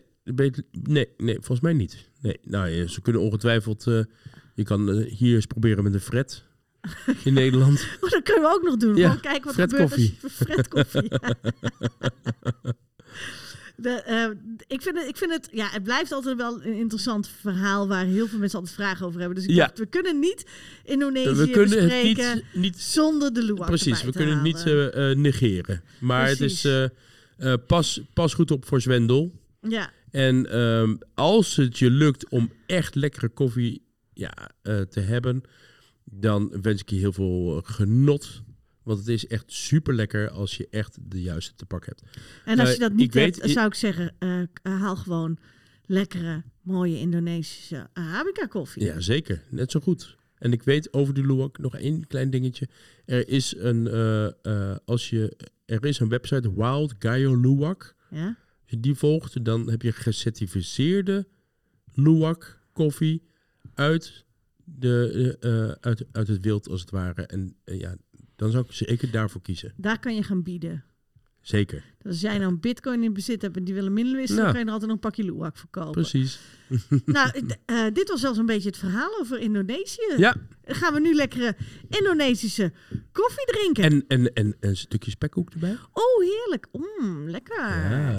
nee, 0.71 1.09
nee, 1.17 1.35
volgens 1.35 1.61
mij 1.61 1.73
niet. 1.73 2.09
Nee, 2.21 2.39
nou, 2.43 2.67
ja, 2.67 2.87
ze 2.87 3.01
kunnen 3.01 3.21
ongetwijfeld... 3.21 3.87
eh, 3.87 4.03
je 4.55 4.63
kan 4.63 4.89
eh, 4.89 5.11
hier 5.11 5.35
eens 5.35 5.45
proberen 5.45 5.83
met 5.83 5.93
een 5.93 5.99
fret 5.99 6.43
in 7.23 7.33
Nederland. 7.33 7.87
Oh, 8.01 8.09
dat 8.09 8.23
kunnen 8.23 8.43
we 8.43 8.55
ook 8.55 8.63
nog 8.63 8.77
doen. 8.77 8.95
Ja, 8.95 9.15
kijken 9.15 9.43
wat 9.43 9.53
Fred 9.53 9.69
gebeurt 9.69 9.89
koffie. 9.89 10.17
als 10.23 10.31
je- 10.37 10.45
Fred 10.45 10.67
koffie. 10.67 11.09
De, 13.75 13.89
eh, 13.89 14.29
ik, 14.67 14.81
vind 14.81 14.97
het, 14.97 15.07
ik 15.07 15.17
vind 15.17 15.31
het, 15.31 15.49
ja, 15.51 15.67
het 15.69 15.83
blijft 15.83 16.11
altijd 16.11 16.37
wel 16.37 16.63
een 16.63 16.73
interessant 16.77 17.29
verhaal 17.41 17.87
waar 17.87 18.05
heel 18.05 18.27
veel 18.27 18.39
mensen 18.39 18.59
altijd 18.59 18.75
vragen 18.77 19.05
over 19.05 19.19
hebben. 19.19 19.37
Dus 19.37 19.45
ik 19.47 19.55
Ja. 19.55 19.65
dacht, 19.65 19.79
we 19.79 19.85
kunnen 19.85 20.19
niet 20.19 20.45
Indonesië 20.83 21.29
we 21.45 21.49
kunnen 21.49 21.89
het 21.89 22.03
niet... 22.03 22.43
niet 22.53 22.79
zonder 22.79 23.33
de 23.33 23.43
luwak 23.43 23.67
precies, 23.67 24.03
we 24.03 24.11
kunnen 24.11 24.33
het 24.33 24.43
niet 24.43 24.63
eh, 24.65 25.11
eh, 25.11 25.17
negeren. 25.17 25.83
Maar 25.99 26.27
het 26.27 26.41
is... 26.41 26.67
Pas, 27.67 28.01
pas 28.13 28.33
goed 28.33 28.51
op 28.51 28.65
voor 28.65 28.81
zwendel. 28.81 29.31
Ja, 29.61 29.89
En 30.11 30.51
ehm, 30.51 30.95
als 31.13 31.55
het 31.55 31.77
je 31.79 31.89
lukt 31.89 32.29
om 32.29 32.51
echt 32.65 32.95
lekkere 32.95 33.29
koffie 33.29 33.85
ja, 34.13 34.33
te 34.63 34.99
hebben, 34.99 35.43
dan 36.19 36.61
wens 36.61 36.81
ik 36.81 36.89
je 36.89 36.95
heel 36.95 37.13
veel 37.13 37.57
eh, 37.57 37.69
genot. 37.75 38.41
Want 38.83 38.99
het 38.99 39.07
is 39.07 39.27
echt 39.27 39.51
super 39.51 39.93
lekker 39.93 40.29
als 40.29 40.57
je 40.57 40.67
echt 40.69 40.97
de 41.01 41.21
juiste 41.21 41.53
te 41.55 41.65
pak 41.65 41.85
hebt. 41.85 42.01
en 42.45 42.59
als 42.59 42.67
Eh, 42.69 42.73
je 42.73 42.79
dat 42.79 42.93
niet 42.93 43.01
ik 43.07 43.13
weet- 43.13 43.35
hebt, 43.41 43.49
zou 43.51 43.67
ik 43.67 43.73
zeggen, 43.73 44.15
eh, 44.19 44.41
haal 44.61 44.95
gewoon 44.95 45.37
lekkere, 45.85 46.43
mooie 46.61 46.99
Indonesische 46.99 47.89
Arabica 47.93 48.45
koffie. 48.45 48.83
Ja, 48.83 48.99
zeker. 48.99 49.43
Net 49.49 49.71
zo 49.71 49.79
goed. 49.79 50.17
En 50.37 50.51
ik 50.51 50.63
weet 50.63 50.93
over 50.93 51.13
de 51.13 51.25
luwak 51.25 51.57
nog 51.57 51.75
één 51.77 52.07
klein 52.07 52.29
dingetje. 52.29 52.67
Er 53.05 53.27
is 53.27 53.55
een, 53.57 53.87
als 54.85 55.09
je, 55.09 55.37
er 55.65 55.85
is 55.85 55.99
een 55.99 56.09
website, 56.09 56.53
Wild 56.55 56.93
Gaio 56.99 57.35
Luwak. 57.39 57.95
Ja? 58.09 58.25
Als 58.27 58.71
je 58.71 58.79
die 58.79 58.95
volgt, 58.95 59.45
dan 59.45 59.69
heb 59.69 59.81
je 59.81 59.91
gecertificeerde 59.91 61.27
luwak 61.93 62.59
koffie 62.73 63.23
uit, 63.73 64.25
de, 64.79 65.37
eh, 65.39 65.51
eh, 65.69 65.71
uit, 65.81 66.05
uit 66.11 66.27
het 66.27 66.41
wild, 66.43 66.69
als 66.69 66.81
het 66.81 66.89
ware. 66.91 67.21
En 67.21 67.55
eh, 67.63 67.79
ja, 67.79 67.95
dan 68.35 68.51
zou 68.51 68.65
ik 68.65 68.71
zeker 68.71 69.11
daarvoor 69.11 69.41
kiezen. 69.41 69.73
Daar 69.77 69.99
kan 69.99 70.15
je 70.15 70.23
gaan 70.23 70.43
bieden. 70.43 70.83
Zeker. 71.41 71.83
Dus 71.97 72.11
als 72.11 72.21
jij 72.21 72.37
nou 72.37 72.51
een 72.51 72.59
bitcoin 72.59 73.03
in 73.03 73.13
bezit 73.13 73.41
hebt 73.41 73.57
en 73.57 73.63
die 73.63 73.73
willen 73.73 73.93
middelen 73.93 74.19
wisselen, 74.19 74.43
Nou. 74.43 74.53
dan 74.53 74.63
kan 74.65 74.73
je 74.73 74.77
er 74.77 74.81
altijd 74.81 74.91
nog 74.91 75.01
een 75.03 75.09
pakje 75.09 75.33
luwak 75.33 75.57
voor 75.57 75.69
kopen. 75.69 75.91
Precies. 75.91 76.39
Nou, 77.05 77.31
dit 77.93 78.09
was 78.09 78.19
zelfs 78.19 78.37
een 78.37 78.45
beetje 78.45 78.69
het 78.69 78.77
verhaal 78.77 79.19
over 79.19 79.39
Indonesië. 79.39 80.13
Ja, 80.17 80.35
Dan 80.63 80.75
gaan 80.75 80.93
we 80.93 80.99
nu 80.99 81.13
lekkere 81.13 81.55
Indonesische 81.89 82.71
koffie 83.11 83.45
drinken. 83.45 83.83
en, 83.83 84.03
en, 84.07 84.33
en 84.33 84.55
een 84.59 84.77
stukje 84.77 85.11
spekkoek 85.11 85.49
erbij. 85.49 85.77
Oh, 85.91 86.21
heerlijk. 86.23 86.67
Mm, 86.71 87.29
lekker. 87.29 87.59
Ja. 87.59 88.15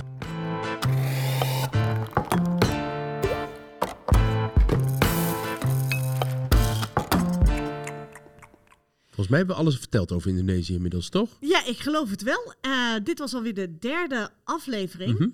Volgens 9.14 9.28
mij 9.28 9.38
hebben 9.38 9.56
we 9.56 9.62
alles 9.62 9.78
verteld 9.78 10.12
over 10.12 10.30
Indonesië 10.30 10.74
inmiddels, 10.74 11.08
toch? 11.08 11.30
Ja, 11.40 11.64
ik 11.64 11.78
geloof 11.78 12.10
het 12.10 12.22
wel. 12.22 12.54
Eh, 12.60 12.94
dit 13.02 13.18
was 13.18 13.34
alweer 13.34 13.54
de 13.54 13.78
derde 13.78 14.30
aflevering. 14.44 15.18
Mhm. 15.18 15.28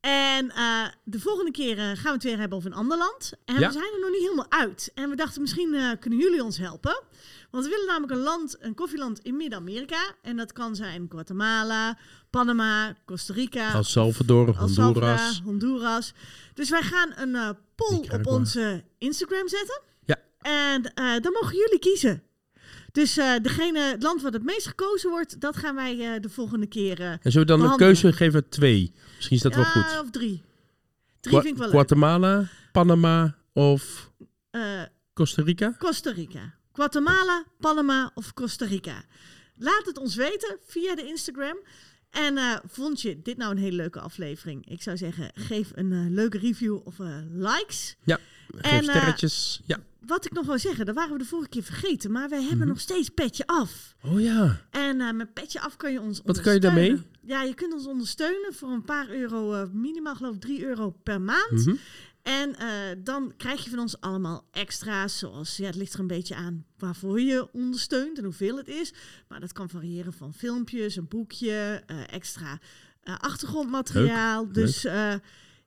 En 0.00 0.50
eh, 0.50 0.84
de 1.04 1.20
volgende 1.20 1.50
keer 1.50 1.78
eh, 1.78 1.84
gaan 1.84 2.02
we 2.02 2.10
het 2.10 2.22
weer 2.22 2.38
hebben 2.38 2.58
over 2.58 2.70
een 2.70 2.76
ander 2.76 2.98
land. 2.98 3.32
En 3.44 3.58
Ja. 3.58 3.66
we 3.66 3.72
zijn 3.72 3.92
er 3.94 4.00
nog 4.00 4.10
niet 4.10 4.20
helemaal 4.20 4.50
uit. 4.50 4.90
En 4.94 5.10
we 5.10 5.16
dachten, 5.16 5.40
misschien 5.40 5.96
kunnen 6.00 6.18
jullie 6.18 6.44
ons 6.44 6.58
helpen. 6.58 7.02
Want 7.50 7.64
we 7.64 7.70
willen 7.70 7.86
namelijk 7.86 8.12
een 8.12 8.18
land, 8.22 8.56
een 8.60 8.74
koffieland 8.74 9.18
in 9.18 9.36
Midden-Amerika. 9.36 10.14
En 10.22 10.36
dat 10.36 10.52
kan 10.52 10.76
zijn 10.76 11.06
Guatemala, 11.08 11.98
Panama, 12.30 12.96
Costa 13.04 13.32
Rica. 13.34 13.72
El 13.74 13.84
Salvador, 13.84 14.46
El 14.46 14.68
Salvador, 14.68 14.84
Honduras. 14.84 15.40
Honduras. 15.44 16.12
Dus 16.54 16.70
wij 16.70 16.82
gaan 16.82 17.12
een 17.16 17.56
poll 17.74 18.08
op 18.12 18.26
onze 18.26 18.84
Instagram 18.98 19.48
zetten. 19.48 19.80
Ja. 20.04 20.16
En 20.40 20.82
dan 21.22 21.32
mogen 21.32 21.56
jullie 21.56 21.78
kiezen. 21.78 22.22
Dus 22.92 23.16
eh, 23.16 23.34
degene, 23.42 23.80
het 23.80 24.02
land 24.02 24.22
wat 24.22 24.32
het 24.32 24.42
meest 24.44 24.66
gekozen 24.66 25.10
wordt, 25.10 25.40
dat 25.40 25.56
gaan 25.56 25.74
wij 25.74 26.14
eh, 26.14 26.20
de 26.20 26.28
volgende 26.28 26.66
keer. 26.66 27.00
eh, 27.00 27.10
En 27.10 27.18
zullen 27.22 27.40
we 27.40 27.44
dan 27.44 27.60
een 27.60 27.62
Behandelen. 27.62 27.92
keuze 28.00 28.16
geven 28.16 28.48
twee? 28.48 28.92
Misschien 29.16 29.36
is 29.36 29.42
dat 29.42 29.54
wel 29.54 29.64
goed. 29.64 30.00
Of 30.00 30.10
drie. 30.10 30.42
Drie 31.20 31.34
Gua- 31.34 31.42
vind 31.42 31.52
ik 31.52 31.56
wel 31.58 31.66
leuk. 31.66 31.74
Guatemala, 31.74 32.48
Panama 32.72 33.36
of 33.52 34.10
Costa 35.14 35.42
Rica? 35.42 35.74
Costa 35.78 36.10
Rica. 36.12 36.54
Guatemala, 36.72 37.44
Panama 37.60 38.10
of 38.14 38.32
Costa 38.34 38.66
Rica. 38.66 39.04
Laat 39.56 39.82
het 39.86 39.98
ons 39.98 40.14
weten 40.14 40.58
via 40.66 40.94
de 40.94 41.06
Instagram. 41.06 41.56
En 42.12 42.36
eh, 42.38 42.56
vond 42.66 43.00
je 43.00 43.22
dit 43.22 43.36
nou 43.36 43.50
een 43.50 43.58
hele 43.58 43.76
leuke 43.76 44.00
aflevering? 44.00 44.68
Ik 44.70 44.82
zou 44.82 44.96
zeggen, 44.96 45.30
geef 45.34 45.70
een 45.74 45.92
eh, 45.92 45.98
leuke 46.08 46.38
review 46.38 46.78
of 46.84 47.00
eh, 47.00 47.16
likes. 47.32 47.96
Ja, 48.04 48.18
geef 48.56 48.72
En, 48.72 48.82
sterretjes. 48.84 49.60
ja. 49.64 49.78
Wat 50.06 50.24
ik 50.24 50.32
nog 50.32 50.46
wil 50.46 50.58
zeggen, 50.58 50.86
dat 50.86 50.94
waren 50.94 51.12
we 51.12 51.18
de 51.18 51.24
vorige 51.24 51.48
keer 51.48 51.62
vergeten. 51.62 52.10
Maar 52.12 52.28
wij 52.28 52.40
hebben 52.40 52.58
Mhm. 52.58 52.68
nog 52.68 52.80
steeds 52.80 53.08
Petje 53.08 53.46
Af. 53.46 53.94
Oh 54.04 54.20
ja. 54.20 54.60
En 54.70 55.16
met 55.16 55.32
Petje 55.32 55.60
Af 55.60 55.76
kan 55.76 55.92
je 55.92 56.00
ons 56.00 56.20
Wat 56.24 56.40
kan 56.40 56.52
je 56.54 56.60
daarmee? 56.60 57.02
Ja, 57.20 57.42
je 57.42 57.54
kunt 57.54 57.72
ons 57.72 57.86
ondersteunen 57.86 58.54
voor 58.54 58.68
een 58.68 58.84
paar 58.84 59.08
euro, 59.10 59.68
minimaal 59.72 60.14
geloof 60.14 60.34
ik 60.34 60.40
3 60.40 60.64
euro 60.64 60.90
per 61.02 61.20
maand. 61.20 61.50
Mhm. 61.66 61.74
En 62.22 62.56
eh, 62.56 62.68
dan 62.98 63.32
krijg 63.36 63.64
je 63.64 63.70
van 63.70 63.78
ons 63.78 64.00
allemaal 64.00 64.48
extra's, 64.50 65.18
zoals, 65.18 65.56
ja, 65.56 65.66
het 65.66 65.74
ligt 65.74 65.94
er 65.94 66.00
een 66.00 66.06
beetje 66.06 66.34
aan 66.34 66.64
waarvoor 66.78 67.20
je 67.20 67.52
ondersteunt 67.52 68.18
en 68.18 68.24
hoeveel 68.24 68.56
het 68.56 68.68
is. 68.68 68.92
Maar 69.28 69.40
dat 69.40 69.52
kan 69.52 69.68
variëren 69.68 70.12
van 70.12 70.34
filmpjes, 70.34 70.96
een 70.96 71.08
boekje, 71.08 71.82
eh, 71.86 71.96
extra 72.12 72.58
eh, 73.02 73.18
achtergrondmateriaal. 73.18 74.44
Leuk, 74.44 74.54
dus 74.54 74.84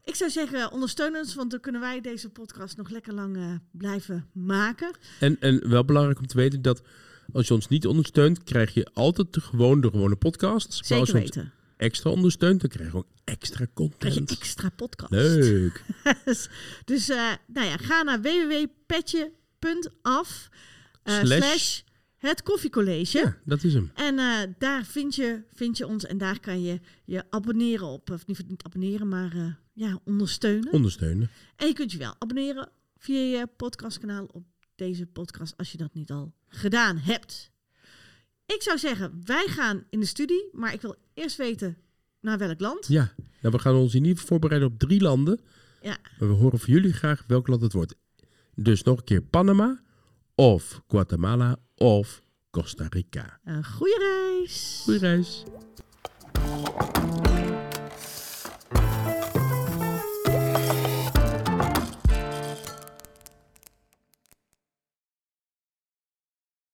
ik 0.03 0.15
zou 0.15 0.29
zeggen, 0.29 0.71
ondersteun 0.71 1.15
ons, 1.15 1.35
want 1.35 1.51
dan 1.51 1.59
kunnen 1.59 1.81
wij 1.81 2.01
deze 2.01 2.29
podcast 2.29 2.77
nog 2.77 2.89
lekker 2.89 3.13
lang 3.13 3.61
blijven 3.71 4.29
maken. 4.33 4.91
En, 5.19 5.39
en 5.39 5.69
wel 5.69 5.85
belangrijk 5.85 6.19
om 6.19 6.27
te 6.27 6.37
weten 6.37 6.61
dat 6.61 6.81
als 7.33 7.47
je 7.47 7.53
ons 7.53 7.67
niet 7.67 7.87
ondersteunt, 7.87 8.43
krijg 8.43 8.73
je 8.73 8.87
altijd 8.93 9.33
de, 9.33 9.41
gewoon 9.41 9.81
de 9.81 9.89
gewone 9.89 10.15
podcasts. 10.15 10.75
Maar 10.75 10.85
Zeker 10.85 10.99
als 10.99 11.09
je 11.09 11.15
ons 11.15 11.23
weten. 11.23 11.53
Extra 11.77 12.09
ondersteunt, 12.09 12.61
dan 12.61 12.69
krijg 12.69 12.91
je 12.91 12.97
ook 12.97 13.07
extra 13.23 13.65
Krijg 13.73 14.13
je 14.13 14.19
content. 14.19 14.31
extra 14.31 14.69
podcast. 14.69 15.11
Leuk. 15.11 15.83
dus 16.85 17.09
eh, 17.09 17.31
nou 17.47 17.67
ja, 17.67 17.77
ga 17.77 18.01
naar 18.03 18.21
www.petje.af 18.21 20.49
eh, 21.03 21.19
Slash- 21.19 21.37
slash 21.37 21.81
het 22.15 22.43
koffiecollege. 22.43 23.17
Ja, 23.17 23.37
dat 23.45 23.63
is 23.63 23.73
hem. 23.73 23.91
En 23.95 24.19
eh, 24.19 24.39
daar 24.57 24.85
vind 24.85 25.15
je, 25.15 25.43
vind 25.53 25.77
je 25.77 25.87
ons 25.87 26.05
en 26.05 26.17
daar 26.17 26.39
kan 26.39 26.61
je 26.61 26.79
je 27.05 27.23
abonneren 27.29 27.87
op. 27.87 28.09
Of 28.09 28.27
niet, 28.27 28.47
niet 28.47 28.63
abonneren, 28.63 29.07
maar 29.07 29.57
ja, 29.73 29.99
ondersteunen. 30.05 30.71
Ondersteunen. 30.73 31.29
en 31.55 31.67
je 31.67 31.73
kunt 31.73 31.91
je 31.91 31.97
wel 31.97 32.15
abonneren 32.19 32.69
via 32.97 33.19
je 33.39 33.47
podcastkanaal 33.57 34.25
op 34.25 34.43
deze 34.75 35.05
podcast 35.05 35.57
als 35.57 35.71
je 35.71 35.77
dat 35.77 35.93
niet 35.93 36.11
al 36.11 36.33
gedaan 36.47 36.97
hebt. 36.97 37.51
Ik 38.45 38.61
zou 38.61 38.77
zeggen, 38.77 39.21
wij 39.25 39.47
gaan 39.47 39.83
in 39.89 39.99
de 39.99 40.05
studie, 40.05 40.49
maar 40.51 40.73
ik 40.73 40.81
wil 40.81 40.95
eerst 41.13 41.37
weten 41.37 41.77
naar 42.21 42.37
welk 42.37 42.59
land. 42.59 42.87
Ja, 42.87 43.13
nou, 43.41 43.53
we 43.53 43.59
gaan 43.59 43.75
ons 43.75 43.93
in 43.93 44.01
ieder 44.01 44.11
geval 44.11 44.27
voorbereiden 44.27 44.69
op 44.69 44.79
drie 44.79 45.01
landen. 45.01 45.39
Ja. 45.81 45.97
Maar 46.19 46.29
we 46.29 46.35
horen 46.35 46.59
van 46.59 46.73
jullie 46.73 46.93
graag 46.93 47.23
welk 47.27 47.47
land 47.47 47.61
het 47.61 47.73
wordt. 47.73 47.95
Dus 48.55 48.83
nog 48.83 48.97
een 48.97 49.03
keer 49.03 49.21
Panama, 49.21 49.81
of 50.35 50.81
Guatemala, 50.87 51.57
of 51.75 52.21
Costa 52.49 52.87
Rica. 52.89 53.39
Een 53.43 53.65
goede 53.65 53.97
reis. 53.99 54.81
Goeie 54.83 54.99
reis. 54.99 55.43